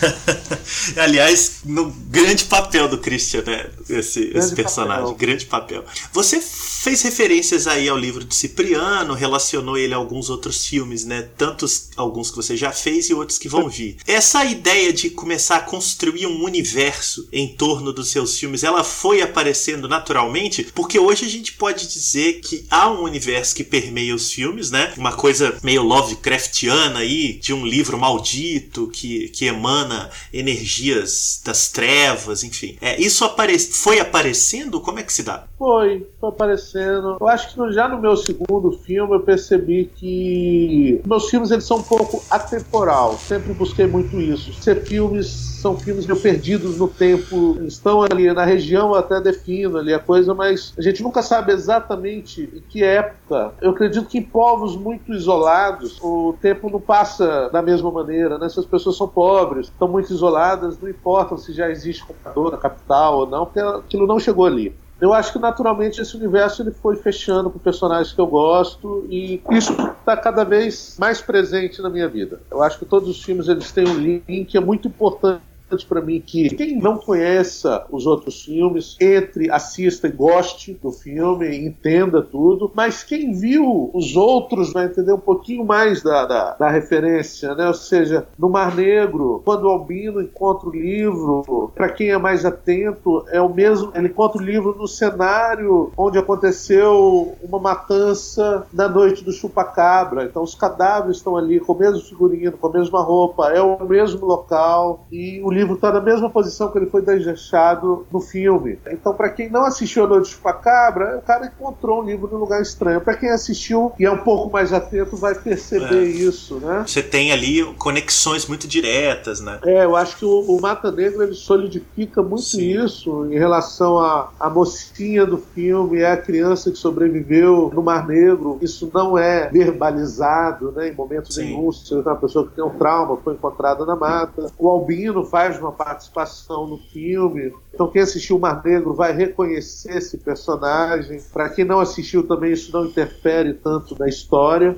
Aliás, 0.98 1.62
no 1.66 1.92
grande 1.92 2.46
papel 2.46 2.88
do 2.88 2.98
Christian, 2.98 3.44
né? 3.46 3.70
Esse, 3.90 4.32
esse 4.36 4.56
personagem. 4.56 5.04
Papel. 5.04 5.18
Grande 5.18 5.46
papel. 5.46 5.84
Você 6.12 6.40
fez 6.40 7.02
referências 7.02 7.68
aí 7.68 7.88
ao 7.88 7.98
livro 7.98 8.24
de 8.24 8.34
Cipriano, 8.34 9.14
relacionou 9.32 9.78
ele 9.78 9.94
a 9.94 9.98
alguns 9.98 10.30
outros 10.30 10.66
filmes, 10.66 11.06
né? 11.06 11.22
Tantos 11.38 11.90
alguns 11.96 12.30
que 12.30 12.36
você 12.36 12.58
já 12.58 12.72
fez 12.72 13.10
e 13.10 13.14
outros 13.14 13.38
que 13.38 13.48
vão 13.48 13.70
vir. 13.70 13.98
Essa 14.06 14.44
ideia 14.44 14.92
de 14.92 15.10
começar 15.10 15.58
a 15.58 15.62
construir 15.62 16.28
um 16.28 16.44
universo 16.44 17.28
em 17.32 17.48
torno 17.48 17.94
dos 17.94 18.10
seus 18.10 18.38
filmes, 18.38 18.64
ela 18.64 18.84
foi 18.84 19.22
aparecendo 19.22 19.88
naturalmente, 19.88 20.68
porque 20.76 21.00
hoje 21.00 21.26
a 21.26 21.30
gente 21.30 21.54
pode 21.54 21.88
dizer 21.88 22.42
que 22.42 22.66
há 22.70 22.90
um 22.92 23.04
universo 23.04 23.56
que 23.56 23.64
permeia 23.64 24.14
os 24.14 24.32
filmes, 24.32 24.70
né? 24.70 24.94
Uma 24.98 25.14
coisa 25.14 25.58
meio 25.64 25.82
Lovecraftiana 25.82 27.00
aí, 27.00 27.34
de 27.34 27.54
um 27.54 27.66
livro 27.66 27.98
maldito 27.98 28.88
que, 28.88 29.30
que 29.30 29.46
emana 29.46 30.10
energias 30.34 31.42
das 31.46 31.70
trevas, 31.70 32.44
enfim. 32.44 32.78
É, 32.82 33.00
isso 33.00 33.24
apare 33.24 33.58
foi 33.60 34.00
aparecendo? 34.00 34.82
Como 34.82 35.00
é 35.00 35.04
que 35.04 35.14
se 35.14 35.24
dá? 35.24 35.46
Foi, 35.58 36.08
foi 36.20 36.30
aparecendo. 36.30 37.18
Eu 37.20 37.28
acho 37.28 37.54
que 37.54 37.74
já 37.74 37.88
no 37.88 38.02
meu 38.02 38.18
segundo 38.18 38.72
filme 38.72 39.21
percebi 39.22 39.90
que 39.96 41.02
meus 41.06 41.30
filmes 41.30 41.52
eles 41.52 41.66
são 41.66 41.78
um 41.78 41.84
pouco 41.84 42.24
atemporal. 42.30 43.18
Sempre 43.18 43.54
busquei 43.54 43.88
muito 43.88 44.20
isso. 44.20 44.54
Ser 44.54 44.84
filmes 44.84 45.52
são 45.62 45.78
filmes 45.78 46.06
meio 46.06 46.20
perdidos 46.20 46.78
no 46.78 46.88
tempo, 46.88 47.58
estão 47.64 48.02
ali 48.02 48.34
na 48.34 48.44
região, 48.44 48.96
até 48.96 49.22
defino 49.22 49.78
ali 49.78 49.94
a 49.94 50.00
coisa, 50.00 50.34
mas 50.34 50.74
a 50.78 50.82
gente 50.82 51.04
nunca 51.04 51.22
sabe 51.22 51.52
exatamente 51.52 52.50
em 52.54 52.62
que 52.68 52.84
época. 52.84 53.54
Eu 53.62 53.72
acredito 53.72 54.08
que 54.08 54.18
em 54.18 54.24
povos 54.24 54.76
muito 54.76 55.14
isolados, 55.14 56.00
o 56.02 56.36
tempo 56.42 56.70
não 56.70 56.82
passa 56.82 57.50
da 57.50 57.62
mesma 57.62 57.92
maneira, 57.92 58.38
né? 58.38 58.50
Se 58.50 58.60
as 58.60 58.66
pessoas 58.66 58.98
são 58.98 59.08
pobres, 59.08 59.68
estão 59.68 59.88
muito 59.88 60.12
isoladas, 60.12 60.80
não 60.80 60.90
importa 60.90 61.38
se 61.38 61.54
já 61.54 61.70
existe 61.70 62.04
computador 62.04 62.52
na 62.52 62.58
capital 62.58 63.20
ou 63.20 63.28
não, 63.28 63.46
porque 63.46 63.60
aquilo 63.60 64.08
não 64.08 64.20
chegou 64.20 64.46
ali 64.46 64.74
eu 65.02 65.14
acho 65.14 65.34
que 65.34 65.40
naturalmente 65.40 66.00
esse 66.00 66.16
universo 66.16 66.62
ele 66.62 66.72
foi 66.72 66.96
fechando 66.96 67.50
com 67.50 67.58
personagens 67.58 68.14
que 68.14 68.22
eu 68.22 68.28
gosto 68.28 69.04
e 69.10 69.42
isso 69.50 69.74
está 69.74 70.16
cada 70.16 70.44
vez 70.44 70.96
mais 71.00 71.20
presente 71.20 71.82
na 71.82 71.90
minha 71.90 72.08
vida. 72.08 72.40
Eu 72.52 72.62
acho 72.62 72.78
que 72.78 72.86
todos 72.86 73.10
os 73.10 73.24
filmes 73.24 73.48
eles 73.48 73.72
têm 73.72 73.88
um 73.88 73.98
link 73.98 74.56
é 74.56 74.60
muito 74.60 74.88
importante 74.88 75.42
importante 75.72 75.86
para 75.86 76.02
mim 76.02 76.22
que 76.26 76.50
quem 76.50 76.78
não 76.78 76.98
conheça 76.98 77.86
os 77.90 78.06
outros 78.06 78.44
filmes, 78.44 78.98
entre, 79.00 79.50
assista 79.50 80.08
e 80.08 80.12
goste 80.12 80.74
do 80.82 80.92
filme, 80.92 81.58
entenda 81.58 82.22
tudo, 82.22 82.72
mas 82.76 83.04
quem 83.04 83.34
viu 83.34 83.90
os 83.94 84.16
outros 84.16 84.74
vai 84.74 84.86
entender 84.86 85.14
um 85.14 85.20
pouquinho 85.20 85.66
mais 85.66 86.02
da, 86.02 86.26
da, 86.26 86.52
da 86.56 86.70
referência, 86.70 87.56
né? 87.56 87.68
Ou 87.68 87.74
seja, 87.74 88.28
no 88.38 88.50
Mar 88.50 88.76
Negro, 88.76 89.42
quando 89.46 89.64
o 89.66 89.70
Albino 89.70 90.22
encontra 90.22 90.68
o 90.68 90.72
livro, 90.72 91.72
para 91.74 91.90
quem 91.90 92.10
é 92.10 92.18
mais 92.18 92.46
atento, 92.46 93.26
é 93.30 93.42
o 93.42 93.50
mesmo, 93.50 93.92
ele 93.96 94.08
encontra 94.08 94.42
o 94.42 94.46
livro 94.46 94.76
no 94.78 94.88
cenário 94.88 95.92
onde 95.96 96.18
aconteceu 96.18 97.36
uma 97.42 97.60
matança 97.60 98.66
na 98.74 98.90
noite 98.90 99.24
do 99.24 99.32
chupacabra. 99.32 100.26
Então 100.26 100.44
os 100.44 100.56
cadáveres 100.56 101.18
estão 101.18 101.38
ali 101.38 101.60
com 101.60 101.74
o 101.74 101.78
mesmo 101.78 102.02
figurino, 102.02 102.58
com 102.58 102.68
a 102.68 102.74
mesma 102.74 103.02
roupa, 103.02 103.50
é 103.50 103.62
o 103.62 103.84
mesmo 103.86 104.26
local 104.26 105.06
e 105.12 105.42
o 105.44 105.50
livro 105.50 105.61
livro 105.62 105.76
está 105.76 105.92
na 105.92 106.02
mesma 106.02 106.30
posição 106.30 106.72
que 106.72 106.78
ele 106.78 106.88
foi 106.88 107.02
deixado 107.02 108.06
no 108.12 108.20
filme. 108.20 108.80
Então, 108.90 109.14
para 109.14 109.30
quem 109.30 109.50
não 109.50 109.64
assistiu 109.64 110.06
A 110.06 110.08
Noite 110.08 110.30
Chupacabra, 110.30 111.18
o 111.18 111.22
cara 111.22 111.46
encontrou 111.46 112.02
um 112.02 112.06
livro 112.06 112.28
num 112.32 112.38
lugar 112.38 112.62
estranho. 112.62 113.02
Para 113.02 113.16
quem 113.16 113.30
assistiu 113.30 113.92
e 114.00 114.06
é 114.06 114.12
um 114.12 114.18
pouco 114.18 114.52
mais 114.52 114.74
atento, 114.74 115.16
vai 115.16 115.36
perceber 115.36 116.04
é. 116.04 116.04
isso, 116.04 116.56
né? 116.56 116.84
Você 116.86 117.04
tem 117.04 117.32
ali 117.32 117.64
conexões 117.76 118.48
muito 118.48 118.68
diretas, 118.68 119.40
né? 119.40 119.60
É, 119.64 119.86
eu 119.86 119.96
acho 119.96 120.18
que 120.18 120.26
o, 120.26 120.42
o 120.42 120.60
Mata 120.60 120.92
Negra 120.92 121.24
ele 121.24 121.34
solidifica 121.34 122.22
muito 122.24 122.44
Sim. 122.44 122.84
isso 122.84 123.26
em 123.32 123.38
relação 123.38 124.00
à, 124.00 124.32
à 124.40 124.50
mocinha 124.50 125.26
do 125.26 125.38
filme, 125.38 126.00
é 126.00 126.12
a 126.12 126.18
criança 126.18 126.72
que 126.72 126.78
sobreviveu 126.78 127.72
no 127.74 127.84
Mar 127.84 128.08
Negro. 128.08 128.58
Isso 128.62 128.90
não 128.94 129.18
é 129.18 129.48
verbalizado, 129.50 130.72
né? 130.72 130.90
Em 130.90 130.96
momento 130.96 131.32
Sim. 131.32 131.46
nenhum. 131.46 131.72
Você 131.72 131.94
é 131.94 131.98
uma 131.98 132.16
pessoa 132.16 132.48
que 132.48 132.56
tem 132.56 132.64
um 132.64 132.70
trauma, 132.72 133.18
foi 133.18 133.34
encontrada 133.34 133.86
na 133.86 133.96
mata. 133.96 134.52
O 134.58 134.70
Albino 134.70 135.24
faz 135.24 135.51
uma 135.60 135.72
participação 135.72 136.68
no 136.68 136.78
filme. 136.78 137.54
Então 137.74 137.90
quem 137.90 138.02
assistiu 138.02 138.38
o 138.38 138.40
Mar 138.40 138.62
Negro 138.64 138.94
vai 138.94 139.12
reconhecer 139.14 139.98
esse 139.98 140.18
personagem. 140.18 141.22
Para 141.34 141.50
quem 141.50 141.66
não 141.66 141.80
assistiu 141.80 142.28
também 142.28 142.54
isso 142.54 142.72
não 142.72 142.86
interfere 142.86 143.54
tanto 143.54 143.98
na 143.98 144.08
história. 144.08 144.78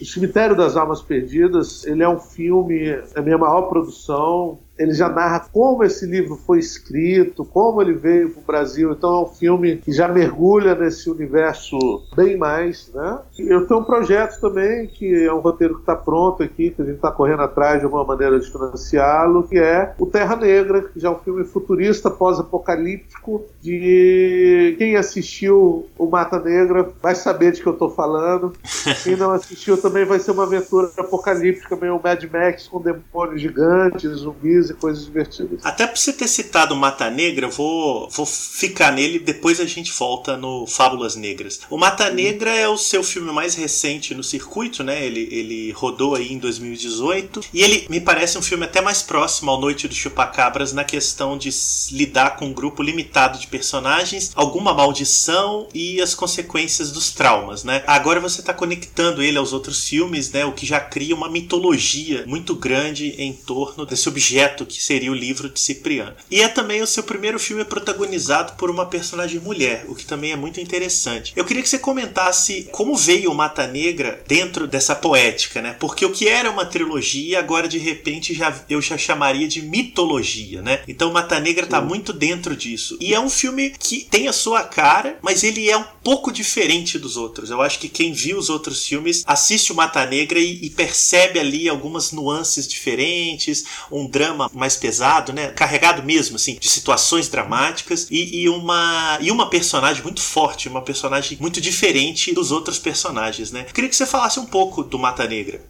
O 0.00 0.04
Cemitério 0.04 0.56
das 0.56 0.76
Almas 0.76 1.02
Perdidas, 1.02 1.84
ele 1.86 2.02
é 2.02 2.08
um 2.08 2.18
filme, 2.18 2.88
é 2.88 3.04
a 3.14 3.22
minha 3.22 3.38
maior 3.38 3.62
produção, 3.62 4.58
ele 4.78 4.92
já 4.92 5.08
narra 5.08 5.40
como 5.52 5.84
esse 5.84 6.06
livro 6.06 6.36
foi 6.36 6.58
escrito, 6.58 7.44
como 7.44 7.82
ele 7.82 7.92
veio 7.92 8.30
para 8.30 8.40
o 8.40 8.44
Brasil. 8.44 8.92
Então 8.92 9.14
é 9.14 9.20
um 9.22 9.26
filme 9.26 9.76
que 9.76 9.92
já 9.92 10.08
mergulha 10.08 10.74
nesse 10.74 11.10
universo 11.10 11.78
bem 12.16 12.36
mais, 12.36 12.90
né? 12.94 13.18
Eu 13.38 13.66
tenho 13.66 13.80
um 13.80 13.84
projeto 13.84 14.40
também 14.40 14.86
que 14.86 15.24
é 15.24 15.32
um 15.32 15.40
roteiro 15.40 15.74
que 15.74 15.80
está 15.80 15.94
pronto 15.94 16.42
aqui, 16.42 16.70
que 16.70 16.82
a 16.82 16.84
gente 16.84 16.96
está 16.96 17.10
correndo 17.10 17.42
atrás 17.42 17.80
de 17.80 17.84
alguma 17.84 18.04
maneira 18.04 18.40
de 18.40 18.50
financiá-lo, 18.50 19.46
que 19.46 19.58
é 19.58 19.94
o 19.98 20.06
Terra 20.06 20.36
Negra, 20.36 20.82
que 20.82 20.98
já 20.98 21.08
é 21.08 21.12
um 21.12 21.18
filme 21.18 21.44
futurista, 21.44 22.10
pós-apocalíptico, 22.10 23.44
de 23.60 24.74
quem 24.78 24.96
assistiu 24.96 25.86
o 25.98 26.06
Mata 26.06 26.40
Negra 26.40 26.90
vai 27.00 27.14
saber 27.14 27.52
de 27.52 27.60
que 27.60 27.66
eu 27.66 27.74
estou 27.74 27.90
falando. 27.90 28.52
Quem 29.02 29.16
não 29.16 29.32
assistiu 29.32 29.76
também 29.76 30.04
vai 30.04 30.18
ser 30.18 30.30
uma 30.30 30.44
aventura 30.44 30.90
apocalíptica, 30.96 31.76
meio 31.76 32.00
Mad 32.02 32.22
Max 32.24 32.68
com 32.68 32.80
demônios 32.80 33.40
gigantes, 33.40 34.10
zumbis 34.10 34.71
e 34.72 34.74
coisas 34.74 35.04
divertidas. 35.04 35.60
Até 35.64 35.86
por 35.86 35.96
você 35.96 36.12
ter 36.12 36.28
citado 36.28 36.74
Mata 36.74 37.10
Negra, 37.10 37.46
eu 37.46 37.50
vou, 37.50 38.08
vou 38.10 38.26
ficar 38.26 38.92
nele 38.92 39.18
depois 39.18 39.60
a 39.60 39.64
gente 39.64 39.92
volta 39.92 40.36
no 40.36 40.66
Fábulas 40.66 41.14
Negras. 41.16 41.60
O 41.70 41.78
Mata 41.78 42.10
Negra 42.10 42.50
é 42.50 42.68
o 42.68 42.76
seu 42.76 43.02
filme 43.02 43.32
mais 43.32 43.54
recente 43.54 44.14
no 44.14 44.22
circuito, 44.22 44.82
né? 44.82 45.04
Ele, 45.04 45.28
ele 45.30 45.72
rodou 45.72 46.14
aí 46.14 46.32
em 46.32 46.38
2018 46.38 47.40
e 47.52 47.62
ele 47.62 47.86
me 47.88 48.00
parece 48.00 48.36
um 48.38 48.42
filme 48.42 48.64
até 48.64 48.80
mais 48.80 49.02
próximo 49.02 49.50
ao 49.50 49.60
Noite 49.60 49.86
dos 49.86 49.96
Chupacabras 49.96 50.72
na 50.72 50.84
questão 50.84 51.36
de 51.36 51.50
lidar 51.92 52.36
com 52.36 52.46
um 52.46 52.52
grupo 52.52 52.82
limitado 52.82 53.38
de 53.38 53.46
personagens, 53.46 54.32
alguma 54.34 54.74
maldição 54.74 55.68
e 55.74 56.00
as 56.00 56.14
consequências 56.14 56.90
dos 56.90 57.10
traumas, 57.10 57.64
né? 57.64 57.82
Agora 57.86 58.20
você 58.20 58.40
está 58.40 58.54
conectando 58.54 59.22
ele 59.22 59.38
aos 59.38 59.52
outros 59.52 59.88
filmes, 59.88 60.30
né? 60.30 60.44
O 60.44 60.52
que 60.52 60.66
já 60.66 60.80
cria 60.80 61.14
uma 61.14 61.28
mitologia 61.28 62.24
muito 62.26 62.54
grande 62.54 63.14
em 63.18 63.32
torno 63.32 63.84
desse 63.84 64.08
objeto 64.08 64.51
que 64.66 64.82
seria 64.82 65.10
o 65.10 65.14
livro 65.14 65.48
de 65.48 65.60
Cipriano. 65.60 66.14
E 66.30 66.40
é 66.40 66.48
também 66.48 66.82
o 66.82 66.86
seu 66.86 67.02
primeiro 67.02 67.38
filme 67.38 67.64
protagonizado 67.64 68.54
por 68.54 68.70
uma 68.70 68.86
personagem 68.86 69.40
mulher, 69.40 69.84
o 69.88 69.94
que 69.94 70.04
também 70.04 70.32
é 70.32 70.36
muito 70.36 70.60
interessante. 70.60 71.32
Eu 71.34 71.44
queria 71.44 71.62
que 71.62 71.68
você 71.68 71.78
comentasse 71.78 72.68
como 72.72 72.96
veio 72.96 73.30
o 73.30 73.34
Mata 73.34 73.66
Negra 73.66 74.22
dentro 74.26 74.66
dessa 74.66 74.94
poética, 74.94 75.60
né? 75.60 75.76
Porque 75.78 76.04
o 76.04 76.12
que 76.12 76.28
era 76.28 76.50
uma 76.50 76.66
trilogia, 76.66 77.38
agora 77.38 77.68
de 77.68 77.78
repente 77.78 78.34
já, 78.34 78.54
eu 78.68 78.80
já 78.80 78.96
chamaria 78.96 79.48
de 79.48 79.62
mitologia, 79.62 80.62
né? 80.62 80.82
Então 80.86 81.12
Mata 81.12 81.38
Negra 81.40 81.64
está 81.64 81.80
muito 81.80 82.12
dentro 82.12 82.56
disso. 82.56 82.96
E 83.00 83.14
é 83.14 83.20
um 83.20 83.30
filme 83.30 83.70
que 83.70 84.00
tem 84.04 84.28
a 84.28 84.32
sua 84.32 84.62
cara, 84.62 85.18
mas 85.22 85.42
ele 85.42 85.68
é 85.68 85.76
um 85.76 85.84
pouco 86.02 86.32
diferente 86.32 86.98
dos 86.98 87.16
outros. 87.16 87.50
Eu 87.50 87.62
acho 87.62 87.78
que 87.78 87.88
quem 87.88 88.12
viu 88.12 88.38
os 88.38 88.50
outros 88.50 88.86
filmes 88.86 89.22
assiste 89.26 89.72
o 89.72 89.74
Mata 89.74 90.04
Negra 90.06 90.38
e, 90.38 90.64
e 90.64 90.70
percebe 90.70 91.38
ali 91.38 91.68
algumas 91.68 92.12
nuances 92.12 92.66
diferentes, 92.66 93.64
um 93.90 94.06
drama 94.06 94.41
mais 94.52 94.76
pesado, 94.76 95.32
né? 95.32 95.48
Carregado 95.48 96.02
mesmo, 96.02 96.36
assim, 96.36 96.56
de 96.58 96.68
situações 96.68 97.28
dramáticas 97.28 98.08
e, 98.10 98.42
e, 98.42 98.48
uma, 98.48 99.18
e 99.20 99.30
uma 99.30 99.48
personagem 99.48 100.02
muito 100.02 100.20
forte, 100.20 100.68
uma 100.68 100.82
personagem 100.82 101.38
muito 101.40 101.60
diferente 101.60 102.32
dos 102.32 102.50
outros 102.50 102.78
personagens, 102.78 103.52
né? 103.52 103.64
Queria 103.72 103.88
que 103.88 103.96
você 103.96 104.06
falasse 104.06 104.38
um 104.40 104.46
pouco 104.46 104.82
do 104.82 104.98
Mata 104.98 105.26
Negra. 105.26 105.60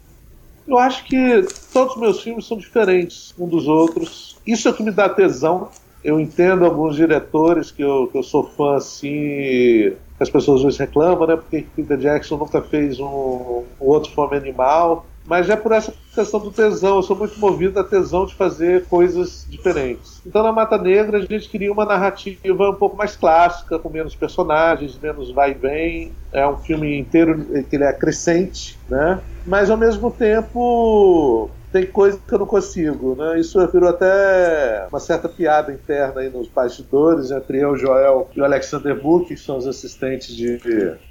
Eu 0.66 0.79
acho 0.79 1.05
que 1.05 1.47
todos 1.73 1.95
os 1.95 2.01
meus 2.01 2.20
filmes 2.20 2.47
são 2.47 2.57
diferentes 2.57 3.35
um 3.39 3.49
dos 3.49 3.66
outros. 3.66 4.37
Isso 4.47 4.68
é 4.68 4.73
que 4.73 4.83
me 4.83 4.91
dá 4.91 5.09
tesão. 5.09 5.68
Eu 6.05 6.20
entendo 6.20 6.64
alguns 6.64 6.97
diretores 6.97 7.70
que 7.70 7.83
eu, 7.83 8.09
que 8.09 8.18
eu 8.18 8.23
sou 8.23 8.45
fã 8.57 8.77
assim, 8.77 9.93
as 10.18 10.31
pessoas 10.31 10.64
hoje 10.64 10.79
reclamam, 10.79 11.27
né? 11.27 11.37
Porque 11.37 11.66
Peter 11.75 11.99
Jackson 11.99 12.37
nunca 12.37 12.62
fez 12.62 12.99
um, 13.01 13.05
um 13.05 13.64
outro 13.87 14.12
Fome 14.12 14.37
Animal 14.37 15.07
mas 15.25 15.49
é 15.49 15.57
por 15.57 15.73
essa 15.73 15.93
questão 16.14 16.41
do 16.41 16.51
tesão. 16.51 16.97
Eu 16.97 17.03
sou 17.03 17.16
muito 17.16 17.39
movido 17.39 17.79
a 17.79 17.85
tesão 17.85 18.27
de 18.27 18.35
fazer 18.35 18.85
coisas 18.87 19.47
diferentes. 19.49 20.20
Então, 20.27 20.43
na 20.43 20.53
Mata 20.53 20.77
Negra, 20.79 21.18
a 21.18 21.20
gente 21.20 21.49
queria 21.49 21.73
uma 21.73 21.85
narrativa 21.85 22.70
um 22.70 22.75
pouco 22.75 22.97
mais 22.97 23.16
clássica, 23.16 23.79
com 23.79 23.89
menos 23.89 24.14
personagens, 24.14 24.99
menos 24.99 25.31
vai 25.31 25.53
e 25.53 25.55
vem. 25.55 26.12
É 26.33 26.47
um 26.47 26.57
filme 26.59 26.99
inteiro 26.99 27.45
que 27.68 27.77
ele 27.77 27.85
é 27.85 27.93
crescente, 27.93 28.79
né? 28.89 29.20
Mas, 29.47 29.70
ao 29.70 29.77
mesmo 29.77 30.11
tempo, 30.11 31.51
tem 31.73 31.87
coisa 31.87 32.20
que 32.27 32.35
eu 32.35 32.39
não 32.39 32.47
consigo, 32.47 33.16
né? 33.16 33.41
Isso 33.41 33.59
virou 33.68 33.89
até 33.89 34.87
uma 34.91 35.01
certa 35.01 35.29
piada 35.29 35.73
interna 35.73 36.20
aí 36.20 36.29
nos 36.29 36.47
bastidores 36.49 37.31
entre 37.31 37.59
eu, 37.59 37.77
Joel 37.77 38.29
e 38.37 38.41
o 38.41 38.45
Alexander 38.45 39.01
Book, 39.01 39.27
que 39.27 39.37
são 39.37 39.57
os 39.57 39.66
assistentes 39.66 40.37
de 40.37 40.61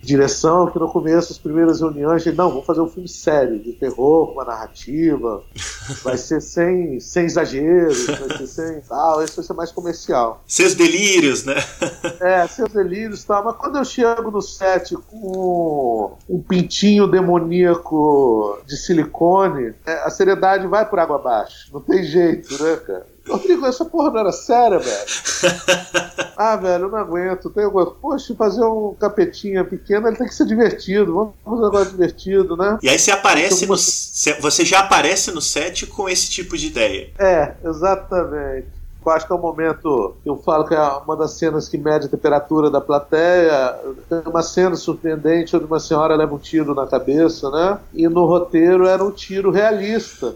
direção, 0.01 0.69
que 0.69 0.77
no 0.77 0.87
começo, 0.87 1.31
as 1.31 1.39
primeiras 1.39 1.81
reuniões, 1.81 2.23
gente, 2.23 2.37
não, 2.37 2.49
vamos 2.49 2.65
fazer 2.65 2.81
um 2.81 2.87
filme 2.87 3.09
sério, 3.09 3.59
de 3.59 3.73
terror, 3.73 4.27
com 4.27 4.33
uma 4.33 4.45
narrativa, 4.45 5.43
vai 6.03 6.17
ser 6.17 6.39
sem, 6.41 6.99
sem 6.99 7.25
exageros, 7.25 8.05
vai 8.05 8.37
ser 8.37 8.47
sem 8.47 8.81
tal, 8.81 9.23
isso 9.23 9.37
vai 9.37 9.45
ser 9.45 9.53
mais 9.53 9.71
comercial. 9.71 10.43
Seus 10.45 10.75
delírios, 10.75 11.43
né? 11.43 11.55
é, 12.21 12.45
seus 12.47 12.71
delírios 12.71 13.23
e 13.23 13.25
tal, 13.25 13.43
mas 13.43 13.55
quando 13.55 13.77
eu 13.77 13.85
chego 13.85 14.29
no 14.29 14.41
set 14.41 14.95
com 15.09 16.17
um 16.29 16.41
pintinho 16.41 17.07
demoníaco 17.07 18.59
de 18.67 18.77
silicone, 18.77 19.73
é, 19.85 19.93
a 20.03 20.09
seriedade 20.09 20.50
verdade 20.51 20.67
vai 20.67 20.87
por 20.87 20.99
água 20.99 21.17
abaixo. 21.17 21.69
Não 21.73 21.81
tem 21.81 22.03
jeito, 22.03 22.61
né, 22.61 22.75
cara? 22.77 23.07
Rodrigo, 23.27 23.65
essa 23.65 23.85
porra 23.85 24.09
não 24.09 24.19
era 24.19 24.31
séria, 24.31 24.79
velho. 24.79 25.05
ah, 26.35 26.55
velho, 26.55 26.85
eu 26.85 26.89
não 26.89 26.97
aguento. 26.97 27.49
Tem 27.49 27.63
alguma... 27.63 27.85
Poxa, 27.85 28.33
fazer 28.35 28.63
um 28.63 28.95
capetinha 28.99 29.63
pequeno, 29.63 30.07
ele 30.07 30.17
tem 30.17 30.27
que 30.27 30.33
ser 30.33 30.45
divertido. 30.45 31.13
Vamos 31.13 31.35
fazer 31.43 31.61
um 31.61 31.65
negócio 31.65 31.91
divertido, 31.91 32.57
né? 32.57 32.79
E 32.81 32.89
aí 32.89 32.97
você 32.97 33.11
aparece 33.11 33.65
no... 33.65 33.75
Você 33.77 34.65
já 34.65 34.79
aparece 34.79 35.31
no 35.31 35.41
set 35.41 35.85
com 35.87 36.09
esse 36.09 36.29
tipo 36.29 36.57
de 36.57 36.67
ideia. 36.67 37.11
É, 37.19 37.53
exatamente. 37.63 38.80
Eu 39.03 39.11
acho 39.11 39.25
que 39.25 39.33
é 39.33 39.35
um 39.35 39.41
momento, 39.41 40.15
eu 40.23 40.37
falo 40.37 40.65
que 40.65 40.75
é 40.75 40.79
uma 40.79 41.15
das 41.15 41.31
cenas 41.31 41.67
que 41.67 41.77
mede 41.77 42.05
a 42.05 42.09
temperatura 42.09 42.69
da 42.69 42.79
plateia. 42.79 43.75
Tem 44.07 44.21
uma 44.25 44.43
cena 44.43 44.75
surpreendente 44.75 45.55
onde 45.55 45.65
uma 45.65 45.79
senhora 45.79 46.15
leva 46.15 46.35
um 46.35 46.37
tiro 46.37 46.75
na 46.75 46.85
cabeça, 46.85 47.49
né? 47.49 47.79
E 47.93 48.07
no 48.07 48.25
roteiro 48.25 48.85
era 48.85 49.03
um 49.03 49.11
tiro 49.11 49.49
realista. 49.49 50.35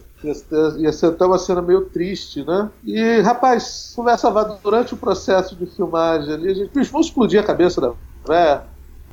Ia 0.77 0.91
ser 0.91 1.07
até 1.07 1.25
uma 1.25 1.37
cena 1.37 1.61
meio 1.61 1.81
triste, 1.85 2.43
né? 2.43 2.69
E, 2.83 3.21
rapaz, 3.21 3.93
conversa 3.95 4.31
durante 4.63 4.95
o 4.95 4.97
processo 4.97 5.55
de 5.55 5.67
filmagem 5.67 6.33
ali, 6.33 6.49
a 6.49 6.53
gente, 6.55 6.71
vamos 6.89 7.07
explodir 7.07 7.39
a 7.39 7.43
cabeça 7.43 7.79
da 7.79 7.91
velha. 8.27 8.63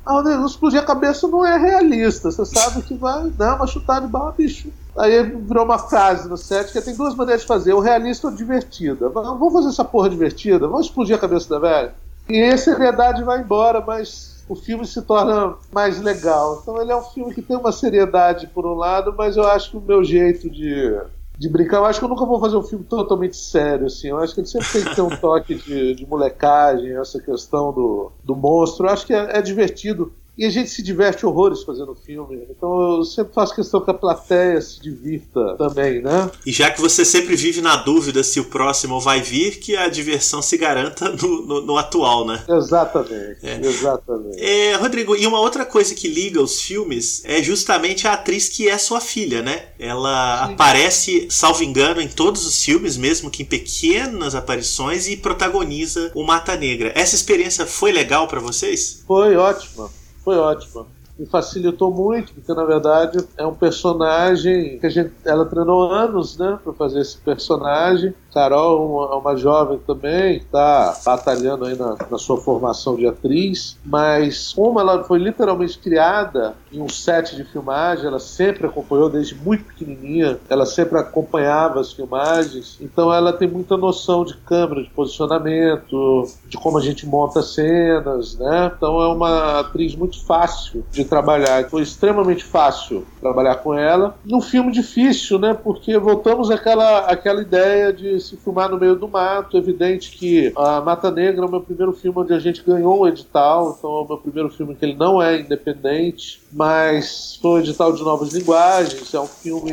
Ah, 0.05 0.21
não 0.21 0.45
explodir 0.45 0.79
a 0.79 0.85
cabeça 0.85 1.27
não 1.27 1.45
é 1.45 1.57
realista. 1.57 2.31
Você 2.31 2.43
sabe 2.45 2.81
que 2.81 2.95
vai 2.95 3.29
dar 3.29 3.55
uma 3.55 3.67
chutada 3.67 4.05
de 4.05 4.11
bala, 4.11 4.33
bicho. 4.35 4.69
Aí 4.97 5.23
virou 5.23 5.65
uma 5.65 5.79
frase 5.79 6.29
no 6.29 6.37
set 6.37 6.71
que 6.71 6.81
tem 6.81 6.95
duas 6.95 7.15
maneiras 7.15 7.41
de 7.41 7.47
fazer: 7.47 7.73
o 7.73 7.79
realista 7.79 8.27
ou 8.27 8.33
divertida. 8.33 9.09
Vamos 9.09 9.53
fazer 9.53 9.69
essa 9.69 9.85
porra 9.85 10.09
divertida? 10.09 10.67
Vamos 10.67 10.87
explodir 10.87 11.15
a 11.15 11.19
cabeça 11.19 11.49
da 11.49 11.59
velha? 11.59 11.95
E 12.29 12.39
essa 12.39 12.71
seriedade 12.71 13.23
vai 13.23 13.41
embora, 13.41 13.81
mas 13.85 14.43
o 14.47 14.55
filme 14.55 14.85
se 14.85 15.01
torna 15.01 15.55
mais 15.71 15.99
legal. 16.01 16.59
Então 16.61 16.81
ele 16.81 16.91
é 16.91 16.95
um 16.95 17.03
filme 17.03 17.33
que 17.33 17.41
tem 17.41 17.57
uma 17.57 17.71
seriedade 17.71 18.47
por 18.47 18.65
um 18.65 18.75
lado, 18.75 19.13
mas 19.17 19.35
eu 19.35 19.43
acho 19.43 19.71
que 19.71 19.77
o 19.77 19.81
meu 19.81 20.03
jeito 20.03 20.49
de 20.49 20.95
de 21.37 21.49
brincar. 21.49 21.77
Eu 21.77 21.85
acho 21.85 21.99
que 21.99 22.05
eu 22.05 22.09
nunca 22.09 22.25
vou 22.25 22.39
fazer 22.39 22.57
um 22.57 22.63
filme 22.63 22.85
totalmente 22.85 23.35
sério, 23.35 23.87
assim. 23.87 24.09
Eu 24.09 24.17
acho 24.17 24.33
que 24.33 24.41
ele 24.41 24.47
sempre 24.47 24.71
tem 24.71 24.83
que 24.83 24.95
ter 24.95 25.01
um 25.01 25.09
toque 25.09 25.55
de, 25.55 25.95
de 25.95 26.05
molecagem, 26.05 26.95
essa 26.97 27.19
questão 27.19 27.71
do, 27.73 28.11
do 28.23 28.35
monstro. 28.35 28.85
Eu 28.85 28.91
acho 28.91 29.05
que 29.05 29.13
é, 29.13 29.37
é 29.37 29.41
divertido. 29.41 30.13
E 30.37 30.45
a 30.45 30.49
gente 30.49 30.69
se 30.69 30.81
diverte 30.81 31.25
horrores 31.25 31.61
fazendo 31.61 31.93
filme. 31.93 32.47
Então 32.49 32.97
eu 32.97 33.03
sempre 33.03 33.33
faço 33.33 33.55
questão 33.55 33.81
que 33.81 33.91
a 33.91 33.93
plateia 33.93 34.59
se 34.59 34.81
divirta 34.81 35.55
também, 35.57 36.01
né? 36.01 36.29
E 36.45 36.51
já 36.51 36.71
que 36.71 36.81
você 36.81 37.05
sempre 37.05 37.35
vive 37.35 37.61
na 37.61 37.75
dúvida 37.75 38.23
se 38.23 38.39
o 38.39 38.45
próximo 38.45 38.99
vai 38.99 39.21
vir, 39.21 39.59
que 39.59 39.75
a 39.75 39.87
diversão 39.87 40.41
se 40.41 40.57
garanta 40.57 41.09
no, 41.09 41.45
no, 41.45 41.61
no 41.61 41.77
atual, 41.77 42.25
né? 42.25 42.43
Exatamente, 42.49 43.37
é. 43.43 43.59
exatamente. 43.63 44.43
É, 44.43 44.75
Rodrigo, 44.75 45.15
e 45.15 45.27
uma 45.27 45.39
outra 45.39 45.65
coisa 45.65 45.93
que 45.93 46.07
liga 46.07 46.41
os 46.41 46.61
filmes 46.61 47.21
é 47.25 47.41
justamente 47.43 48.07
a 48.07 48.13
atriz 48.13 48.49
que 48.49 48.67
é 48.67 48.77
sua 48.77 48.99
filha, 48.99 49.41
né? 49.43 49.67
Ela 49.77 50.47
Sim. 50.47 50.53
aparece, 50.53 51.27
salvo 51.29 51.63
engano, 51.63 52.01
em 52.01 52.07
todos 52.07 52.45
os 52.45 52.63
filmes, 52.63 52.97
mesmo 52.97 53.29
que 53.29 53.43
em 53.43 53.45
pequenas 53.45 54.33
aparições, 54.33 55.07
e 55.07 55.15
protagoniza 55.15 56.11
o 56.15 56.23
Mata 56.23 56.55
Negra. 56.55 56.91
Essa 56.95 57.15
experiência 57.15 57.65
foi 57.65 57.91
legal 57.91 58.27
para 58.27 58.39
vocês? 58.39 59.03
Foi 59.05 59.35
ótima 59.35 59.89
foi 60.23 60.37
ótima. 60.37 60.85
Me 61.17 61.25
facilitou 61.25 61.93
muito, 61.93 62.33
porque 62.33 62.53
na 62.53 62.63
verdade 62.63 63.23
é 63.37 63.45
um 63.45 63.53
personagem 63.53 64.79
que 64.79 64.85
a 64.87 64.89
gente, 64.89 65.11
ela 65.23 65.45
treinou 65.45 65.91
anos, 65.91 66.37
né, 66.37 66.57
para 66.63 66.73
fazer 66.73 67.01
esse 67.01 67.17
personagem. 67.17 68.13
Carol 68.33 69.13
é 69.13 69.15
uma 69.15 69.35
jovem 69.35 69.79
também, 69.85 70.37
está 70.37 70.97
batalhando 71.05 71.65
aí 71.65 71.77
na, 71.77 71.95
na, 72.09 72.17
sua 72.17 72.37
formação 72.37 72.95
de 72.95 73.05
atriz, 73.05 73.77
mas 73.85 74.53
como 74.53 74.79
ela 74.79 75.03
foi 75.03 75.19
literalmente 75.19 75.77
criada 75.77 76.55
em 76.71 76.81
um 76.81 76.89
set 76.89 77.35
de 77.35 77.43
filmagem, 77.43 78.07
ela 78.07 78.19
sempre 78.19 78.65
acompanhou 78.65 79.09
desde 79.09 79.35
muito 79.35 79.65
pequenininha, 79.65 80.39
ela 80.49 80.65
sempre 80.65 80.97
acompanhava 80.97 81.79
as 81.79 81.93
filmagens, 81.93 82.77
então 82.81 83.13
ela 83.13 83.31
tem 83.31 83.47
muita 83.47 83.77
noção 83.77 84.25
de 84.25 84.35
câmera, 84.37 84.83
de 84.83 84.89
posicionamento, 84.89 86.27
de 86.47 86.57
como 86.57 86.77
a 86.77 86.81
gente 86.81 87.05
monta 87.05 87.41
cenas, 87.41 88.37
né? 88.37 88.71
Então 88.75 89.01
é 89.01 89.07
uma 89.07 89.59
atriz 89.59 89.95
muito 89.95 90.23
fácil 90.25 90.83
de 90.91 91.05
trabalhar, 91.05 91.69
foi 91.69 91.83
extremamente 91.83 92.43
fácil 92.43 93.05
trabalhar 93.21 93.55
com 93.57 93.73
ela. 93.73 94.15
Num 94.25 94.41
filme 94.41 94.71
difícil, 94.71 95.37
né? 95.37 95.53
Porque 95.53 95.97
voltamos 95.97 96.49
àquela, 96.49 96.99
àquela 96.99 97.41
ideia 97.41 97.93
de 97.93 98.22
se 98.23 98.37
filmar 98.37 98.69
no 98.69 98.79
meio 98.79 98.95
do 98.95 99.07
mato. 99.07 99.57
Evidente 99.57 100.11
que 100.11 100.51
a 100.55 100.81
Mata 100.81 101.11
Negra 101.11 101.45
é 101.45 101.47
o 101.47 101.51
meu 101.51 101.61
primeiro 101.61 101.93
filme 101.93 102.19
onde 102.19 102.33
a 102.33 102.39
gente 102.39 102.63
ganhou 102.63 103.01
um 103.01 103.07
edital, 103.07 103.75
então 103.77 103.89
é 103.91 104.01
o 104.01 104.07
meu 104.07 104.17
primeiro 104.17 104.49
filme 104.49 104.75
que 104.75 104.85
ele 104.85 104.95
não 104.95 105.21
é 105.21 105.39
independente, 105.39 106.41
mas 106.53 107.37
foi 107.41 107.51
um 107.51 107.59
edital 107.59 107.93
de 107.93 108.03
novas 108.03 108.33
linguagens. 108.33 109.13
É 109.13 109.19
um 109.19 109.27
filme 109.27 109.71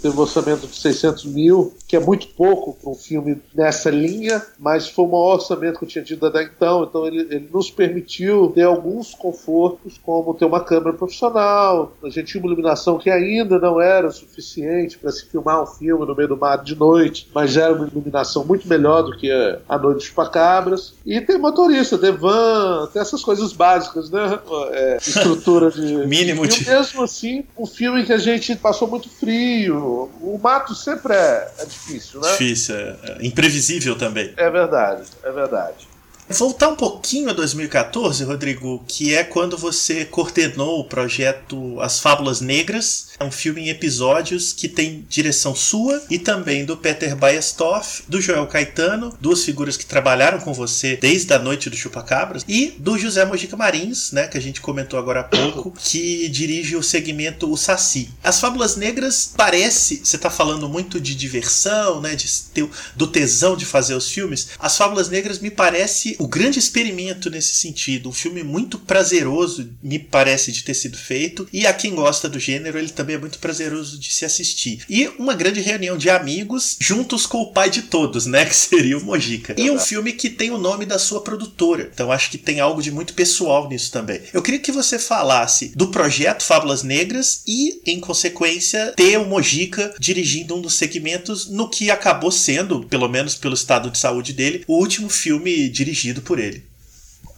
teve 0.00 0.16
um 0.16 0.20
orçamento 0.20 0.66
de 0.66 0.76
600 0.76 1.24
mil, 1.26 1.74
que 1.86 1.96
é 1.96 2.00
muito 2.00 2.28
pouco 2.28 2.74
para 2.74 2.90
um 2.90 2.94
filme 2.94 3.40
nessa 3.54 3.90
linha, 3.90 4.42
mas 4.58 4.88
foi 4.88 5.06
maior 5.06 5.34
orçamento 5.34 5.78
que 5.78 5.84
eu 5.84 5.88
tinha 5.88 6.04
tido 6.04 6.26
até 6.26 6.42
então. 6.42 6.84
Então 6.84 7.06
ele, 7.06 7.20
ele 7.30 7.48
nos 7.52 7.70
permitiu 7.70 8.52
ter 8.54 8.62
alguns 8.62 9.14
confortos, 9.14 9.98
como 9.98 10.34
ter 10.34 10.44
uma 10.44 10.60
câmera 10.60 10.92
profissional, 10.92 11.92
a 12.02 12.08
gente 12.08 12.32
tinha 12.32 12.42
uma 12.42 12.48
iluminação 12.48 12.98
que 12.98 13.10
ainda 13.10 13.58
não 13.58 13.80
era 13.80 14.10
suficiente 14.10 14.98
para 14.98 15.10
se 15.10 15.26
filmar 15.26 15.62
um 15.62 15.66
filme 15.66 16.06
no 16.06 16.14
meio 16.14 16.28
do 16.28 16.36
mar 16.36 16.62
de 16.62 16.74
noite, 16.74 17.28
mas 17.34 17.56
era 17.56 17.72
uma 17.72 17.86
iluminação 17.86 18.44
muito 18.44 18.68
melhor 18.68 19.02
do 19.02 19.16
que 19.16 19.30
a 19.68 19.78
Noite 19.78 19.96
dos 19.96 20.04
Chupacabras. 20.04 20.94
E 21.04 21.20
tem 21.20 21.38
motorista, 21.38 21.98
tem 21.98 22.12
van, 22.12 22.88
essas 22.94 23.22
coisas 23.22 23.52
básicas, 23.52 24.10
né? 24.10 24.38
É, 24.72 24.96
estrutura 24.96 25.70
de. 25.70 26.06
Mínimo 26.18 26.46
de. 26.46 26.62
E 26.62 26.66
mesmo 26.66 27.02
assim, 27.02 27.44
um 27.56 27.66
filme 27.66 28.04
que 28.04 28.12
a 28.12 28.18
gente 28.18 28.54
passou 28.56 28.88
muito 28.88 29.08
frio. 29.08 30.10
O 30.20 30.38
mato 30.42 30.74
sempre 30.74 31.14
é, 31.14 31.52
é 31.58 31.64
difícil, 31.64 32.20
né? 32.20 32.30
Difícil, 32.32 32.74
é, 32.74 32.96
é 33.20 33.26
imprevisível 33.26 33.96
também. 33.96 34.32
É 34.36 34.50
verdade, 34.50 35.04
é 35.22 35.30
verdade. 35.30 35.96
Voltar 36.28 36.68
um 36.68 36.74
pouquinho 36.74 37.30
a 37.30 37.32
2014, 37.32 38.24
Rodrigo, 38.24 38.84
que 38.88 39.14
é 39.14 39.22
quando 39.22 39.56
você 39.56 40.04
coordenou 40.04 40.80
o 40.80 40.84
projeto 40.84 41.80
As 41.80 42.00
Fábulas 42.00 42.40
Negras. 42.40 43.10
É 43.18 43.24
um 43.24 43.30
filme 43.30 43.62
em 43.62 43.68
episódios 43.70 44.52
que 44.52 44.68
tem 44.68 45.06
direção 45.08 45.54
sua 45.54 46.02
e 46.10 46.18
também 46.18 46.64
do 46.64 46.76
Peter 46.76 47.16
Baestoff, 47.16 48.02
do 48.06 48.20
Joel 48.20 48.46
Caetano, 48.46 49.16
duas 49.20 49.42
figuras 49.44 49.76
que 49.76 49.86
trabalharam 49.86 50.38
com 50.38 50.52
você 50.52 50.96
desde 50.96 51.32
a 51.32 51.38
noite 51.38 51.70
do 51.70 51.76
Chupacabras, 51.76 52.44
e 52.46 52.74
do 52.78 52.98
José 52.98 53.24
Mojica 53.24 53.56
Marins, 53.56 54.12
né, 54.12 54.28
que 54.28 54.36
a 54.36 54.40
gente 54.40 54.60
comentou 54.60 54.98
agora 54.98 55.20
há 55.20 55.24
pouco, 55.24 55.72
que 55.78 56.28
dirige 56.28 56.76
o 56.76 56.82
segmento 56.82 57.50
O 57.50 57.56
Saci. 57.56 58.10
As 58.22 58.38
Fábulas 58.40 58.76
Negras 58.76 59.32
parece, 59.34 60.02
você 60.04 60.16
está 60.16 60.28
falando 60.28 60.68
muito 60.68 61.00
de 61.00 61.14
diversão, 61.14 62.00
né, 62.00 62.14
de 62.14 62.26
ter, 62.52 62.68
do 62.94 63.06
tesão 63.06 63.56
de 63.56 63.64
fazer 63.64 63.94
os 63.94 64.10
filmes. 64.10 64.48
As 64.58 64.76
Fábulas 64.76 65.08
Negras 65.08 65.38
me 65.38 65.50
parece 65.50 66.16
o 66.18 66.28
grande 66.28 66.58
experimento 66.58 67.30
nesse 67.30 67.54
sentido. 67.54 68.08
Um 68.08 68.12
filme 68.12 68.42
muito 68.42 68.78
prazeroso, 68.78 69.70
me 69.82 69.98
parece, 69.98 70.52
de 70.52 70.64
ter 70.64 70.74
sido 70.74 70.98
feito. 70.98 71.48
E 71.52 71.66
a 71.66 71.72
quem 71.72 71.94
gosta 71.94 72.28
do 72.28 72.38
gênero, 72.38 72.78
ele 72.78 72.90
também 72.90 73.05
é 73.14 73.18
muito 73.18 73.38
prazeroso 73.38 73.98
de 73.98 74.12
se 74.12 74.24
assistir. 74.24 74.84
E 74.88 75.08
uma 75.18 75.34
grande 75.34 75.60
reunião 75.60 75.96
de 75.96 76.10
amigos 76.10 76.76
juntos 76.80 77.26
com 77.26 77.38
o 77.38 77.52
pai 77.52 77.70
de 77.70 77.82
todos, 77.82 78.26
né? 78.26 78.44
Que 78.46 78.54
seria 78.54 78.96
o 78.96 79.04
Mojica. 79.04 79.54
E 79.58 79.70
um 79.70 79.78
filme 79.78 80.12
que 80.12 80.30
tem 80.30 80.50
o 80.50 80.58
nome 80.58 80.86
da 80.86 80.98
sua 80.98 81.20
produtora. 81.20 81.90
Então 81.92 82.12
acho 82.12 82.30
que 82.30 82.38
tem 82.38 82.60
algo 82.60 82.80
de 82.80 82.92
muito 82.92 83.14
pessoal 83.14 83.68
nisso 83.68 83.90
também. 83.90 84.20
Eu 84.32 84.42
queria 84.42 84.60
que 84.60 84.72
você 84.72 84.98
falasse 84.98 85.72
do 85.74 85.88
projeto 85.88 86.42
Fábulas 86.42 86.82
Negras 86.82 87.42
e, 87.46 87.80
em 87.86 88.00
consequência, 88.00 88.92
ter 88.96 89.18
o 89.18 89.24
Mojica 89.24 89.94
dirigindo 89.98 90.54
um 90.54 90.60
dos 90.60 90.74
segmentos 90.74 91.48
no 91.48 91.68
que 91.68 91.90
acabou 91.90 92.30
sendo, 92.30 92.84
pelo 92.84 93.08
menos 93.08 93.34
pelo 93.34 93.54
estado 93.54 93.90
de 93.90 93.98
saúde 93.98 94.32
dele, 94.32 94.64
o 94.66 94.78
último 94.78 95.08
filme 95.08 95.68
dirigido 95.68 96.22
por 96.22 96.38
ele. 96.38 96.64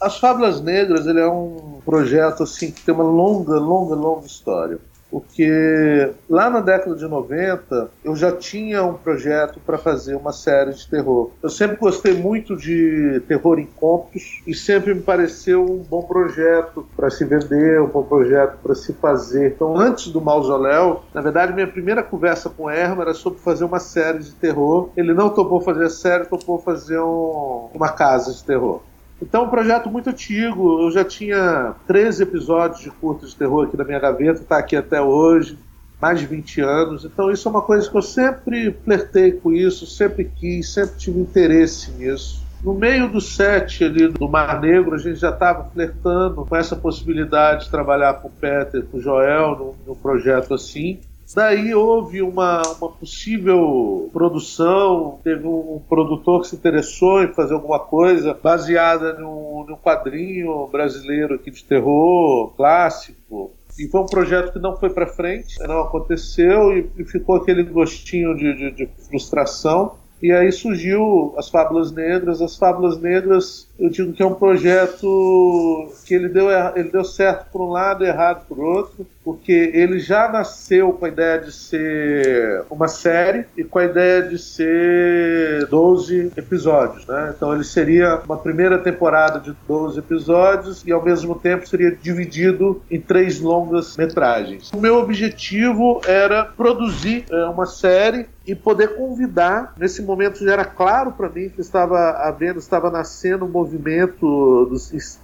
As 0.00 0.18
Fábulas 0.18 0.60
Negras 0.60 1.06
ele 1.06 1.20
é 1.20 1.28
um 1.28 1.80
projeto 1.84 2.44
assim 2.44 2.70
que 2.70 2.82
tem 2.82 2.94
uma 2.94 3.04
longa, 3.04 3.58
longa, 3.58 3.94
longa 3.94 4.26
história. 4.26 4.78
Porque 5.10 6.10
lá 6.28 6.50
na 6.50 6.60
década 6.60 6.94
de 6.94 7.06
90 7.06 7.90
eu 8.04 8.14
já 8.14 8.32
tinha 8.32 8.84
um 8.84 8.94
projeto 8.94 9.60
para 9.64 9.78
fazer 9.78 10.14
uma 10.14 10.32
série 10.32 10.72
de 10.72 10.86
terror. 10.88 11.30
Eu 11.42 11.48
sempre 11.48 11.76
gostei 11.76 12.14
muito 12.14 12.56
de 12.56 13.22
terror 13.26 13.58
em 13.58 13.66
contos 13.66 14.42
e 14.46 14.54
sempre 14.54 14.94
me 14.94 15.00
pareceu 15.00 15.64
um 15.64 15.78
bom 15.78 16.02
projeto 16.02 16.86
para 16.96 17.10
se 17.10 17.24
vender, 17.24 17.80
um 17.80 17.86
bom 17.86 18.02
projeto 18.02 18.58
para 18.62 18.74
se 18.74 18.92
fazer. 18.92 19.52
Então, 19.52 19.76
antes 19.76 20.08
do 20.08 20.20
Mausoléu, 20.20 21.02
na 21.14 21.20
verdade, 21.20 21.52
minha 21.52 21.66
primeira 21.66 22.02
conversa 22.02 22.50
com 22.50 22.64
o 22.64 22.70
Herman 22.70 23.02
era 23.02 23.14
sobre 23.14 23.38
fazer 23.40 23.64
uma 23.64 23.80
série 23.80 24.18
de 24.18 24.32
terror. 24.32 24.90
Ele 24.96 25.14
não 25.14 25.30
topou 25.30 25.60
fazer 25.60 25.84
a 25.84 25.90
série, 25.90 26.26
topou 26.26 26.58
fazer 26.58 27.00
um, 27.00 27.68
uma 27.74 27.88
casa 27.88 28.32
de 28.32 28.44
terror. 28.44 28.82
Então, 29.20 29.44
um 29.44 29.48
projeto 29.48 29.90
muito 29.90 30.10
antigo. 30.10 30.82
Eu 30.82 30.90
já 30.90 31.04
tinha 31.04 31.74
13 31.86 32.22
episódios 32.22 32.80
de 32.80 32.90
curto 32.90 33.26
de 33.26 33.34
terror 33.34 33.66
aqui 33.66 33.76
na 33.76 33.84
minha 33.84 33.98
gaveta, 33.98 34.40
está 34.40 34.58
aqui 34.58 34.76
até 34.76 35.00
hoje, 35.00 35.58
mais 36.00 36.20
de 36.20 36.26
20 36.26 36.60
anos. 36.60 37.04
Então, 37.04 37.30
isso 37.30 37.48
é 37.48 37.50
uma 37.50 37.62
coisa 37.62 37.90
que 37.90 37.96
eu 37.96 38.02
sempre 38.02 38.72
flertei 38.84 39.32
com 39.32 39.52
isso, 39.52 39.86
sempre 39.86 40.24
quis, 40.24 40.72
sempre 40.72 40.96
tive 40.96 41.20
interesse 41.20 41.90
nisso. 41.92 42.46
No 42.62 42.74
meio 42.74 43.08
do 43.08 43.20
set 43.20 43.84
ali 43.84 44.08
do 44.08 44.28
Mar 44.28 44.60
Negro, 44.60 44.94
a 44.94 44.98
gente 44.98 45.16
já 45.16 45.30
estava 45.30 45.64
flertando 45.70 46.44
com 46.44 46.56
essa 46.56 46.74
possibilidade 46.74 47.64
de 47.64 47.70
trabalhar 47.70 48.14
com 48.14 48.28
o 48.28 48.32
Peter, 48.32 48.84
com 48.84 48.98
o 48.98 49.00
Joel, 49.00 49.56
num, 49.56 49.74
num 49.86 49.94
projeto 49.94 50.54
assim. 50.54 50.98
Daí 51.34 51.74
houve 51.74 52.22
uma, 52.22 52.62
uma 52.80 52.90
possível 52.90 54.08
produção, 54.12 55.20
teve 55.22 55.46
um 55.46 55.80
produtor 55.88 56.40
que 56.40 56.48
se 56.48 56.56
interessou 56.56 57.22
em 57.22 57.32
fazer 57.34 57.54
alguma 57.54 57.78
coisa 57.78 58.32
baseada 58.32 59.12
num, 59.12 59.64
num 59.68 59.76
quadrinho 59.76 60.66
brasileiro 60.68 61.34
aqui 61.34 61.50
de 61.50 61.62
terror 61.64 62.52
clássico. 62.56 63.52
E 63.78 63.86
foi 63.88 64.00
um 64.00 64.06
projeto 64.06 64.52
que 64.52 64.58
não 64.58 64.76
foi 64.76 64.90
para 64.90 65.06
frente, 65.06 65.58
não 65.60 65.82
aconteceu 65.82 66.76
e, 66.76 66.90
e, 66.96 67.04
ficou 67.04 67.36
aquele 67.36 67.62
gostinho 67.62 68.34
de, 68.34 68.54
de, 68.54 68.70
de 68.72 68.86
frustração. 69.08 69.96
E 70.20 70.32
aí 70.32 70.50
surgiu 70.50 71.34
as 71.36 71.48
Fábulas 71.48 71.92
Negras. 71.92 72.40
As 72.40 72.56
Fábulas 72.56 72.98
Negras, 73.00 73.67
eu 73.78 73.88
digo 73.90 74.12
que 74.12 74.22
é 74.22 74.26
um 74.26 74.34
projeto 74.34 75.92
que 76.04 76.14
ele 76.14 76.28
deu, 76.28 76.48
ele 76.74 76.90
deu 76.90 77.04
certo 77.04 77.50
por 77.52 77.60
um 77.60 77.70
lado 77.70 78.04
e 78.04 78.08
errado 78.08 78.44
por 78.46 78.58
outro 78.58 79.06
porque 79.28 79.72
ele 79.74 80.00
já 80.00 80.26
nasceu 80.26 80.90
com 80.94 81.04
a 81.04 81.08
ideia 81.08 81.38
de 81.38 81.52
ser 81.52 82.62
uma 82.70 82.88
série 82.88 83.44
e 83.54 83.62
com 83.62 83.78
a 83.78 83.84
ideia 83.84 84.22
de 84.22 84.38
ser 84.38 85.66
12 85.66 86.32
episódios, 86.34 87.06
né? 87.06 87.34
Então 87.36 87.52
ele 87.52 87.62
seria 87.62 88.22
uma 88.24 88.38
primeira 88.38 88.78
temporada 88.78 89.38
de 89.38 89.54
12 89.68 89.98
episódios 89.98 90.82
e 90.86 90.92
ao 90.92 91.04
mesmo 91.04 91.34
tempo 91.34 91.68
seria 91.68 91.94
dividido 91.94 92.80
em 92.90 92.98
três 92.98 93.38
longas 93.38 93.98
metragens. 93.98 94.70
O 94.72 94.80
meu 94.80 94.96
objetivo 94.96 96.00
era 96.06 96.46
produzir 96.46 97.26
é, 97.30 97.44
uma 97.44 97.66
série 97.66 98.28
e 98.46 98.54
poder 98.54 98.96
convidar. 98.96 99.74
Nesse 99.76 100.00
momento 100.00 100.42
já 100.42 100.54
era 100.54 100.64
claro 100.64 101.12
para 101.12 101.28
mim 101.28 101.50
que 101.50 101.60
estava 101.60 102.12
havendo, 102.12 102.58
estava 102.58 102.90
nascendo 102.90 103.44
um 103.44 103.48
movimento 103.68 104.66
do, 104.66 104.76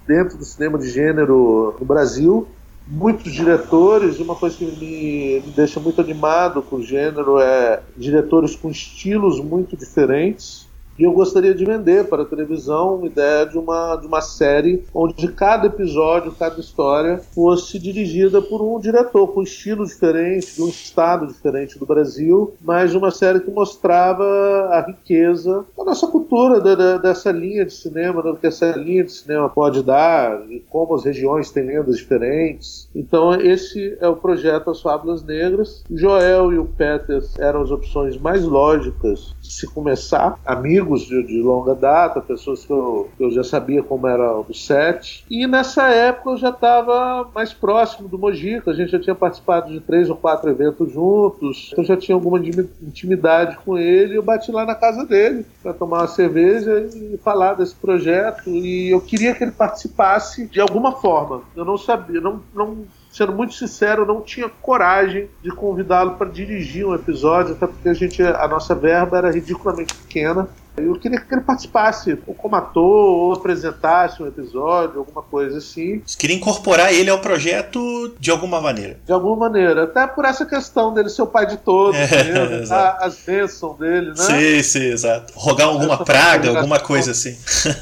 dentro 0.07 0.37
do 0.37 0.45
cinema 0.45 0.77
de 0.77 0.89
gênero 0.89 1.75
no 1.79 1.85
Brasil 1.85 2.47
muitos 2.87 3.33
diretores, 3.33 4.19
uma 4.19 4.35
coisa 4.35 4.55
que 4.55 4.65
me, 4.65 5.41
me, 5.41 5.51
deixa 5.53 5.79
muito 5.79 5.99
animado 5.99 6.61
com 6.61 6.75
o 6.77 6.83
gênero 6.83 7.39
é 7.39 7.81
diretores 7.97 8.55
com 8.55 8.69
estilos 8.69 9.39
muito 9.39 9.75
diferentes 9.75 10.64
e 10.97 11.03
eu 11.03 11.11
gostaria 11.11 11.53
de 11.53 11.65
vender 11.65 12.07
para 12.07 12.23
a 12.23 12.25
televisão 12.25 12.95
uma 12.95 13.07
ideia 13.07 13.45
de 13.45 13.57
uma, 13.57 13.97
de 13.97 14.07
uma 14.07 14.21
série 14.21 14.83
onde 14.93 15.27
cada 15.27 15.67
episódio, 15.67 16.31
cada 16.31 16.59
história 16.59 17.17
fosse 17.33 17.77
dirigida 17.77 18.41
por 18.41 18.61
um 18.61 18.79
diretor 18.79 19.27
com 19.27 19.43
estilo 19.43 19.85
diferente, 19.85 20.55
de 20.55 20.61
um 20.61 20.69
estado 20.69 21.27
diferente 21.27 21.77
do 21.77 21.85
Brasil, 21.85 22.53
mas 22.61 22.95
uma 22.95 23.11
série 23.11 23.41
que 23.41 23.51
mostrava 23.51 24.23
a 24.71 24.85
riqueza 24.87 25.65
da 25.77 25.83
nossa 25.83 26.07
cultura, 26.07 26.61
da, 26.61 26.75
da, 26.75 26.97
dessa 26.97 27.29
linha 27.29 27.65
de 27.65 27.73
cinema, 27.73 28.21
do 28.21 28.37
que 28.37 28.47
essa 28.47 28.71
linha 28.71 29.03
de 29.03 29.11
cinema 29.11 29.49
pode 29.49 29.83
dar 29.83 30.49
e 30.49 30.61
como 30.69 30.95
as 30.95 31.03
regiões 31.03 31.51
têm 31.51 31.65
lendas 31.65 31.97
diferentes. 31.97 32.89
Então, 32.95 33.33
esse 33.33 33.97
é 33.99 34.07
o 34.07 34.15
projeto 34.15 34.69
As 34.69 34.81
Fábulas 34.81 35.23
Negras. 35.23 35.83
Joel 35.91 36.53
e 36.53 36.57
o 36.57 36.65
Peters 36.65 37.37
eram 37.37 37.61
as 37.61 37.71
opções 37.71 38.17
mais 38.17 38.45
lógicas 38.45 39.35
de 39.41 39.51
se 39.51 39.67
começar. 39.67 40.39
Amigos 40.45 40.84
amigos 40.85 41.05
de, 41.05 41.23
de 41.23 41.41
longa 41.41 41.73
data, 41.73 42.21
pessoas 42.21 42.63
que 42.63 42.71
eu, 42.71 43.09
que 43.17 43.23
eu, 43.23 43.31
já 43.31 43.43
sabia 43.43 43.81
como 43.81 44.07
era 44.07 44.39
o 44.39 44.53
set. 44.53 45.25
E 45.29 45.47
nessa 45.47 45.89
época 45.89 46.31
eu 46.31 46.37
já 46.37 46.49
estava 46.49 47.29
mais 47.33 47.51
próximo 47.51 48.07
do 48.07 48.17
Mojica, 48.17 48.71
a 48.71 48.73
gente 48.73 48.91
já 48.91 48.99
tinha 48.99 49.15
participado 49.15 49.71
de 49.71 49.79
três 49.79 50.09
ou 50.09 50.15
quatro 50.15 50.49
eventos 50.49 50.91
juntos, 50.91 51.73
eu 51.75 51.83
já 51.83 51.97
tinha 51.97 52.15
alguma 52.15 52.39
intimidade 52.39 53.57
com 53.65 53.77
ele. 53.77 54.17
Eu 54.17 54.23
bati 54.23 54.51
lá 54.51 54.65
na 54.65 54.75
casa 54.75 55.05
dele 55.05 55.45
para 55.61 55.73
tomar 55.73 56.01
uma 56.01 56.07
cerveja 56.07 56.87
e 56.93 57.17
falar 57.23 57.55
desse 57.55 57.75
projeto. 57.75 58.49
E 58.49 58.91
eu 58.91 59.01
queria 59.01 59.33
que 59.33 59.43
ele 59.43 59.51
participasse 59.51 60.47
de 60.47 60.61
alguma 60.61 60.93
forma. 60.93 61.41
Eu 61.55 61.65
não 61.65 61.77
sabia, 61.77 62.21
não, 62.21 62.41
não 62.53 62.85
sendo 63.15 63.31
muito 63.31 63.53
sincero, 63.53 64.01
eu 64.01 64.05
não 64.05 64.21
tinha 64.21 64.49
coragem 64.49 65.29
de 65.41 65.49
convidá-lo 65.49 66.15
para 66.15 66.29
dirigir 66.29 66.85
um 66.85 66.93
episódio, 66.93 67.53
até 67.53 67.65
porque 67.65 67.87
a 67.87 67.93
gente 67.93 68.21
a 68.21 68.45
nossa 68.45 68.75
verba 68.75 69.17
era 69.17 69.31
ridiculamente 69.31 69.95
pequena. 69.95 70.49
Eu 70.77 70.95
queria 70.99 71.19
que 71.19 71.33
ele 71.33 71.41
participasse, 71.41 72.17
ou 72.27 72.33
como 72.33 72.55
ator, 72.55 72.83
ou 72.83 73.33
apresentasse 73.33 74.21
um 74.21 74.27
episódio, 74.27 74.99
alguma 74.99 75.21
coisa 75.21 75.57
assim. 75.57 76.01
Você 76.05 76.17
queria 76.17 76.35
incorporar 76.35 76.93
ele 76.93 77.09
ao 77.09 77.19
projeto 77.19 77.79
de 78.19 78.31
alguma 78.31 78.61
maneira? 78.61 78.99
De 79.05 79.11
alguma 79.11 79.35
maneira. 79.35 79.83
Até 79.83 80.05
por 80.07 80.25
essa 80.25 80.45
questão 80.45 80.93
dele 80.93 81.09
ser 81.09 81.21
o 81.21 81.27
pai 81.27 81.45
de 81.45 81.57
todos, 81.57 81.99
é, 81.99 82.23
mesmo, 82.23 82.75
as 82.99 83.17
bênçãos 83.17 83.77
dele, 83.77 84.07
né? 84.07 84.15
Sim, 84.15 84.63
sim, 84.63 84.85
exato. 84.85 85.33
Rogar 85.35 85.67
alguma 85.67 85.95
essa 85.95 86.03
praga, 86.03 86.49
alguma 86.49 86.79
coisa 86.79 87.11
assim. 87.11 87.37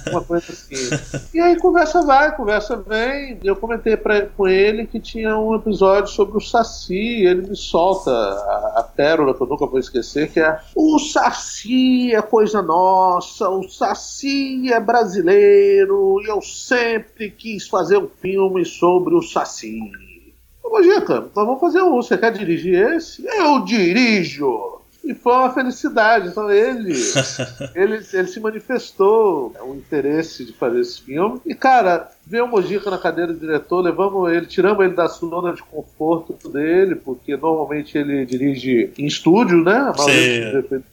Uma 0.10 0.22
coisa 0.22 0.46
assim. 0.52 0.90
e 1.34 1.40
aí 1.40 1.58
conversa 1.58 2.02
vai, 2.02 2.36
conversa 2.36 2.76
vem. 2.78 3.40
Eu 3.44 3.56
comentei 3.56 3.98
pra, 3.98 4.26
com 4.28 4.48
ele 4.48 4.86
que 4.86 5.00
tinha 5.00 5.38
um 5.38 5.56
episódio 5.56 6.12
sobre 6.12 6.38
o 6.38 6.42
Saci, 6.42 7.26
ele 7.26 7.48
me 7.48 7.56
solta 7.56 8.12
a, 8.12 8.74
a 8.78 8.84
pérola 8.84 9.34
que 9.34 9.42
eu 9.42 9.48
nunca 9.48 9.66
vou 9.66 9.80
esquecer, 9.80 10.32
que 10.32 10.40
é 10.40 10.60
o 10.76 11.00
Saci 11.00 12.14
é 12.14 12.22
coisa 12.22 12.62
nossa, 12.62 13.50
o 13.50 13.68
Saci 13.70 14.72
é 14.72 14.80
brasileiro 14.80 16.22
e 16.24 16.30
eu 16.30 16.42
sempre 16.42 17.30
quis 17.32 17.68
fazer 17.68 17.98
um 17.98 18.08
filme 18.22 18.66
sobre 18.66 19.16
o 19.16 19.22
Saci. 19.22 19.80
Ô, 20.64 20.82
Dica, 20.82 21.20
nós 21.20 21.46
vamos 21.46 21.60
fazer 21.60 21.82
um. 21.82 21.96
Você 21.96 22.18
quer 22.18 22.32
dirigir 22.32 22.96
esse? 22.96 23.26
Eu 23.26 23.60
dirijo! 23.66 24.80
E 25.04 25.14
foi 25.14 25.34
uma 25.34 25.54
felicidade. 25.54 26.30
Então 26.30 26.50
ele, 26.50 26.94
ele, 27.76 28.02
ele 28.14 28.28
se 28.28 28.40
manifestou 28.40 29.54
o 29.62 29.76
interesse 29.76 30.46
de 30.46 30.54
fazer 30.54 30.80
esse 30.80 31.02
filme. 31.02 31.42
E, 31.46 31.54
cara, 31.54 32.10
veio 32.26 32.46
o 32.46 32.48
Mojica 32.48 32.90
na 32.90 32.98
cadeira 32.98 33.34
do 33.34 33.40
diretor, 33.40 33.82
levamos 33.82 34.32
ele, 34.32 34.46
tiramos 34.46 34.84
ele 34.86 34.94
da 34.94 35.08
zona 35.08 35.54
de 35.54 35.62
conforto 35.62 36.48
dele, 36.48 36.96
porque 36.96 37.36
normalmente 37.36 37.98
ele 37.98 38.26
dirige 38.26 38.94
em 38.98 39.06
estúdio, 39.06 39.62
né? 39.62 39.76
A 39.76 39.94
maioria 39.94 40.62
Sim 40.62 40.84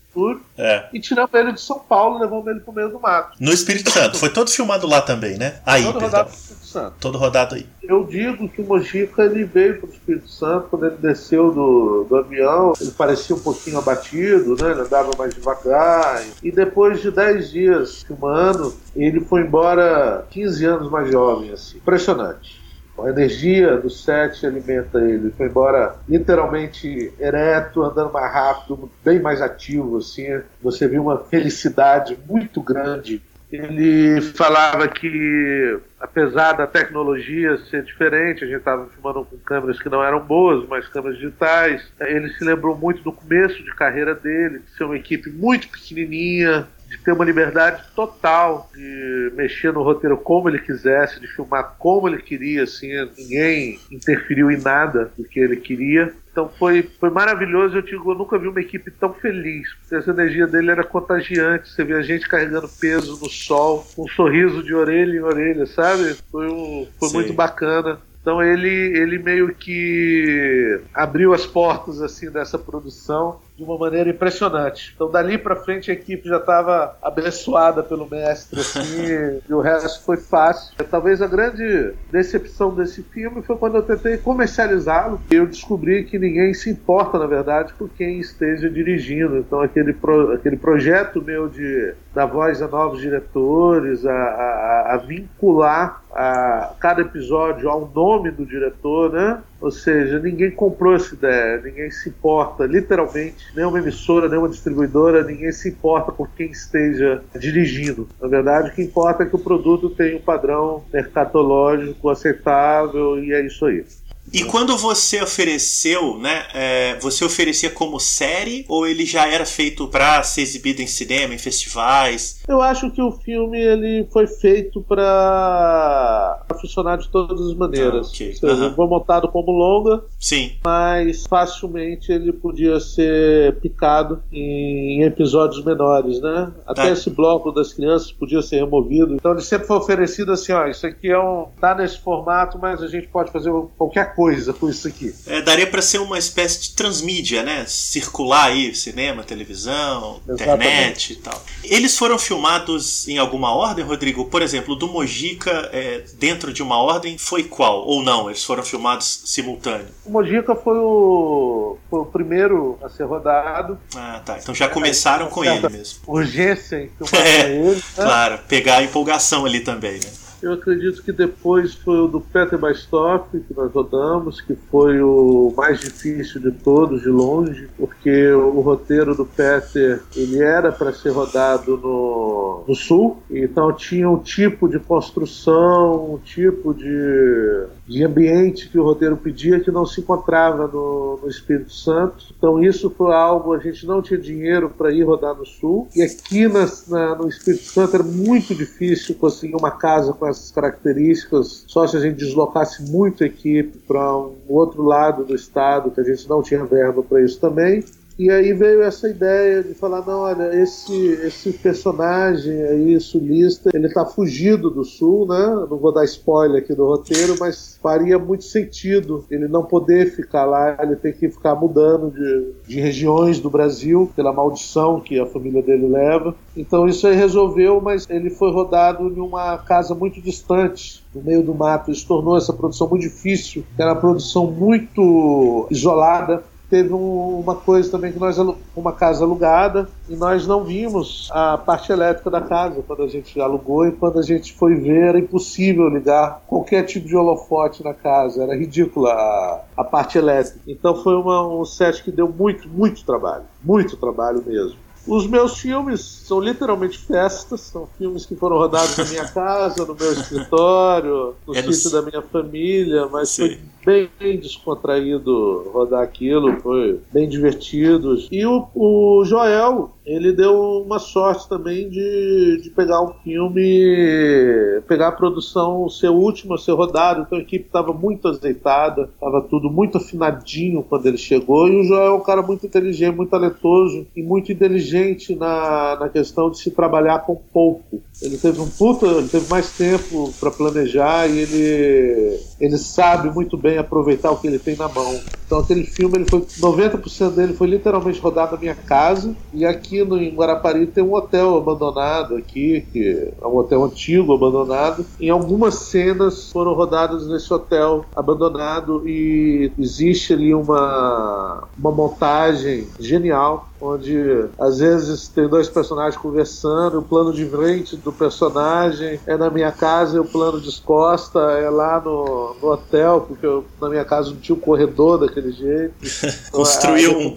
É. 0.59 0.89
E 0.93 1.01
tiramos 1.01 1.33
ele 1.35 1.53
de 1.53 1.61
São 1.61 1.79
Paulo, 1.79 2.19
levamos 2.19 2.47
ele 2.47 2.61
pro 2.61 2.73
meio 2.73 2.89
do 2.89 3.01
mato. 3.01 3.37
No 3.41 3.53
Espírito 3.53 3.91
Santo. 3.91 4.19
Foi 4.19 4.29
todo 4.29 4.51
filmado 4.51 4.87
lá 4.87 5.01
também, 5.01 5.39
né? 5.39 5.61
Aí, 5.65 5.85
todo 5.85 5.99
perdão. 5.99 6.11
rodado 6.11 6.31
Espírito 6.31 6.67
Santo. 6.67 6.95
Todo 7.01 7.19
rodado 7.19 7.55
aí. 7.55 7.67
Eu 7.83 8.05
digo 8.05 8.49
que 8.49 8.61
o 8.61 8.65
Mojica 8.65 9.23
ele 9.25 9.45
veio 9.45 9.81
pro 9.81 9.91
Espírito 9.91 10.29
Santo 10.29 10.69
quando 10.69 10.87
ele 10.87 10.97
desceu 10.97 11.53
do, 11.53 12.05
do 12.09 12.17
avião. 12.17 12.73
Ele 12.81 12.91
parecia 12.91 13.35
um 13.35 13.41
pouquinho 13.41 13.79
abatido, 13.79 14.57
né? 14.63 14.73
Ele 14.73 14.81
andava 14.81 15.11
mais 15.17 15.35
devagar. 15.35 16.23
E 16.43 16.51
depois 16.51 17.01
de 17.01 17.11
10 17.11 17.51
dias 17.51 18.03
filmando, 18.03 18.75
ele 18.95 19.21
foi 19.21 19.43
embora 19.43 20.27
15 20.31 20.65
anos 20.65 20.91
mais 20.91 21.11
jovem, 21.11 21.51
assim. 21.53 21.79
Impressionante. 21.79 22.60
A 23.05 23.11
energia 23.11 23.77
do 23.77 23.91
set 23.91 24.47
alimenta 24.47 24.99
ele. 25.01 25.31
Foi 25.37 25.47
embora 25.47 25.97
literalmente 26.09 27.13
ereto, 27.19 27.83
andando 27.83 28.13
mais 28.13 28.33
rápido, 28.33 28.91
bem 29.05 29.21
mais 29.21 29.41
ativo, 29.41 29.99
assim. 29.99 30.41
Você 30.63 30.87
viu 30.89 31.03
uma 31.03 31.19
felicidade 31.19 32.19
muito 32.29 32.61
grande. 32.61 33.23
Ele 33.53 34.21
falava 34.21 34.87
que, 34.87 35.79
apesar 35.99 36.53
da 36.53 36.69
tecnologia 36.69 37.59
ser 37.69 37.83
diferente, 37.83 38.45
a 38.45 38.47
gente 38.47 38.59
estava 38.59 38.87
filmando 38.87 39.25
com 39.25 39.37
câmeras 39.39 39.83
que 39.83 39.89
não 39.89 40.05
eram 40.05 40.21
boas, 40.21 40.65
mas 40.69 40.87
câmeras 40.87 41.19
digitais, 41.19 41.83
ele 42.01 42.29
se 42.35 42.45
lembrou 42.45 42.77
muito 42.77 43.03
do 43.03 43.11
começo 43.13 43.61
de 43.65 43.75
carreira 43.75 44.15
dele, 44.15 44.61
de 44.61 44.71
ser 44.77 44.85
uma 44.85 44.97
equipe 44.97 45.31
muito 45.31 45.69
pequenininha, 45.69 46.69
de 46.91 46.99
ter 46.99 47.13
uma 47.13 47.25
liberdade 47.25 47.85
total 47.95 48.69
de 48.75 49.33
mexer 49.37 49.73
no 49.73 49.81
roteiro 49.81 50.17
como 50.17 50.49
ele 50.49 50.59
quisesse, 50.59 51.21
de 51.21 51.29
filmar 51.29 51.77
como 51.79 52.09
ele 52.09 52.21
queria, 52.21 52.65
assim, 52.65 52.89
ninguém 53.17 53.79
interferiu 53.93 54.51
em 54.51 54.61
nada 54.61 55.13
do 55.17 55.23
que 55.23 55.39
ele 55.39 55.57
queria. 55.57 56.13
Então 56.33 56.49
foi, 56.59 56.83
foi 56.99 57.09
maravilhoso. 57.09 57.77
Eu, 57.77 57.83
digo, 57.83 58.11
eu 58.11 58.19
nunca 58.19 58.37
vi 58.39 58.49
uma 58.49 58.61
equipe 58.61 58.91
tão 58.91 59.15
feliz. 59.15 59.69
Essa 59.91 60.11
energia 60.11 60.49
dele 60.49 60.73
era 60.73 60.83
contagiante. 60.83 61.69
Você 61.69 61.85
via 61.85 61.99
a 61.99 62.03
gente 62.03 62.29
carregando 62.29 62.69
peso 62.69 63.19
no 63.21 63.31
sol, 63.31 63.87
com 63.95 64.05
um 64.05 64.09
sorriso 64.09 64.61
de 64.61 64.75
orelha 64.75 65.17
em 65.17 65.23
orelha, 65.23 65.67
sabe? 65.67 66.17
Foi, 66.31 66.49
um, 66.49 66.89
foi 66.99 67.11
muito 67.13 67.33
bacana. 67.33 68.01
Então 68.21 68.43
ele, 68.43 68.69
ele 68.69 69.19
meio 69.19 69.55
que 69.55 70.81
abriu 70.93 71.33
as 71.33 71.47
portas 71.47 72.03
assim 72.03 72.31
dessa 72.31 72.59
produção 72.59 73.41
de 73.61 73.65
uma 73.65 73.77
maneira 73.77 74.09
impressionante. 74.09 74.93
Então, 74.95 75.11
dali 75.11 75.37
para 75.37 75.55
frente, 75.55 75.91
a 75.91 75.95
equipe 75.95 76.27
já 76.27 76.39
estava 76.39 76.97
abençoada 77.03 77.83
pelo 77.83 78.09
mestre, 78.09 78.59
assim, 78.59 79.41
e 79.47 79.53
o 79.53 79.61
resto 79.61 80.03
foi 80.03 80.17
fácil. 80.17 80.75
Talvez 80.91 81.21
a 81.21 81.27
grande 81.27 81.93
decepção 82.11 82.75
desse 82.75 83.03
filme 83.03 83.43
foi 83.43 83.57
quando 83.57 83.77
eu 83.77 83.83
tentei 83.83 84.17
comercializá-lo 84.17 85.21
e 85.31 85.35
eu 85.35 85.47
descobri 85.47 86.05
que 86.05 86.19
ninguém 86.19 86.55
se 86.55 86.71
importa, 86.71 87.19
na 87.19 87.27
verdade, 87.27 87.75
por 87.75 87.91
quem 87.91 88.19
esteja 88.19 88.71
dirigindo. 88.71 89.37
Então, 89.37 89.61
aquele, 89.61 89.93
pro, 89.93 90.33
aquele 90.33 90.57
projeto 90.57 91.21
meu 91.21 91.47
de 91.47 91.93
dar 92.15 92.25
voz 92.25 92.63
a 92.63 92.67
novos 92.67 93.01
diretores, 93.01 94.07
a, 94.07 94.13
a, 94.13 94.95
a 94.95 94.97
vincular 94.97 96.03
a 96.13 96.73
cada 96.81 97.03
episódio 97.03 97.69
ao 97.69 97.91
nome 97.95 98.31
do 98.31 98.47
diretor, 98.47 99.13
né? 99.13 99.43
Ou 99.61 99.71
seja, 99.71 100.19
ninguém 100.19 100.51
comprou 100.51 100.95
essa 100.95 101.15
ideia, 101.15 101.61
ninguém 101.63 101.91
se 101.91 102.09
importa, 102.09 102.65
literalmente, 102.65 103.37
nenhuma 103.55 103.79
emissora, 103.79 104.29
nenhuma 104.29 104.49
distribuidora, 104.49 105.23
ninguém 105.23 105.53
se 105.53 105.69
importa 105.69 106.11
por 106.11 106.31
quem 106.31 106.51
esteja 106.51 107.23
dirigindo. 107.39 108.09
Na 108.21 108.29
verdade, 108.29 108.71
o 108.71 108.73
que 108.73 108.83
importa 108.83 109.23
é 109.23 109.27
que 109.27 109.37
o 109.37 109.39
produto 109.39 109.91
tenha 109.91 110.17
um 110.17 110.21
padrão 110.21 110.85
mercatológico 110.93 112.09
aceitável 112.09 113.23
e 113.23 113.33
é 113.33 113.45
isso 113.45 113.67
aí. 113.67 113.85
E 114.33 114.45
quando 114.45 114.77
você 114.77 115.21
ofereceu, 115.23 116.17
né? 116.17 116.45
É, 116.55 116.99
você 117.01 117.25
oferecia 117.25 117.71
como 117.71 117.99
série 117.99 118.65
ou 118.69 118.87
ele 118.87 119.05
já 119.05 119.27
era 119.27 119.45
feito 119.45 119.89
para 119.89 120.23
ser 120.23 120.43
exibido 120.43 120.81
em 120.81 120.87
cinema, 120.87 121.35
em 121.35 121.39
festivais? 121.39 122.41
Eu 122.47 122.61
acho 122.61 122.91
que 122.93 123.03
o 123.03 123.11
filme 123.11 123.59
ele 123.59 124.07
foi 124.13 124.27
feito 124.27 124.81
para 124.83 126.45
funcionar 126.61 126.99
de 126.99 127.09
todas 127.09 127.41
as 127.41 127.55
maneiras. 127.55 128.07
Ah, 128.07 128.11
okay. 128.11 128.35
seja, 128.35 128.55
uhum. 128.55 128.75
Foi 128.75 128.87
montado 128.87 129.29
como 129.29 129.51
longa, 129.51 130.05
sim, 130.19 130.53
mas 130.65 131.27
facilmente 131.27 132.13
ele 132.13 132.33
podia 132.33 132.79
ser 132.79 133.59
picado 133.61 134.23
em 134.33 135.03
episódios 135.03 135.65
menores, 135.65 136.21
né? 136.21 136.53
Até 136.67 136.83
ah. 136.83 136.91
esse 136.91 137.11
bloco 137.11 137.51
das 137.51 137.73
crianças 137.73 138.13
podia 138.13 138.43
ser 138.43 138.57
removido. 138.61 139.15
Então 139.15 139.33
ele 139.33 139.41
sempre 139.41 139.67
foi 139.67 139.77
oferecido 139.77 140.33
assim, 140.33 140.53
ó, 140.53 140.67
isso 140.67 140.87
aqui 140.87 141.11
é 141.11 141.19
um 141.19 141.47
tá 141.61 141.75
nesse 141.75 141.99
formato, 141.99 142.59
mas 142.59 142.83
a 142.83 142.87
gente 142.87 143.09
pode 143.09 143.33
fazer 143.33 143.51
qualquer 143.77 144.15
coisa 144.15 144.20
coisa 144.21 144.53
com 144.53 144.69
isso 144.69 144.87
aqui. 144.87 145.15
É, 145.27 145.41
daria 145.41 145.67
para 145.67 145.81
ser 145.81 145.97
uma 145.99 146.19
espécie 146.19 146.61
de 146.61 146.71
transmídia, 146.73 147.43
né? 147.43 147.65
Circular 147.67 148.49
aí, 148.49 148.75
cinema, 148.75 149.25
televisão, 149.25 150.21
Exatamente. 150.29 150.67
internet 150.67 151.13
e 151.15 151.17
tal. 151.17 151.43
Eles 151.65 151.97
foram 151.97 152.19
filmados 152.19 153.09
em 153.09 153.17
alguma 153.17 153.55
ordem, 153.55 153.83
Rodrigo? 153.83 154.27
Por 154.27 154.43
exemplo, 154.43 154.77
do 154.77 154.87
Mojica, 154.89 155.71
é, 155.73 156.05
dentro 156.19 156.53
de 156.53 156.63
uma 156.63 156.77
ordem, 156.77 157.17
foi 157.17 157.45
qual? 157.45 157.87
Ou 157.87 158.03
não? 158.03 158.29
Eles 158.29 158.45
foram 158.45 158.63
filmados 158.63 159.23
simultâneo? 159.25 159.89
O 160.05 160.11
Mojica 160.11 160.55
foi 160.55 160.77
o, 160.77 161.79
foi 161.89 162.01
o 162.01 162.05
primeiro 162.05 162.79
a 162.83 162.91
ser 162.91 163.05
rodado. 163.05 163.79
Ah, 163.97 164.21
tá. 164.23 164.37
Então 164.39 164.55
já 164.55 164.69
começaram 164.69 165.29
é, 165.29 165.31
com 165.31 165.43
ele 165.43 165.67
mesmo. 165.71 166.01
Urgência 166.07 166.77
em 166.77 166.91
filmar 167.03 167.27
é, 167.27 167.53
ele. 167.53 167.75
Né? 167.77 167.83
Claro, 167.95 168.39
pegar 168.47 168.77
a 168.77 168.83
empolgação 168.83 169.47
ali 169.47 169.61
também, 169.61 169.95
né? 169.95 170.11
Eu 170.43 170.55
acredito 170.55 171.03
que 171.03 171.13
depois 171.13 171.75
foi 171.75 171.99
o 171.99 172.09
do 172.09 172.21
Peter 172.21 172.59
Bastoff, 172.59 173.39
que 173.41 173.55
nós 173.55 173.71
rodamos, 173.73 174.41
que 174.41 174.55
foi 174.55 175.01
o 175.03 175.53
mais 175.55 175.81
difícil 175.81 176.41
de 176.41 176.51
todos, 176.51 177.03
de 177.03 177.09
longe, 177.09 177.69
porque 177.77 178.33
o 178.33 178.61
roteiro 178.61 179.15
do 179.15 179.27
Peter 179.27 180.01
ele 180.17 180.43
era 180.43 180.73
para 180.73 180.93
ser 180.93 181.11
rodado 181.11 181.77
no, 181.77 182.65
no 182.67 182.75
sul, 182.75 183.19
então 183.31 183.73
tinha 183.73 184.09
um 184.09 184.19
tipo 184.19 184.69
de 184.69 184.79
construção, 184.79 186.15
um 186.15 186.19
tipo 186.19 186.73
de, 186.73 187.67
de 187.87 188.03
ambiente 188.03 188.69
que 188.69 188.79
o 188.79 188.83
roteiro 188.83 189.17
pedia 189.17 189.61
que 189.61 189.71
não 189.71 189.85
se 189.85 190.01
encontrava 190.01 190.67
no, 190.67 191.19
no 191.23 191.29
Espírito 191.29 191.73
Santo. 191.73 192.27
Então 192.37 192.63
isso 192.63 192.89
foi 192.91 193.13
algo, 193.13 193.53
a 193.53 193.59
gente 193.59 193.87
não 193.87 194.01
tinha 194.01 194.19
dinheiro 194.19 194.71
para 194.71 194.91
ir 194.91 195.03
rodar 195.03 195.35
no 195.35 195.45
sul, 195.45 195.89
e 195.95 196.03
aqui 196.03 196.49
na, 196.49 196.67
na, 196.89 197.15
no 197.17 197.29
Espírito 197.29 197.65
Santo 197.65 197.95
era 197.95 198.05
muito 198.05 198.55
difícil 198.55 199.15
conseguir 199.17 199.55
uma 199.55 199.71
casa 199.71 200.13
com 200.15 200.30
essas 200.31 200.51
características, 200.51 201.65
só 201.67 201.87
se 201.87 201.97
a 201.97 202.01
gente 202.01 202.17
deslocasse 202.17 202.91
muito 202.91 203.23
a 203.23 203.27
equipe 203.27 203.79
para 203.79 204.17
um 204.17 204.37
outro 204.49 204.83
lado 204.83 205.25
do 205.25 205.35
estado, 205.35 205.91
que 205.91 206.01
a 206.01 206.05
gente 206.05 206.29
não 206.29 206.43
tinha 206.43 206.65
verba 206.65 207.03
para 207.03 207.23
isso 207.23 207.41
também. 207.41 207.85
E 208.21 208.31
aí 208.31 208.53
veio 208.53 208.83
essa 208.83 209.09
ideia 209.09 209.63
de 209.63 209.73
falar, 209.73 210.05
não, 210.05 210.21
olha, 210.21 210.55
esse, 210.55 210.95
esse 211.25 211.55
personagem 211.55 212.53
aí, 212.65 213.01
sulista, 213.01 213.71
ele 213.73 213.89
tá 213.89 214.05
fugido 214.05 214.69
do 214.69 214.85
sul, 214.85 215.27
né? 215.27 215.67
Não 215.71 215.79
vou 215.79 215.91
dar 215.91 216.05
spoiler 216.05 216.63
aqui 216.63 216.75
do 216.75 216.85
roteiro, 216.85 217.35
mas 217.41 217.79
faria 217.83 218.19
muito 218.19 218.45
sentido 218.45 219.25
ele 219.31 219.49
não 219.49 219.65
poder 219.65 220.15
ficar 220.15 220.45
lá, 220.45 220.77
ele 220.83 220.97
tem 220.97 221.15
que 221.15 221.31
ficar 221.31 221.55
mudando 221.55 222.11
de, 222.11 222.53
de 222.69 222.79
regiões 222.79 223.41
do 223.41 223.49
Brasil 223.49 224.13
pela 224.15 224.35
maldição 224.35 225.01
que 225.01 225.19
a 225.19 225.25
família 225.25 225.63
dele 225.63 225.89
leva. 225.89 226.35
Então 226.55 226.87
isso 226.87 227.07
aí 227.07 227.17
resolveu, 227.17 227.81
mas 227.81 228.07
ele 228.11 228.29
foi 228.29 228.53
rodado 228.53 229.09
em 229.09 229.19
uma 229.19 229.57
casa 229.57 229.95
muito 229.95 230.21
distante, 230.21 231.03
no 231.15 231.23
meio 231.23 231.43
do 231.43 231.55
mato. 231.55 231.91
Isso 231.91 232.07
tornou 232.07 232.37
essa 232.37 232.53
produção 232.53 232.87
muito 232.87 233.01
difícil, 233.01 233.65
era 233.79 233.95
uma 233.95 234.01
produção 234.01 234.47
muito 234.51 235.67
isolada 235.71 236.50
teve 236.71 236.95
um, 236.95 237.41
uma 237.41 237.57
coisa 237.57 237.91
também 237.91 238.13
que 238.13 238.19
nós 238.19 238.39
uma 238.77 238.93
casa 238.93 239.25
alugada 239.25 239.89
e 240.09 240.15
nós 240.15 240.47
não 240.47 240.65
vimos 240.65 241.29
a 241.33 241.59
parte 241.59 241.91
elétrica 241.91 242.31
da 242.31 242.41
casa 242.41 242.83
quando 242.87 243.03
a 243.03 243.09
gente 243.09 243.39
alugou 243.41 243.87
e 243.89 243.93
quando 243.93 244.21
a 244.21 244.23
gente 244.23 244.55
foi 244.55 244.77
ver 244.77 245.09
era 245.09 245.19
impossível 245.19 245.89
ligar 245.89 246.43
qualquer 246.47 246.85
tipo 246.85 247.09
de 247.09 247.17
holofote 247.17 247.83
na 247.83 247.93
casa 247.93 248.45
era 248.45 248.57
ridícula 248.57 249.13
a, 249.13 249.65
a 249.79 249.85
parte 249.85 250.17
elétrica 250.17 250.61
então 250.69 250.95
foi 251.03 251.17
uma, 251.17 251.47
um 251.47 251.65
set 251.65 252.05
que 252.05 252.13
deu 252.13 252.29
muito 252.29 252.69
muito 252.69 253.05
trabalho 253.05 253.45
muito 253.65 253.97
trabalho 253.97 254.43
mesmo 254.47 254.79
os 255.07 255.27
meus 255.27 255.59
filmes 255.59 256.01
são 256.01 256.41
literalmente 256.41 256.99
festas, 256.99 257.63
são 257.63 257.89
filmes 257.99 258.27
que 258.27 258.37
foram 258.37 258.59
rodados 258.59 258.97
na 258.97 259.05
minha 259.05 259.27
casa, 259.33 259.85
no 259.85 259.95
meu 259.95 260.13
escritório, 260.13 261.35
no 261.47 261.55
é 261.55 261.63
sítio 261.63 261.91
no... 261.91 261.97
da 261.97 262.11
minha 262.11 262.23
família, 262.23 263.07
mas 263.07 263.31
Sim. 263.31 263.49
foi 263.49 263.59
bem 263.85 264.39
descontraído 264.39 265.71
rodar 265.73 266.03
aquilo, 266.03 266.61
foi 266.61 267.01
bem 267.13 267.29
divertido. 267.29 268.17
E 268.31 268.45
o, 268.45 268.67
o 268.75 269.25
Joel, 269.25 269.93
ele 270.05 270.33
deu 270.33 270.83
uma 270.85 270.99
sorte 270.99 271.49
também 271.49 271.89
de, 271.89 272.61
de 272.63 272.71
pegar 272.71 273.03
um 273.03 273.13
filme, 273.25 274.83
pegar 274.87 275.09
a 275.09 275.13
produção, 275.13 275.89
ser 275.89 276.09
última, 276.09 276.59
ser 276.59 276.73
rodado. 276.73 277.23
Então 277.23 277.39
a 277.39 277.43
equipe 277.43 277.67
estava 277.67 277.93
muito 277.93 278.29
azeitada, 278.29 279.09
estava 279.15 279.41
tudo 279.43 279.71
muito 279.71 279.99
afinadinho 279.99 280.83
quando 280.83 281.07
ele 281.07 281.19
chegou. 281.19 281.69
E 281.69 281.81
o 281.81 281.85
Joel 281.85 282.07
é 282.07 282.13
um 282.13 282.23
cara 282.23 282.43
muito 282.43 282.67
inteligente, 282.67 283.17
muito 283.17 283.31
talentoso 283.31 284.07
e 284.15 284.23
muito 284.23 284.53
inteligente 284.53 285.35
na, 285.35 285.97
na 285.99 286.09
questão 286.09 286.51
de 286.51 286.59
se 286.59 286.71
trabalhar 286.71 287.21
com 287.21 287.37
pouco. 287.37 288.01
Ele 288.21 288.37
teve 288.37 288.61
um 288.61 288.69
puta, 288.69 289.07
ele 289.07 289.29
teve 289.29 289.49
mais 289.49 289.71
tempo 289.77 290.33
para 290.39 290.51
planejar 290.51 291.29
e 291.29 291.39
ele, 291.39 292.41
ele 292.61 292.79
sabe 292.79 293.31
muito 293.31 293.57
bem 293.57 293.70
aproveitar 293.79 294.31
o 294.31 294.37
que 294.37 294.47
ele 294.47 294.59
tem 294.59 294.77
na 294.77 294.89
mão. 294.89 295.21
Então 295.47 295.59
aquele 295.59 295.85
filme, 295.85 296.19
ele 296.19 296.27
foi 296.27 296.41
90% 296.41 297.31
dele 297.31 297.55
foi 297.55 297.67
literalmente 297.67 298.21
rodado 298.21 298.53
na 298.53 298.61
minha 298.61 298.75
casa 298.75 299.35
e 299.53 299.65
aqui 299.65 300.05
no, 300.05 300.17
em 300.17 300.35
Guarapari 300.35 300.87
tem 300.87 301.03
um 301.03 301.13
hotel 301.13 301.57
abandonado 301.57 302.37
aqui, 302.37 302.87
que 302.93 303.33
é 303.43 303.47
um 303.47 303.57
hotel 303.57 303.85
antigo 303.85 304.33
abandonado. 304.33 305.05
Em 305.19 305.29
algumas 305.29 305.75
cenas 305.75 306.51
foram 306.53 306.73
rodadas 306.73 307.27
nesse 307.27 307.53
hotel 307.53 308.05
abandonado 308.15 309.03
e 309.09 309.73
existe 309.77 310.33
ali 310.33 310.55
uma, 310.55 311.65
uma 311.77 311.91
montagem 311.91 312.87
genial 312.99 313.70
onde 313.81 314.45
às 314.59 314.79
vezes 314.79 315.29
tem 315.29 315.49
dois 315.49 315.69
personagens 315.69 316.17
conversando, 316.17 316.99
o 316.99 317.03
plano 317.03 317.33
de 317.33 317.47
frente 317.47 317.97
do 317.97 318.13
personagem 318.13 319.19
é 319.27 319.37
na 319.37 319.51
minha 319.51 319.73
casa 319.73 320.17
e 320.17 320.21
o 320.21 320.25
plano 320.25 320.61
de 320.61 320.81
costa 320.83 321.39
é 321.39 321.71
lá 321.71 322.01
no, 322.01 322.57
no 322.61 322.69
hotel, 322.69 323.23
porque 323.27 323.47
eu, 323.47 323.65
na 323.81 323.89
minha 323.89 324.05
casa 324.05 324.31
não 324.31 324.37
tinha 324.37 324.55
um 324.55 324.61
corredor 324.61 325.19
daquele 325.19 325.53
jeito. 325.53 325.95
construiu 326.53 327.19
um, 327.19 327.37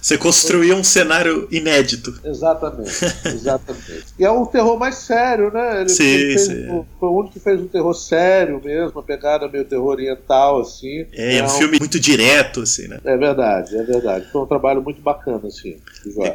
você 0.00 0.18
construiu 0.18 0.76
um 0.76 0.84
cenário 0.84 1.46
inédito. 1.50 2.14
Exatamente, 2.24 3.04
exatamente. 3.26 4.06
e 4.18 4.24
é 4.24 4.30
um 4.30 4.44
terror 4.46 4.78
mais 4.78 4.96
sério, 4.96 5.52
né? 5.52 5.82
Ele, 5.82 5.88
sim, 5.88 6.04
ele 6.04 6.38
sim. 6.38 6.70
Um, 6.70 6.84
foi 6.98 7.08
o 7.08 7.12
único 7.12 7.34
que 7.34 7.40
fez 7.40 7.60
um 7.60 7.68
terror 7.68 7.94
sério 7.94 8.60
mesmo, 8.62 8.92
uma 8.92 9.02
pegada 9.02 9.48
meio 9.48 9.64
terror 9.64 9.86
oriental, 9.86 10.60
assim. 10.60 11.06
É, 11.12 11.38
é 11.38 11.44
um 11.44 11.48
filme 11.48 11.78
muito 11.78 12.00
direto, 12.00 12.62
assim, 12.62 12.88
né? 12.88 12.98
É 13.04 13.16
verdade, 13.16 13.76
é 13.76 13.82
verdade. 13.82 14.26
Foi 14.32 14.42
um 14.42 14.46
trabalho 14.46 14.82
muito 14.82 15.00
bacana, 15.00 15.46
assim. 15.46 15.76